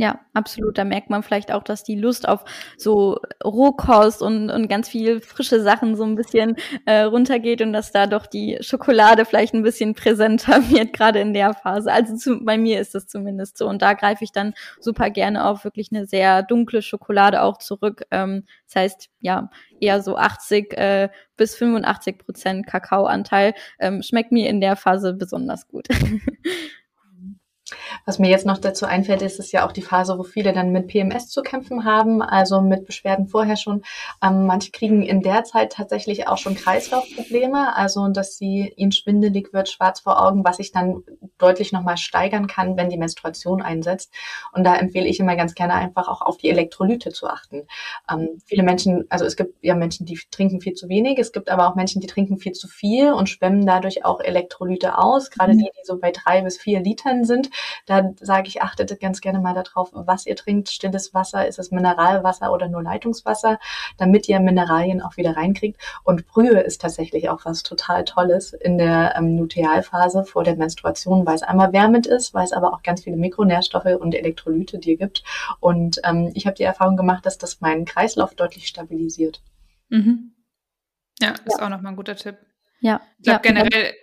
Ja, 0.00 0.20
absolut. 0.32 0.78
Da 0.78 0.84
merkt 0.84 1.10
man 1.10 1.24
vielleicht 1.24 1.50
auch, 1.50 1.64
dass 1.64 1.82
die 1.82 1.96
Lust 1.96 2.28
auf 2.28 2.44
so 2.76 3.18
Rohkost 3.44 4.22
und, 4.22 4.48
und 4.48 4.68
ganz 4.68 4.88
viel 4.88 5.20
frische 5.20 5.60
Sachen 5.60 5.96
so 5.96 6.04
ein 6.04 6.14
bisschen 6.14 6.54
äh, 6.86 7.00
runtergeht 7.00 7.62
und 7.62 7.72
dass 7.72 7.90
da 7.90 8.06
doch 8.06 8.26
die 8.26 8.58
Schokolade 8.60 9.24
vielleicht 9.24 9.54
ein 9.54 9.64
bisschen 9.64 9.94
präsenter 9.94 10.62
wird, 10.70 10.92
gerade 10.92 11.18
in 11.18 11.34
der 11.34 11.52
Phase. 11.52 11.92
Also 11.92 12.14
zu, 12.14 12.44
bei 12.44 12.56
mir 12.56 12.80
ist 12.80 12.94
das 12.94 13.08
zumindest 13.08 13.58
so. 13.58 13.66
Und 13.66 13.82
da 13.82 13.94
greife 13.94 14.22
ich 14.22 14.30
dann 14.30 14.54
super 14.78 15.10
gerne 15.10 15.44
auf 15.44 15.64
wirklich 15.64 15.88
eine 15.90 16.06
sehr 16.06 16.44
dunkle 16.44 16.80
Schokolade 16.80 17.42
auch 17.42 17.58
zurück. 17.58 18.04
Ähm, 18.12 18.44
das 18.66 18.76
heißt, 18.76 19.10
ja, 19.18 19.50
eher 19.80 20.00
so 20.00 20.16
80 20.16 20.78
äh, 20.78 21.08
bis 21.36 21.56
85 21.56 22.18
Prozent 22.18 22.68
Kakaoanteil. 22.68 23.52
Ähm, 23.80 24.02
schmeckt 24.04 24.30
mir 24.30 24.48
in 24.48 24.60
der 24.60 24.76
Phase 24.76 25.12
besonders 25.12 25.66
gut. 25.66 25.88
Was 28.06 28.18
mir 28.18 28.30
jetzt 28.30 28.46
noch 28.46 28.58
dazu 28.58 28.86
einfällt, 28.86 29.22
ist 29.22 29.38
es 29.38 29.52
ja 29.52 29.66
auch 29.66 29.72
die 29.72 29.82
Phase, 29.82 30.18
wo 30.18 30.22
viele 30.22 30.52
dann 30.52 30.72
mit 30.72 30.88
PMS 30.88 31.28
zu 31.28 31.42
kämpfen 31.42 31.84
haben, 31.84 32.22
also 32.22 32.60
mit 32.60 32.86
Beschwerden 32.86 33.28
vorher 33.28 33.56
schon. 33.56 33.82
Ähm, 34.22 34.46
manche 34.46 34.70
kriegen 34.70 35.02
in 35.02 35.22
der 35.22 35.44
Zeit 35.44 35.72
tatsächlich 35.72 36.28
auch 36.28 36.38
schon 36.38 36.54
Kreislaufprobleme, 36.54 37.76
also 37.76 38.08
dass 38.08 38.38
sie 38.38 38.72
ihnen 38.76 38.92
schwindelig 38.92 39.52
wird, 39.52 39.68
schwarz 39.68 40.00
vor 40.00 40.24
Augen, 40.24 40.44
was 40.44 40.56
sich 40.56 40.72
dann 40.72 41.02
deutlich 41.38 41.72
nochmal 41.72 41.96
steigern 41.96 42.46
kann, 42.46 42.76
wenn 42.76 42.88
die 42.88 42.98
Menstruation 42.98 43.62
einsetzt. 43.62 44.12
Und 44.52 44.64
da 44.64 44.76
empfehle 44.76 45.06
ich 45.06 45.20
immer 45.20 45.36
ganz 45.36 45.54
gerne 45.54 45.74
einfach 45.74 46.08
auch 46.08 46.22
auf 46.22 46.38
die 46.38 46.50
Elektrolyte 46.50 47.10
zu 47.10 47.26
achten. 47.26 47.66
Ähm, 48.10 48.40
viele 48.46 48.62
Menschen, 48.62 49.04
also 49.10 49.24
es 49.24 49.36
gibt 49.36 49.54
ja 49.62 49.74
Menschen, 49.74 50.06
die 50.06 50.18
trinken 50.30 50.60
viel 50.60 50.74
zu 50.74 50.88
wenig, 50.88 51.18
es 51.18 51.32
gibt 51.32 51.50
aber 51.50 51.68
auch 51.68 51.74
Menschen, 51.74 52.00
die 52.00 52.06
trinken 52.06 52.38
viel 52.38 52.52
zu 52.52 52.68
viel 52.68 53.12
und 53.12 53.28
schwemmen 53.28 53.66
dadurch 53.66 54.04
auch 54.04 54.20
Elektrolyte 54.20 54.98
aus, 54.98 55.30
gerade 55.30 55.54
mhm. 55.54 55.58
die, 55.58 55.64
die 55.64 55.84
so 55.84 55.98
bei 55.98 56.10
drei 56.10 56.42
bis 56.42 56.58
vier 56.58 56.80
Litern 56.80 57.24
sind. 57.24 57.50
Da 57.86 58.10
sage 58.20 58.48
ich, 58.48 58.62
achtet 58.62 59.00
ganz 59.00 59.20
gerne 59.20 59.40
mal 59.40 59.54
darauf, 59.54 59.90
was 59.92 60.26
ihr 60.26 60.36
trinkt. 60.36 60.70
Stilles 60.70 61.14
Wasser, 61.14 61.46
ist 61.46 61.58
es 61.58 61.70
Mineralwasser 61.70 62.52
oder 62.52 62.68
nur 62.68 62.82
Leitungswasser, 62.82 63.58
damit 63.96 64.28
ihr 64.28 64.40
Mineralien 64.40 65.02
auch 65.02 65.16
wieder 65.16 65.36
reinkriegt. 65.36 65.80
Und 66.04 66.26
Brühe 66.26 66.60
ist 66.60 66.80
tatsächlich 66.80 67.28
auch 67.28 67.44
was 67.44 67.62
total 67.62 68.04
Tolles 68.04 68.52
in 68.52 68.78
der 68.78 69.14
ähm, 69.16 69.38
Lutealphase 69.38 70.24
vor 70.24 70.44
der 70.44 70.56
Menstruation, 70.56 71.26
weil 71.26 71.34
es 71.34 71.42
einmal 71.42 71.72
wärmend 71.72 72.06
ist, 72.06 72.34
weil 72.34 72.44
es 72.44 72.52
aber 72.52 72.72
auch 72.72 72.82
ganz 72.82 73.04
viele 73.04 73.16
Mikronährstoffe 73.16 73.98
und 73.98 74.14
Elektrolyte 74.14 74.78
dir 74.78 74.96
gibt. 74.96 75.22
Und 75.60 76.00
ähm, 76.04 76.30
ich 76.34 76.46
habe 76.46 76.56
die 76.56 76.64
Erfahrung 76.64 76.96
gemacht, 76.96 77.26
dass 77.26 77.38
das 77.38 77.60
meinen 77.60 77.84
Kreislauf 77.84 78.34
deutlich 78.34 78.66
stabilisiert. 78.66 79.42
Mhm. 79.88 80.32
Ja, 81.20 81.30
ist 81.44 81.58
ja. 81.58 81.64
auch 81.64 81.68
nochmal 81.68 81.92
ein 81.92 81.96
guter 81.96 82.16
Tipp. 82.16 82.36
Ja. 82.80 83.00
Ich 83.18 83.24
glaube 83.24 83.46
ja, 83.46 83.52
generell 83.52 83.94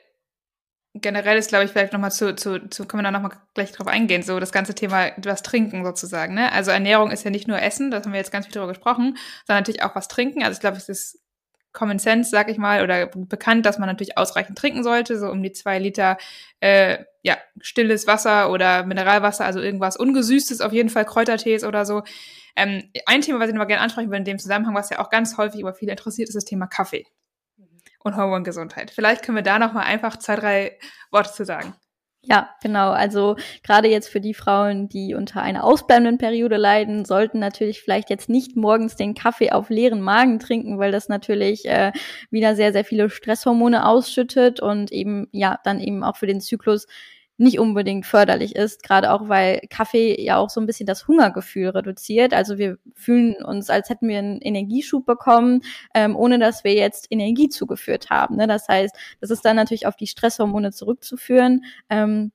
generell 1.01 1.37
ist, 1.37 1.49
glaube 1.49 1.65
ich, 1.65 1.71
vielleicht 1.71 1.93
nochmal 1.93 2.11
zu, 2.11 2.35
zu, 2.35 2.69
zu, 2.69 2.85
können 2.85 3.03
wir 3.03 3.11
da 3.11 3.11
nochmal 3.11 3.37
gleich 3.53 3.71
drauf 3.71 3.87
eingehen, 3.87 4.23
so 4.23 4.39
das 4.39 4.51
ganze 4.51 4.75
Thema 4.75 5.11
was 5.17 5.43
trinken 5.43 5.83
sozusagen, 5.83 6.33
ne? 6.33 6.51
Also 6.51 6.71
Ernährung 6.71 7.11
ist 7.11 7.23
ja 7.23 7.31
nicht 7.31 7.47
nur 7.47 7.61
Essen, 7.61 7.91
das 7.91 8.05
haben 8.05 8.13
wir 8.13 8.19
jetzt 8.19 8.31
ganz 8.31 8.45
viel 8.45 8.53
drüber 8.53 8.69
gesprochen, 8.69 9.17
sondern 9.45 9.61
natürlich 9.61 9.83
auch 9.83 9.95
was 9.95 10.07
trinken. 10.07 10.43
Also 10.43 10.53
ich 10.53 10.61
glaube, 10.61 10.77
es 10.77 10.87
ist 10.89 11.19
Common 11.73 11.99
Sense, 11.99 12.29
sag 12.29 12.49
ich 12.49 12.57
mal, 12.57 12.81
oder 12.83 13.07
bekannt, 13.07 13.65
dass 13.65 13.77
man 13.77 13.89
natürlich 13.89 14.17
ausreichend 14.17 14.57
trinken 14.57 14.83
sollte, 14.83 15.19
so 15.19 15.29
um 15.29 15.43
die 15.43 15.51
zwei 15.51 15.79
Liter, 15.79 16.17
äh, 16.61 17.03
ja, 17.23 17.37
stilles 17.59 18.07
Wasser 18.07 18.49
oder 18.49 18.85
Mineralwasser, 18.85 19.45
also 19.45 19.59
irgendwas 19.59 19.97
ungesüßtes, 19.97 20.61
auf 20.61 20.71
jeden 20.71 20.89
Fall 20.89 21.05
Kräutertees 21.05 21.65
oder 21.65 21.85
so. 21.85 22.03
Ähm, 22.55 22.83
ein 23.05 23.21
Thema, 23.21 23.39
was 23.39 23.49
ich 23.49 23.53
nochmal 23.53 23.67
gerne 23.67 23.83
ansprechen 23.83 24.09
will 24.09 24.19
in 24.19 24.25
dem 24.25 24.39
Zusammenhang, 24.39 24.75
was 24.75 24.89
ja 24.89 24.99
auch 24.99 25.09
ganz 25.09 25.37
häufig 25.37 25.59
über 25.59 25.73
viele 25.73 25.91
interessiert, 25.91 26.29
ist 26.29 26.35
das 26.35 26.45
Thema 26.45 26.67
Kaffee 26.67 27.05
und 28.05 28.15
Hormongesundheit. 28.15 28.91
Vielleicht 28.91 29.23
können 29.23 29.35
wir 29.35 29.43
da 29.43 29.59
noch 29.59 29.73
mal 29.73 29.83
einfach 29.83 30.17
zwei, 30.17 30.35
drei 30.35 30.79
Worte 31.11 31.33
zu 31.33 31.43
sagen. 31.43 31.75
Ja, 32.27 32.49
genau. 32.61 32.89
Also 32.91 33.35
gerade 33.61 33.87
jetzt 33.87 34.09
für 34.09 34.19
die 34.19 34.33
Frauen, 34.33 34.89
die 34.89 35.13
unter 35.13 35.43
einer 35.43 35.63
ausbleibenden 35.63 36.17
Periode 36.17 36.57
leiden, 36.57 37.05
sollten 37.05 37.37
natürlich 37.37 37.81
vielleicht 37.81 38.09
jetzt 38.09 38.29
nicht 38.29 38.55
morgens 38.55 38.95
den 38.95 39.13
Kaffee 39.13 39.51
auf 39.51 39.69
leeren 39.69 40.01
Magen 40.01 40.39
trinken, 40.39 40.79
weil 40.79 40.91
das 40.91 41.07
natürlich 41.07 41.65
äh, 41.65 41.91
wieder 42.31 42.55
sehr, 42.55 42.73
sehr 42.73 42.83
viele 42.83 43.11
Stresshormone 43.11 43.85
ausschüttet 43.87 44.59
und 44.59 44.91
eben 44.91 45.27
ja 45.31 45.59
dann 45.63 45.79
eben 45.79 46.03
auch 46.03 46.15
für 46.15 46.25
den 46.25 46.41
Zyklus 46.41 46.87
nicht 47.37 47.59
unbedingt 47.59 48.05
förderlich 48.05 48.55
ist, 48.55 48.83
gerade 48.83 49.11
auch 49.11 49.27
weil 49.27 49.61
Kaffee 49.69 50.21
ja 50.21 50.37
auch 50.37 50.49
so 50.49 50.61
ein 50.61 50.65
bisschen 50.65 50.85
das 50.85 51.07
Hungergefühl 51.07 51.69
reduziert. 51.69 52.33
Also 52.33 52.57
wir 52.57 52.77
fühlen 52.93 53.35
uns, 53.43 53.69
als 53.69 53.89
hätten 53.89 54.07
wir 54.07 54.19
einen 54.19 54.41
Energieschub 54.41 55.05
bekommen, 55.05 55.61
ähm, 55.93 56.15
ohne 56.15 56.39
dass 56.39 56.63
wir 56.63 56.73
jetzt 56.73 57.07
Energie 57.09 57.49
zugeführt 57.49 58.09
haben. 58.09 58.37
Ne? 58.37 58.47
Das 58.47 58.67
heißt, 58.67 58.95
das 59.19 59.31
ist 59.31 59.43
dann 59.43 59.57
natürlich 59.57 59.87
auf 59.87 59.97
die 59.97 60.07
Stresshormone 60.07 60.71
zurückzuführen. 60.71 61.65
Ähm, 61.89 62.31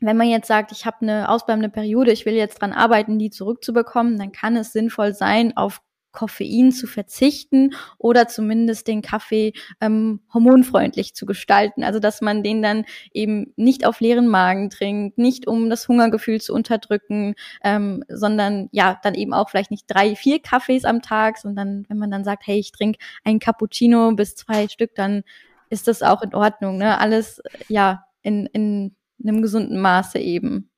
wenn 0.00 0.16
man 0.16 0.28
jetzt 0.28 0.46
sagt, 0.46 0.72
ich 0.72 0.86
habe 0.86 0.98
eine 1.02 1.28
ausbleibende 1.28 1.68
Periode, 1.68 2.12
ich 2.12 2.24
will 2.24 2.34
jetzt 2.34 2.60
dran 2.60 2.72
arbeiten, 2.72 3.18
die 3.18 3.30
zurückzubekommen, 3.30 4.16
dann 4.16 4.32
kann 4.32 4.56
es 4.56 4.72
sinnvoll 4.72 5.12
sein, 5.12 5.56
auf 5.56 5.80
Koffein 6.12 6.72
zu 6.72 6.86
verzichten 6.86 7.74
oder 7.98 8.28
zumindest 8.28 8.88
den 8.88 9.02
Kaffee 9.02 9.52
ähm, 9.80 10.20
hormonfreundlich 10.32 11.14
zu 11.14 11.26
gestalten. 11.26 11.84
Also 11.84 12.00
dass 12.00 12.20
man 12.20 12.42
den 12.42 12.62
dann 12.62 12.84
eben 13.12 13.52
nicht 13.56 13.86
auf 13.86 14.00
leeren 14.00 14.28
Magen 14.28 14.70
trinkt, 14.70 15.18
nicht 15.18 15.46
um 15.46 15.70
das 15.70 15.88
Hungergefühl 15.88 16.40
zu 16.40 16.54
unterdrücken, 16.54 17.34
ähm, 17.62 18.04
sondern 18.08 18.68
ja, 18.72 18.98
dann 19.02 19.14
eben 19.14 19.34
auch 19.34 19.50
vielleicht 19.50 19.70
nicht 19.70 19.84
drei, 19.86 20.16
vier 20.16 20.40
Kaffees 20.40 20.84
am 20.84 21.02
Tag, 21.02 21.38
sondern 21.38 21.84
wenn 21.88 21.98
man 21.98 22.10
dann 22.10 22.24
sagt, 22.24 22.46
hey, 22.46 22.58
ich 22.58 22.72
trinke 22.72 22.98
ein 23.24 23.38
Cappuccino 23.38 24.12
bis 24.12 24.34
zwei 24.34 24.68
Stück, 24.68 24.94
dann 24.94 25.22
ist 25.70 25.88
das 25.88 26.02
auch 26.02 26.22
in 26.22 26.34
Ordnung. 26.34 26.78
Ne? 26.78 26.98
Alles 26.98 27.42
ja 27.68 28.04
in, 28.22 28.46
in 28.46 28.96
einem 29.22 29.42
gesunden 29.42 29.80
Maße 29.80 30.18
eben. 30.18 30.70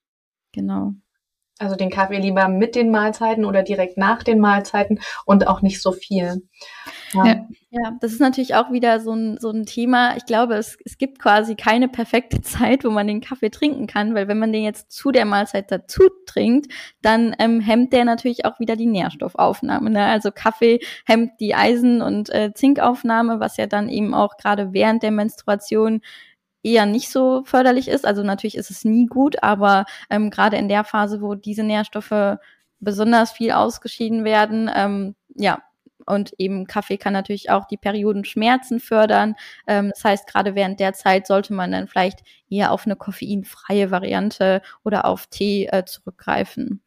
Genau. 0.53 0.95
Also 1.61 1.77
den 1.77 1.91
Kaffee 1.91 2.17
lieber 2.17 2.49
mit 2.49 2.75
den 2.75 2.91
Mahlzeiten 2.91 3.45
oder 3.45 3.63
direkt 3.63 3.99
nach 3.99 4.23
den 4.23 4.41
Mahlzeiten 4.41 4.99
und 5.27 5.47
auch 5.47 5.61
nicht 5.61 5.83
so 5.83 5.93
viel. 5.93 6.49
Ja, 7.13 7.27
ja, 7.27 7.47
ja 7.69 7.93
das 8.01 8.13
ist 8.13 8.21
natürlich 8.21 8.55
auch 8.55 8.73
wieder 8.73 8.99
so 8.99 9.13
ein, 9.13 9.37
so 9.39 9.51
ein 9.51 9.67
Thema. 9.67 10.17
Ich 10.17 10.25
glaube, 10.25 10.55
es, 10.55 10.79
es 10.87 10.97
gibt 10.97 11.19
quasi 11.19 11.57
keine 11.57 11.89
perfekte 11.89 12.41
Zeit, 12.43 12.83
wo 12.83 12.89
man 12.89 13.07
den 13.07 13.21
Kaffee 13.21 13.51
trinken 13.51 13.87
kann, 13.87 14.15
weil 14.15 14.27
wenn 14.27 14.39
man 14.39 14.55
den 14.55 14.65
jetzt 14.65 14.91
zu 14.91 15.13
der 15.13 15.27
Mahlzeit 15.27 15.71
dazu 15.71 16.05
trinkt, 16.25 16.73
dann 17.03 17.37
ähm, 17.39 17.61
hemmt 17.61 17.93
der 17.93 18.07
natürlich 18.07 18.47
auch 18.47 18.59
wieder 18.59 18.75
die 18.75 18.87
Nährstoffaufnahme. 18.87 19.91
Ne? 19.91 20.07
Also 20.07 20.31
Kaffee 20.33 20.81
hemmt 21.05 21.33
die 21.41 21.55
Eisen- 21.55 22.01
und 22.01 22.31
äh, 22.31 22.55
Zinkaufnahme, 22.55 23.39
was 23.39 23.59
ja 23.59 23.67
dann 23.67 23.91
eben 23.91 24.15
auch 24.15 24.39
gerade 24.39 24.73
während 24.73 25.03
der 25.03 25.11
Menstruation 25.11 26.01
eher 26.63 26.87
nicht 26.87 27.11
so 27.11 27.43
förderlich 27.45 27.89
ist. 27.89 28.07
Also 28.07 28.23
natürlich 28.23 28.57
ist 28.57 28.71
es 28.71 28.85
nie 28.85 29.07
gut, 29.07 29.43
aber 29.43 29.85
ähm, 30.11 30.31
gerade 30.31 30.57
in 30.57 30.69
der 30.69 30.85
Phase, 30.85 31.21
wo 31.23 31.35
diese 31.35 31.63
Nährstoffe 31.63 32.39
besonders 32.81 33.33
viel 33.33 33.53
ausgeschieden 33.53 34.25
werden, 34.25 34.71
ähm, 34.75 35.15
ja, 35.35 35.63
und 36.07 36.33
eben 36.39 36.67
Kaffee 36.67 36.99
kann 36.99 37.13
natürlich 37.13 37.51
auch 37.51 37.67
die 37.67 37.77
Periodenschmerzen 37.77 38.81
fördern. 38.81 39.37
Ähm, 39.67 39.91
das 39.91 40.05
heißt, 40.05 40.27
gerade 40.27 40.55
während 40.55 40.81
der 40.81 40.93
Zeit 40.93 41.27
sollte 41.27 41.53
man 41.53 41.71
dann 41.71 41.89
vielleicht 41.89 42.21
eher 42.49 42.73
auf 42.73 42.87
eine 42.87 42.97
koffeinfreie 42.97 43.91
Variante 43.91 44.63
oder 44.83 45.05
auf 45.05 45.27
Tee 45.29 45.67
äh, 45.67 45.85
zurückgreifen. 45.85 46.83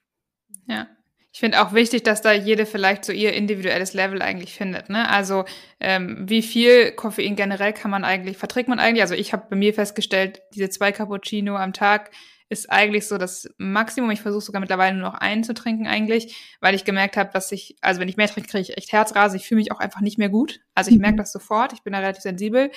Ja. 0.68 0.88
Ich 1.36 1.40
finde 1.40 1.64
auch 1.64 1.74
wichtig, 1.74 2.04
dass 2.04 2.22
da 2.22 2.32
jede 2.32 2.68
vielleicht 2.68 3.04
so 3.04 3.12
ihr 3.12 3.34
individuelles 3.34 3.96
Level 3.96 4.22
eigentlich 4.22 4.54
findet. 4.54 4.90
Ne? 4.90 5.10
Also 5.10 5.46
ähm, 5.80 6.30
wie 6.30 6.44
viel 6.44 6.92
Koffein 6.92 7.36
generell 7.36 7.74
kann 7.74 7.90
man 7.90 8.04
eigentlich, 8.04 8.38
verträgt 8.38 8.70
man 8.70 8.78
eigentlich? 8.78 9.02
Also 9.02 9.16
ich 9.16 9.34
habe 9.34 9.48
bei 9.50 9.56
mir 9.56 9.74
festgestellt, 9.74 10.44
diese 10.54 10.70
zwei 10.70 10.92
Cappuccino 10.92 11.56
am 11.56 11.74
Tag 11.74 12.12
ist 12.50 12.72
eigentlich 12.72 13.08
so 13.08 13.18
das 13.18 13.50
Maximum. 13.58 14.12
Ich 14.12 14.22
versuche 14.22 14.44
sogar 14.44 14.60
mittlerweile 14.60 14.96
nur 14.96 15.10
noch 15.10 15.16
einen 15.16 15.44
zu 15.44 15.56
trinken 15.56 15.88
eigentlich, 15.88 16.36
weil 16.62 16.76
ich 16.76 16.86
gemerkt 16.86 17.18
habe, 17.18 17.32
dass 17.34 17.52
ich, 17.52 17.78
also 17.82 18.00
wenn 18.00 18.10
ich 18.10 18.18
mehr 18.18 18.28
trinke, 18.28 18.50
kriege 18.50 18.62
ich 18.62 18.78
echt 18.78 18.92
Herzrase. 18.92 19.36
Ich 19.36 19.48
fühle 19.48 19.58
mich 19.58 19.72
auch 19.72 19.80
einfach 19.80 20.02
nicht 20.02 20.20
mehr 20.20 20.30
gut. 20.30 20.60
Also 20.76 20.92
ich 20.92 21.00
merke 21.00 21.16
mhm. 21.16 21.18
das 21.18 21.32
sofort. 21.32 21.74
Ich 21.74 21.82
bin 21.82 21.94
da 21.94 22.00
relativ 22.00 22.22
sensibel. 22.22 22.70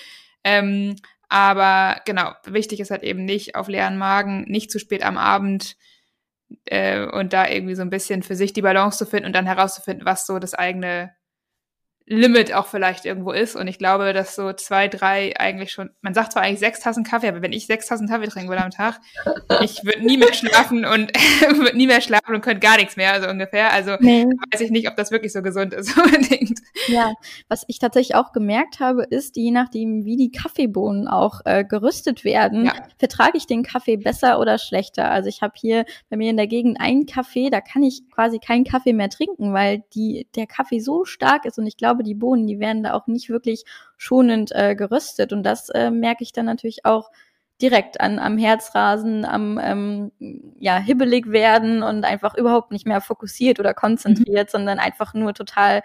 Ähm, 0.44 0.96
aber 1.28 2.00
genau, 2.06 2.32
wichtig 2.46 2.80
ist 2.80 2.90
halt 2.90 3.02
eben 3.02 3.26
nicht 3.26 3.54
auf 3.54 3.68
leeren 3.68 3.98
Magen, 3.98 4.44
nicht 4.48 4.70
zu 4.70 4.78
spät 4.78 5.04
am 5.04 5.18
Abend 5.18 5.76
äh, 6.66 7.06
und 7.06 7.32
da 7.32 7.48
irgendwie 7.48 7.74
so 7.74 7.82
ein 7.82 7.90
bisschen 7.90 8.22
für 8.22 8.36
sich 8.36 8.52
die 8.52 8.62
Balance 8.62 8.98
zu 8.98 9.06
finden 9.06 9.26
und 9.26 9.32
dann 9.34 9.46
herauszufinden, 9.46 10.06
was 10.06 10.26
so 10.26 10.38
das 10.38 10.54
eigene 10.54 11.15
Limit 12.08 12.54
auch 12.54 12.66
vielleicht 12.66 13.04
irgendwo 13.04 13.32
ist. 13.32 13.56
Und 13.56 13.66
ich 13.66 13.78
glaube, 13.78 14.12
dass 14.12 14.36
so 14.36 14.52
zwei, 14.52 14.86
drei 14.86 15.34
eigentlich 15.38 15.72
schon, 15.72 15.90
man 16.02 16.14
sagt 16.14 16.32
zwar 16.32 16.42
eigentlich 16.42 16.60
sechs 16.60 16.78
Tassen 16.78 17.02
Kaffee, 17.02 17.28
aber 17.28 17.42
wenn 17.42 17.52
ich 17.52 17.66
sechs 17.66 17.86
Tassen 17.86 18.08
Kaffee 18.08 18.28
trinken 18.28 18.48
würde 18.48 18.64
am 18.64 18.70
Tag, 18.70 19.00
ich 19.60 19.84
würde 19.84 20.06
nie 20.06 20.16
mehr 20.16 20.32
schlafen 20.32 20.84
und 20.84 21.10
würde 21.56 21.76
nie 21.76 21.88
mehr 21.88 22.00
schlafen 22.00 22.34
und 22.34 22.42
könnte 22.42 22.60
gar 22.60 22.76
nichts 22.76 22.96
mehr, 22.96 23.12
also 23.12 23.28
ungefähr. 23.28 23.72
Also 23.72 23.96
nee. 23.98 24.24
weiß 24.52 24.60
ich 24.60 24.70
nicht, 24.70 24.88
ob 24.88 24.94
das 24.94 25.10
wirklich 25.10 25.32
so 25.32 25.42
gesund 25.42 25.74
ist 25.74 25.96
unbedingt. 26.04 26.60
Ja, 26.86 27.12
was 27.48 27.64
ich 27.66 27.80
tatsächlich 27.80 28.14
auch 28.14 28.32
gemerkt 28.32 28.78
habe, 28.78 29.02
ist, 29.02 29.36
je 29.36 29.50
nachdem, 29.50 30.04
wie 30.04 30.16
die 30.16 30.30
Kaffeebohnen 30.30 31.08
auch 31.08 31.40
äh, 31.44 31.64
gerüstet 31.64 32.22
werden, 32.22 32.66
ja. 32.66 32.74
vertrage 32.98 33.36
ich 33.36 33.46
den 33.46 33.64
Kaffee 33.64 33.96
besser 33.96 34.38
oder 34.38 34.58
schlechter. 34.58 35.10
Also 35.10 35.28
ich 35.28 35.42
habe 35.42 35.54
hier 35.56 35.84
bei 36.08 36.16
mir 36.16 36.30
in 36.30 36.36
der 36.36 36.46
Gegend 36.46 36.80
einen 36.80 37.06
Kaffee, 37.06 37.50
da 37.50 37.60
kann 37.60 37.82
ich 37.82 38.08
quasi 38.10 38.38
keinen 38.38 38.62
Kaffee 38.64 38.92
mehr 38.92 39.10
trinken, 39.10 39.52
weil 39.52 39.82
die, 39.94 40.28
der 40.36 40.46
Kaffee 40.46 40.78
so 40.78 41.04
stark 41.04 41.44
ist 41.46 41.58
und 41.58 41.66
ich 41.66 41.76
glaube, 41.76 41.95
glaube, 41.96 42.04
die 42.04 42.14
Bohnen, 42.14 42.46
die 42.46 42.60
werden 42.60 42.82
da 42.82 42.92
auch 42.92 43.06
nicht 43.06 43.28
wirklich 43.28 43.64
schonend 43.96 44.52
äh, 44.52 44.74
geröstet. 44.74 45.32
Und 45.32 45.42
das 45.42 45.68
äh, 45.70 45.90
merke 45.90 46.22
ich 46.22 46.32
dann 46.32 46.46
natürlich 46.46 46.84
auch 46.84 47.10
direkt 47.60 48.00
an 48.00 48.18
am 48.18 48.36
Herzrasen, 48.36 49.24
am 49.24 49.58
ähm, 49.62 50.12
ja 50.58 50.76
hibbelig 50.76 51.30
werden 51.30 51.82
und 51.82 52.04
einfach 52.04 52.36
überhaupt 52.36 52.70
nicht 52.70 52.86
mehr 52.86 53.00
fokussiert 53.00 53.58
oder 53.58 53.72
konzentriert, 53.72 54.48
mhm. 54.48 54.50
sondern 54.50 54.78
einfach 54.78 55.14
nur 55.14 55.32
total 55.32 55.82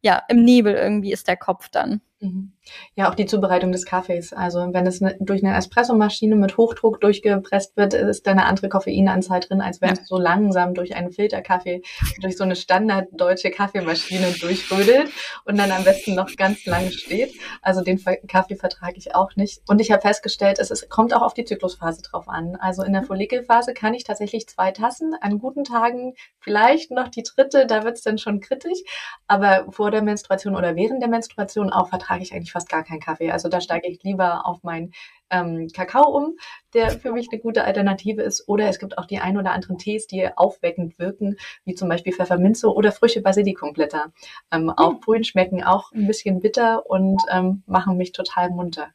ja 0.00 0.22
im 0.28 0.42
Nebel 0.42 0.72
irgendwie 0.72 1.12
ist 1.12 1.28
der 1.28 1.36
Kopf 1.36 1.68
dann. 1.68 2.00
Mhm. 2.20 2.52
Ja, 2.94 3.10
auch 3.10 3.14
die 3.14 3.26
Zubereitung 3.26 3.72
des 3.72 3.86
Kaffees. 3.86 4.32
Also 4.32 4.58
wenn 4.72 4.86
es 4.86 5.00
ne, 5.00 5.16
durch 5.20 5.42
eine 5.44 5.56
Espressomaschine 5.56 6.36
mit 6.36 6.56
Hochdruck 6.56 7.00
durchgepresst 7.00 7.76
wird, 7.76 7.94
ist 7.94 8.26
da 8.26 8.32
eine 8.32 8.44
andere 8.44 8.68
Koffeinanzahl 8.68 9.40
drin, 9.40 9.60
als 9.60 9.80
wenn 9.80 9.92
es 9.92 10.06
so 10.06 10.18
langsam 10.18 10.74
durch 10.74 10.94
einen 10.94 11.12
Filterkaffee, 11.12 11.82
durch 12.20 12.36
so 12.36 12.44
eine 12.44 12.56
standarddeutsche 12.56 13.50
Kaffeemaschine 13.50 14.32
durchrödelt 14.40 15.10
und 15.44 15.58
dann 15.58 15.70
am 15.72 15.84
besten 15.84 16.14
noch 16.14 16.34
ganz 16.36 16.66
lange 16.66 16.92
steht. 16.92 17.32
Also 17.62 17.82
den 17.82 18.02
Kaffee 18.28 18.56
vertrage 18.56 18.96
ich 18.96 19.14
auch 19.14 19.36
nicht. 19.36 19.62
Und 19.68 19.80
ich 19.80 19.90
habe 19.90 20.02
festgestellt, 20.02 20.58
es 20.58 20.70
ist, 20.70 20.88
kommt 20.90 21.14
auch 21.14 21.22
auf 21.22 21.34
die 21.34 21.44
Zyklusphase 21.44 22.02
drauf 22.02 22.28
an. 22.28 22.56
Also 22.56 22.82
in 22.82 22.92
der 22.92 23.02
Follikelphase 23.02 23.72
kann 23.72 23.94
ich 23.94 24.04
tatsächlich 24.04 24.48
zwei 24.48 24.72
Tassen, 24.72 25.14
an 25.20 25.38
guten 25.38 25.64
Tagen 25.64 26.14
vielleicht 26.38 26.90
noch 26.90 27.08
die 27.08 27.22
dritte, 27.22 27.66
da 27.66 27.84
wird 27.84 27.96
es 27.96 28.02
dann 28.02 28.18
schon 28.18 28.40
kritisch. 28.40 28.78
Aber 29.26 29.66
vor 29.70 29.90
der 29.90 30.02
Menstruation 30.02 30.56
oder 30.56 30.76
während 30.76 31.02
der 31.02 31.08
Menstruation 31.08 31.70
auch 31.70 31.88
vertrage 31.88 32.10
vertrage 32.10 32.22
ich 32.22 32.32
eigentlich 32.32 32.52
fast 32.52 32.59
gar 32.68 32.84
keinen 32.84 33.00
Kaffee. 33.00 33.30
Also 33.30 33.48
da 33.48 33.60
steige 33.60 33.88
ich 33.88 34.02
lieber 34.02 34.46
auf 34.46 34.62
meinen 34.62 34.92
ähm, 35.30 35.68
Kakao 35.72 36.10
um, 36.10 36.36
der 36.74 36.90
für 36.90 37.12
mich 37.12 37.28
eine 37.30 37.40
gute 37.40 37.64
Alternative 37.64 38.22
ist. 38.22 38.48
Oder 38.48 38.68
es 38.68 38.78
gibt 38.78 38.98
auch 38.98 39.06
die 39.06 39.18
ein 39.18 39.38
oder 39.38 39.52
anderen 39.52 39.78
Tees, 39.78 40.06
die 40.06 40.28
aufweckend 40.36 40.98
wirken, 40.98 41.36
wie 41.64 41.74
zum 41.74 41.88
Beispiel 41.88 42.12
Pfefferminze 42.12 42.72
oder 42.72 42.92
frische 42.92 43.22
Basilikumblätter. 43.22 44.12
Ähm, 44.52 44.64
mhm. 44.64 44.70
Aufbrühen 44.70 45.24
schmecken 45.24 45.62
auch 45.62 45.92
ein 45.92 46.06
bisschen 46.06 46.40
bitter 46.40 46.88
und 46.88 47.20
ähm, 47.30 47.62
machen 47.66 47.96
mich 47.96 48.12
total 48.12 48.50
munter. 48.50 48.88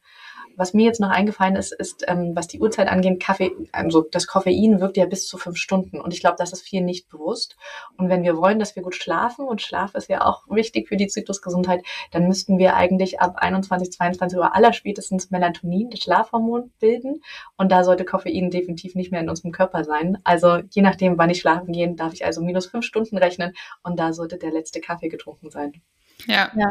Was 0.56 0.74
mir 0.74 0.84
jetzt 0.84 1.00
noch 1.00 1.10
eingefallen 1.10 1.56
ist, 1.56 1.72
ist, 1.72 2.04
ähm, 2.08 2.32
was 2.34 2.48
die 2.48 2.60
Uhrzeit 2.60 2.88
angeht, 2.88 3.20
Kaffee, 3.20 3.52
also 3.72 4.02
das 4.02 4.26
Koffein 4.26 4.80
wirkt 4.80 4.96
ja 4.96 5.06
bis 5.06 5.26
zu 5.26 5.38
fünf 5.38 5.56
Stunden 5.56 6.00
und 6.00 6.12
ich 6.12 6.20
glaube, 6.20 6.36
das 6.38 6.52
ist 6.52 6.62
viel 6.62 6.82
nicht 6.82 7.08
bewusst. 7.08 7.56
Und 7.96 8.08
wenn 8.08 8.22
wir 8.22 8.36
wollen, 8.36 8.58
dass 8.58 8.74
wir 8.74 8.82
gut 8.82 8.94
schlafen 8.94 9.46
und 9.46 9.62
Schlaf 9.62 9.94
ist 9.94 10.08
ja 10.08 10.24
auch 10.24 10.44
wichtig 10.48 10.88
für 10.88 10.96
die 10.96 11.06
Zyklusgesundheit, 11.06 11.84
dann 12.10 12.26
müssten 12.26 12.58
wir 12.58 12.74
eigentlich 12.74 13.20
ab 13.20 13.36
21, 13.36 13.92
22 13.92 14.38
Uhr 14.38 14.54
aller 14.54 14.72
spätestens 14.72 15.30
Melatonin, 15.30 15.90
das 15.90 16.00
Schlafhormon, 16.00 16.72
bilden 16.80 17.22
und 17.56 17.70
da 17.70 17.84
sollte 17.84 18.04
Koffein 18.04 18.50
definitiv 18.50 18.94
nicht 18.94 19.12
mehr 19.12 19.20
in 19.20 19.30
unserem 19.30 19.52
Körper 19.52 19.84
sein. 19.84 20.18
Also 20.24 20.58
je 20.70 20.82
nachdem, 20.82 21.18
wann 21.18 21.30
ich 21.30 21.40
schlafen 21.40 21.72
gehe, 21.72 21.94
darf 21.94 22.12
ich 22.14 22.24
also 22.24 22.42
minus 22.42 22.66
fünf 22.66 22.84
Stunden 22.84 23.18
rechnen 23.18 23.54
und 23.82 23.98
da 23.98 24.12
sollte 24.12 24.38
der 24.38 24.50
letzte 24.50 24.80
Kaffee 24.80 25.08
getrunken 25.08 25.50
sein. 25.50 25.72
Ja. 26.26 26.50
ja. 26.56 26.68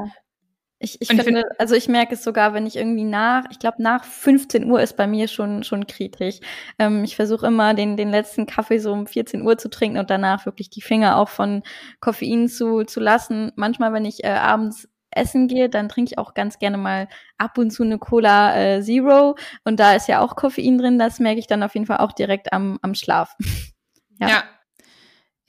Ich, 0.77 1.01
ich 1.01 1.07
finde, 1.07 1.43
also 1.57 1.73
ich 1.73 1.87
merke 1.87 2.15
es 2.15 2.23
sogar, 2.23 2.53
wenn 2.53 2.65
ich 2.65 2.75
irgendwie 2.75 3.05
nach, 3.05 3.45
ich 3.49 3.59
glaube 3.59 3.81
nach 3.81 4.03
15 4.03 4.69
Uhr 4.69 4.81
ist 4.81 4.97
bei 4.97 5.07
mir 5.07 5.29
schon 5.29 5.63
schon 5.63 5.87
kritisch. 5.87 6.39
Ähm, 6.77 7.03
ich 7.05 7.15
versuche 7.15 7.47
immer 7.47 7.73
den 7.73 7.95
den 7.95 8.09
letzten 8.09 8.45
Kaffee 8.45 8.79
so 8.79 8.91
um 8.91 9.07
14 9.07 9.41
Uhr 9.41 9.57
zu 9.57 9.69
trinken 9.69 9.99
und 9.99 10.09
danach 10.09 10.45
wirklich 10.45 10.69
die 10.69 10.81
Finger 10.81 11.17
auch 11.17 11.29
von 11.29 11.63
Koffein 12.01 12.49
zu 12.49 12.83
zu 12.83 12.99
lassen. 12.99 13.53
Manchmal, 13.55 13.93
wenn 13.93 14.03
ich 14.03 14.25
äh, 14.25 14.29
abends 14.29 14.89
essen 15.11 15.47
gehe, 15.47 15.69
dann 15.69 15.87
trinke 15.87 16.11
ich 16.11 16.17
auch 16.17 16.33
ganz 16.33 16.59
gerne 16.59 16.77
mal 16.77 17.07
ab 17.37 17.57
und 17.57 17.71
zu 17.71 17.83
eine 17.83 17.97
Cola 17.97 18.57
äh, 18.57 18.81
Zero 18.81 19.37
und 19.63 19.79
da 19.79 19.93
ist 19.93 20.09
ja 20.09 20.19
auch 20.19 20.35
Koffein 20.35 20.77
drin. 20.77 20.99
Das 20.99 21.19
merke 21.19 21.39
ich 21.39 21.47
dann 21.47 21.63
auf 21.63 21.73
jeden 21.73 21.85
Fall 21.85 21.97
auch 21.97 22.11
direkt 22.11 22.51
am 22.51 22.79
am 22.81 22.95
Schlaf. 22.95 23.33
ja. 24.19 24.27
ja 24.27 24.43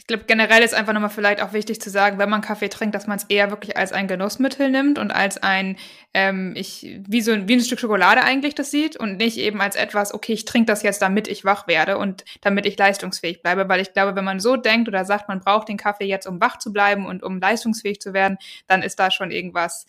ich 0.07 0.15
glaube, 0.15 0.27
generell 0.29 0.63
ist 0.63 0.73
einfach 0.73 0.93
nochmal 0.93 1.11
vielleicht 1.11 1.43
auch 1.43 1.53
wichtig 1.53 1.81
zu 1.81 1.91
sagen, 1.91 2.17
wenn 2.19 2.31
man 2.31 2.41
Kaffee 2.41 2.69
trinkt, 2.69 2.95
dass 2.95 3.09
man 3.09 3.17
es 3.17 3.25
eher 3.25 3.51
wirklich 3.51 3.77
als 3.77 3.91
ein 3.91 4.07
Genussmittel 4.07 4.71
nimmt 4.71 5.01
und 5.01 5.11
als 5.11 5.43
ein, 5.43 5.77
ähm, 6.15 6.53
ich, 6.55 7.01
wie 7.09 7.21
so 7.23 7.33
ein, 7.33 7.49
wie 7.49 7.55
ein 7.55 7.61
Stück 7.61 7.81
Schokolade 7.81 8.23
eigentlich 8.23 8.55
das 8.55 8.71
sieht 8.71 8.97
und 8.97 9.17
nicht 9.17 9.37
eben 9.37 9.61
als 9.61 9.75
etwas, 9.75 10.15
okay, 10.15 10.33
ich 10.33 10.45
trinke 10.45 10.67
das 10.67 10.85
jetzt, 10.85 11.03
damit 11.03 11.27
ich 11.27 11.45
wach 11.45 11.67
werde 11.67 11.99
und 11.99 12.25
damit 12.41 12.67
ich 12.67 12.79
leistungsfähig 12.79 13.43
bleibe. 13.43 13.69
Weil 13.69 13.81
ich 13.81 13.95
glaube, 13.95 14.15
wenn 14.15 14.25
man 14.25 14.39
so 14.39 14.55
denkt 14.55 14.87
oder 14.87 15.05
sagt, 15.05 15.27
man 15.27 15.41
braucht 15.41 15.69
den 15.69 15.77
Kaffee 15.77 16.07
jetzt, 16.07 16.29
um 16.29 16.41
wach 16.41 16.61
zu 16.61 16.73
bleiben 16.73 17.05
und 17.05 17.25
um 17.25 17.41
leistungsfähig 17.41 18.01
zu 18.01 18.15
werden, 18.15 18.39
dann 18.69 18.83
ist 18.83 19.01
da 19.01 19.11
schon 19.11 19.33
irgendwas 19.33 19.87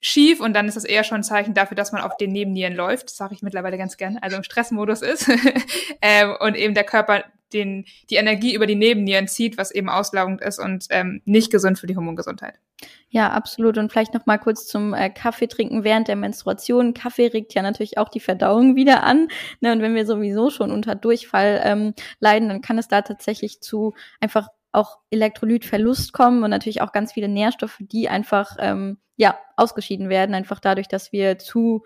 schief 0.00 0.40
und 0.40 0.54
dann 0.54 0.66
ist 0.66 0.76
das 0.76 0.84
eher 0.84 1.04
schon 1.04 1.18
ein 1.18 1.24
Zeichen 1.24 1.54
dafür, 1.54 1.76
dass 1.76 1.92
man 1.92 2.02
auf 2.02 2.16
den 2.16 2.32
Nebennieren 2.32 2.74
läuft. 2.74 3.08
Das 3.10 3.16
sage 3.16 3.34
ich 3.34 3.42
mittlerweile 3.42 3.78
ganz 3.78 3.96
gerne, 3.96 4.22
also 4.22 4.36
im 4.36 4.42
Stressmodus 4.42 5.02
ist 5.02 5.30
ähm, 6.02 6.36
und 6.40 6.56
eben 6.56 6.74
der 6.74 6.84
Körper 6.84 7.24
den, 7.52 7.84
die 8.08 8.16
Energie 8.16 8.54
über 8.54 8.66
die 8.66 8.76
Nebennieren 8.76 9.28
zieht, 9.28 9.58
was 9.58 9.70
eben 9.70 9.88
auslaugend 9.88 10.40
ist 10.40 10.58
und 10.58 10.86
ähm, 10.90 11.20
nicht 11.24 11.50
gesund 11.50 11.78
für 11.78 11.86
die 11.86 11.96
Hormongesundheit. 11.96 12.54
Ja, 13.08 13.30
absolut. 13.30 13.76
Und 13.76 13.90
vielleicht 13.90 14.14
noch 14.14 14.26
mal 14.26 14.38
kurz 14.38 14.66
zum 14.66 14.94
äh, 14.94 15.10
Kaffee 15.10 15.48
trinken 15.48 15.82
während 15.82 16.08
der 16.08 16.16
Menstruation. 16.16 16.94
Kaffee 16.94 17.26
regt 17.26 17.54
ja 17.54 17.62
natürlich 17.62 17.98
auch 17.98 18.08
die 18.08 18.20
Verdauung 18.20 18.76
wieder 18.76 19.02
an. 19.02 19.28
Ne? 19.60 19.72
Und 19.72 19.82
wenn 19.82 19.94
wir 19.94 20.06
sowieso 20.06 20.50
schon 20.50 20.70
unter 20.70 20.94
Durchfall 20.94 21.60
ähm, 21.64 21.94
leiden, 22.20 22.48
dann 22.48 22.60
kann 22.60 22.78
es 22.78 22.88
da 22.88 23.02
tatsächlich 23.02 23.60
zu 23.60 23.94
einfach 24.20 24.48
auch 24.72 24.98
Elektrolytverlust 25.10 26.12
kommen 26.12 26.42
und 26.42 26.50
natürlich 26.50 26.82
auch 26.82 26.92
ganz 26.92 27.12
viele 27.12 27.28
Nährstoffe, 27.28 27.78
die 27.80 28.08
einfach 28.08 28.56
ähm, 28.58 28.98
ja 29.16 29.38
ausgeschieden 29.56 30.08
werden, 30.08 30.34
einfach 30.34 30.60
dadurch, 30.60 30.88
dass 30.88 31.12
wir 31.12 31.38
zu 31.38 31.84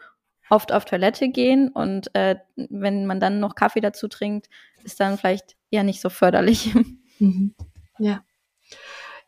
oft 0.51 0.73
auf 0.73 0.85
Toilette 0.85 1.31
gehen 1.31 1.69
und 1.69 2.15
äh, 2.15 2.37
wenn 2.57 3.07
man 3.07 3.21
dann 3.21 3.41
noch 3.41 3.55
Kaffee 3.55 3.81
dazu 3.81 4.09
trinkt, 4.09 4.49
ist 4.83 5.01
dann 5.01 5.17
vielleicht 5.17 5.57
eher 5.71 5.85
nicht 5.85 6.01
so 6.01 6.11
förderlich. 6.11 6.75
Mhm. 7.21 7.55
Ja. 7.99 8.25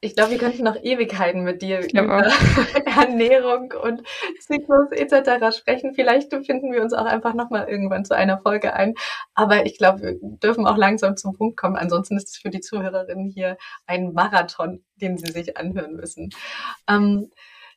Ich 0.07 0.15
glaube, 0.15 0.31
wir 0.31 0.39
könnten 0.39 0.63
noch 0.63 0.77
Ewigkeiten 0.81 1.43
mit 1.43 1.63
dir 1.63 1.81
über 1.81 2.31
Ernährung 2.87 3.75
und 3.83 4.05
Zyklus 4.39 4.93
etc. 4.93 5.57
sprechen. 5.59 5.95
Vielleicht 5.95 6.33
finden 6.47 6.73
wir 6.73 6.81
uns 6.81 6.93
auch 6.93 7.07
einfach 7.07 7.35
nochmal 7.35 7.69
irgendwann 7.69 8.05
zu 8.05 8.15
einer 8.15 8.39
Folge 8.39 8.75
ein. 8.75 8.95
Aber 9.35 9.67
ich 9.67 9.79
glaube, 9.79 10.03
wir 10.03 10.17
dürfen 10.21 10.65
auch 10.65 10.77
langsam 10.77 11.17
zum 11.17 11.37
Punkt 11.37 11.57
kommen. 11.57 11.75
Ansonsten 11.75 12.17
ist 12.17 12.29
es 12.29 12.37
für 12.37 12.51
die 12.51 12.61
Zuhörerinnen 12.61 13.29
hier 13.31 13.57
ein 13.89 14.13
Marathon, 14.13 14.85
den 14.95 15.19
sie 15.19 15.33
sich 15.33 15.57
anhören 15.57 15.97
müssen. 15.97 16.31
Ähm, 16.89 17.33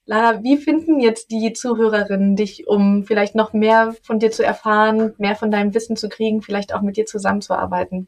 Lara, 0.06 0.44
wie 0.44 0.58
finden 0.58 1.00
jetzt 1.00 1.32
die 1.32 1.54
Zuhörerinnen 1.54 2.36
dich, 2.36 2.68
um 2.68 3.06
vielleicht 3.06 3.34
noch 3.34 3.54
mehr 3.54 3.96
von 4.04 4.20
dir 4.20 4.30
zu 4.30 4.46
erfahren, 4.46 5.16
mehr 5.18 5.36
von 5.36 5.50
deinem 5.50 5.74
Wissen 5.74 5.96
zu 5.96 6.10
kriegen, 6.10 6.44
vielleicht 6.44 6.76
auch 6.76 6.82
mit 6.82 6.96
dir 6.96 7.08
zusammenzuarbeiten? 7.08 8.08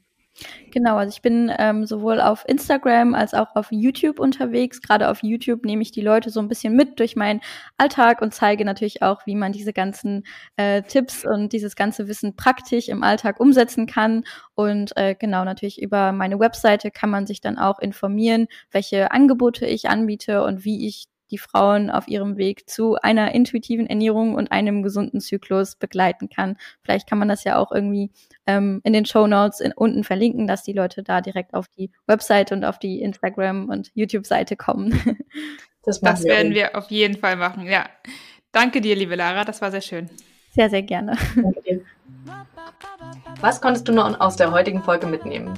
Genau, 0.71 0.95
also 0.95 1.13
ich 1.13 1.21
bin 1.21 1.51
ähm, 1.59 1.86
sowohl 1.86 2.21
auf 2.21 2.47
Instagram 2.47 3.13
als 3.13 3.34
auch 3.34 3.55
auf 3.55 3.67
YouTube 3.71 4.19
unterwegs. 4.19 4.82
Gerade 4.82 5.09
auf 5.09 5.21
YouTube 5.23 5.65
nehme 5.65 5.82
ich 5.82 5.91
die 5.91 6.01
Leute 6.01 6.29
so 6.29 6.39
ein 6.39 6.47
bisschen 6.47 6.75
mit 6.75 6.99
durch 6.99 7.15
meinen 7.15 7.41
Alltag 7.77 8.21
und 8.21 8.34
zeige 8.34 8.63
natürlich 8.65 9.01
auch, 9.01 9.25
wie 9.25 9.36
man 9.36 9.51
diese 9.51 9.73
ganzen 9.73 10.23
äh, 10.55 10.82
Tipps 10.84 11.25
und 11.25 11.51
dieses 11.53 11.75
ganze 11.75 12.07
Wissen 12.07 12.36
praktisch 12.36 12.88
im 12.88 13.03
Alltag 13.03 13.39
umsetzen 13.39 13.86
kann. 13.88 14.23
Und 14.55 14.95
äh, 14.95 15.15
genau, 15.15 15.43
natürlich 15.43 15.82
über 15.82 16.11
meine 16.13 16.39
Webseite 16.39 16.91
kann 16.91 17.09
man 17.09 17.27
sich 17.27 17.41
dann 17.41 17.57
auch 17.57 17.79
informieren, 17.79 18.47
welche 18.71 19.11
Angebote 19.11 19.65
ich 19.65 19.89
anbiete 19.89 20.43
und 20.43 20.63
wie 20.63 20.88
ich 20.88 21.05
die 21.32 21.38
Frauen 21.38 21.89
auf 21.89 22.07
ihrem 22.07 22.38
Weg 22.38 22.69
zu 22.69 22.95
einer 22.95 23.34
intuitiven 23.34 23.88
Ernährung 23.88 24.36
und 24.36 24.51
einem 24.51 24.84
gesunden 24.84 25.21
Zyklus 25.21 25.75
begleiten 25.75 26.29
kann. 26.29 26.57
Vielleicht 26.84 27.09
kann 27.09 27.17
man 27.17 27.29
das 27.29 27.43
ja 27.43 27.57
auch 27.57 27.71
irgendwie 27.71 28.11
ähm, 28.45 28.82
in 28.84 28.93
den 28.93 29.05
Show 29.05 29.25
Notes 29.25 29.61
unten 29.75 30.03
verlinken, 30.03 30.45
dass 30.45 30.63
die 30.63 30.73
Leute 30.73 31.03
da 31.03 31.21
direkt 31.21 31.53
auf 31.53 31.67
die 31.69 31.89
Webseite 32.05 32.53
und 32.53 32.65
auf 32.65 32.77
die 32.77 33.01
Instagram 33.01 33.69
und 33.69 33.91
YouTube-Seite 33.95 34.55
kommen. 34.55 35.17
Das, 35.84 35.99
das 35.99 36.23
wir 36.23 36.34
werden 36.34 36.53
wir 36.53 36.77
auf 36.77 36.91
jeden 36.91 37.17
Fall 37.17 37.36
machen, 37.36 37.65
ja. 37.65 37.89
Danke 38.51 38.82
dir, 38.82 38.95
liebe 38.95 39.15
Lara, 39.15 39.45
das 39.45 39.63
war 39.63 39.71
sehr 39.71 39.82
schön. 39.82 40.11
Sehr, 40.51 40.69
sehr 40.69 40.84
gerne. 40.84 41.17
Danke 41.36 41.61
dir. 41.63 41.82
Was 43.39 43.61
konntest 43.61 43.88
du 43.88 43.91
noch 43.91 44.19
aus 44.19 44.36
der 44.36 44.51
heutigen 44.51 44.84
Folge 44.84 45.07
mitnehmen? 45.07 45.57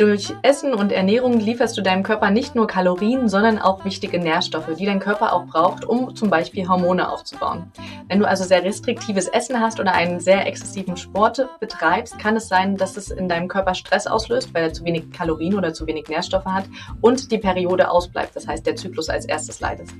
Durch 0.00 0.32
Essen 0.40 0.72
und 0.72 0.92
Ernährung 0.92 1.38
lieferst 1.38 1.76
du 1.76 1.82
deinem 1.82 2.02
Körper 2.02 2.30
nicht 2.30 2.54
nur 2.54 2.66
Kalorien, 2.66 3.28
sondern 3.28 3.58
auch 3.58 3.84
wichtige 3.84 4.18
Nährstoffe, 4.18 4.74
die 4.78 4.86
dein 4.86 4.98
Körper 4.98 5.34
auch 5.34 5.44
braucht, 5.44 5.84
um 5.84 6.16
zum 6.16 6.30
Beispiel 6.30 6.66
Hormone 6.66 7.06
aufzubauen. 7.06 7.70
Wenn 8.08 8.18
du 8.18 8.26
also 8.26 8.44
sehr 8.44 8.64
restriktives 8.64 9.28
Essen 9.28 9.60
hast 9.60 9.78
oder 9.78 9.92
einen 9.92 10.18
sehr 10.18 10.46
exzessiven 10.46 10.96
Sport 10.96 11.46
betreibst, 11.60 12.18
kann 12.18 12.34
es 12.34 12.48
sein, 12.48 12.78
dass 12.78 12.96
es 12.96 13.10
in 13.10 13.28
deinem 13.28 13.46
Körper 13.46 13.74
Stress 13.74 14.06
auslöst, 14.06 14.54
weil 14.54 14.62
er 14.62 14.72
zu 14.72 14.86
wenig 14.86 15.10
Kalorien 15.12 15.54
oder 15.54 15.74
zu 15.74 15.86
wenig 15.86 16.08
Nährstoffe 16.08 16.46
hat 16.46 16.64
und 17.02 17.30
die 17.30 17.36
Periode 17.36 17.90
ausbleibt, 17.90 18.34
das 18.34 18.48
heißt 18.48 18.64
der 18.64 18.76
Zyklus 18.76 19.10
als 19.10 19.26
erstes 19.26 19.60
leidet. 19.60 19.90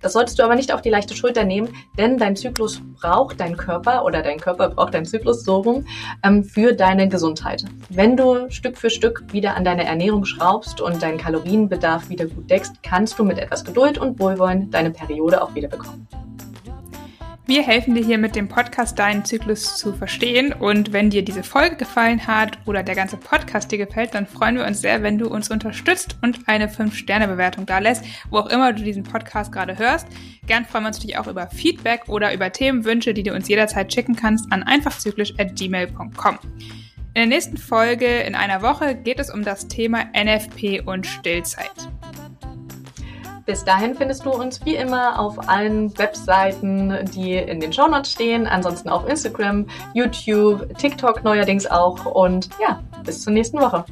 Das 0.00 0.14
solltest 0.14 0.38
du 0.38 0.42
aber 0.42 0.54
nicht 0.54 0.72
auf 0.72 0.80
die 0.80 0.88
leichte 0.88 1.14
Schulter 1.14 1.44
nehmen, 1.44 1.68
denn 1.98 2.16
dein 2.16 2.34
Zyklus 2.34 2.80
braucht 2.98 3.38
dein 3.38 3.58
Körper 3.58 4.06
oder 4.06 4.22
dein 4.22 4.40
Körper 4.40 4.70
braucht 4.70 4.94
deinen 4.94 5.04
Zyklus 5.04 5.44
so 5.44 5.58
rum 5.58 5.84
ähm, 6.24 6.44
für 6.44 6.72
deine 6.72 7.10
Gesundheit. 7.10 7.66
Wenn 7.90 8.16
du 8.16 8.50
Stück 8.50 8.78
für 8.78 8.88
Stück 8.88 9.22
wieder 9.34 9.49
wieder 9.50 9.56
an 9.56 9.64
deiner 9.64 9.84
Ernährung 9.84 10.24
schraubst 10.24 10.80
und 10.80 11.02
deinen 11.02 11.18
Kalorienbedarf 11.18 12.08
wieder 12.08 12.26
gut 12.26 12.48
deckst, 12.48 12.82
kannst 12.82 13.18
du 13.18 13.24
mit 13.24 13.38
etwas 13.38 13.64
Geduld 13.64 13.98
und 13.98 14.20
Wohlwollen 14.20 14.70
deine 14.70 14.90
Periode 14.90 15.42
auch 15.42 15.54
wieder 15.54 15.68
bekommen. 15.68 16.06
Wir 17.46 17.64
helfen 17.64 17.96
dir 17.96 18.04
hier 18.04 18.18
mit 18.18 18.36
dem 18.36 18.46
Podcast 18.46 18.96
deinen 19.00 19.24
Zyklus 19.24 19.76
zu 19.76 19.92
verstehen. 19.92 20.52
Und 20.52 20.92
wenn 20.92 21.10
dir 21.10 21.24
diese 21.24 21.42
Folge 21.42 21.74
gefallen 21.74 22.28
hat 22.28 22.58
oder 22.64 22.84
der 22.84 22.94
ganze 22.94 23.16
Podcast 23.16 23.72
dir 23.72 23.78
gefällt, 23.78 24.14
dann 24.14 24.28
freuen 24.28 24.54
wir 24.54 24.64
uns 24.64 24.80
sehr, 24.80 25.02
wenn 25.02 25.18
du 25.18 25.26
uns 25.26 25.50
unterstützt 25.50 26.16
und 26.22 26.38
eine 26.46 26.68
5-Sterne-Bewertung 26.68 27.66
da 27.66 27.80
lässt, 27.80 28.04
wo 28.30 28.38
auch 28.38 28.46
immer 28.46 28.72
du 28.72 28.84
diesen 28.84 29.02
Podcast 29.02 29.50
gerade 29.50 29.76
hörst. 29.78 30.06
Gern 30.46 30.64
freuen 30.64 30.84
wir 30.84 30.88
uns 30.88 30.98
natürlich 30.98 31.18
auch 31.18 31.26
über 31.26 31.48
Feedback 31.48 32.02
oder 32.06 32.32
über 32.32 32.52
Themenwünsche, 32.52 33.14
die 33.14 33.24
du 33.24 33.34
uns 33.34 33.48
jederzeit 33.48 33.92
schicken 33.92 34.14
kannst 34.14 34.52
an 34.52 34.62
einfachzyklisch.gmail.com. 34.62 36.38
In 37.12 37.22
der 37.22 37.26
nächsten 37.26 37.56
Folge 37.56 38.06
in 38.06 38.36
einer 38.36 38.62
Woche 38.62 38.94
geht 38.94 39.18
es 39.18 39.30
um 39.30 39.42
das 39.42 39.66
Thema 39.66 40.04
NFP 40.14 40.82
und 40.86 41.04
Stillzeit. 41.04 41.72
Bis 43.46 43.64
dahin 43.64 43.96
findest 43.96 44.24
du 44.24 44.30
uns 44.30 44.64
wie 44.64 44.76
immer 44.76 45.18
auf 45.18 45.48
allen 45.48 45.98
Webseiten, 45.98 47.04
die 47.12 47.34
in 47.34 47.58
den 47.58 47.72
Shownotes 47.72 48.12
stehen. 48.12 48.46
Ansonsten 48.46 48.88
auf 48.88 49.08
Instagram, 49.08 49.66
YouTube, 49.92 50.78
TikTok 50.78 51.24
neuerdings 51.24 51.66
auch. 51.66 52.06
Und 52.06 52.48
ja, 52.60 52.80
bis 53.04 53.22
zur 53.22 53.32
nächsten 53.32 53.58
Woche. 53.58 53.84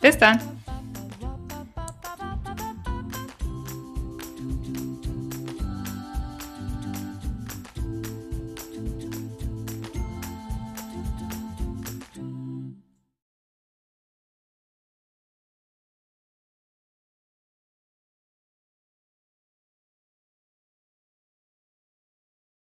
Bis 0.00 0.18
dann. 0.18 0.55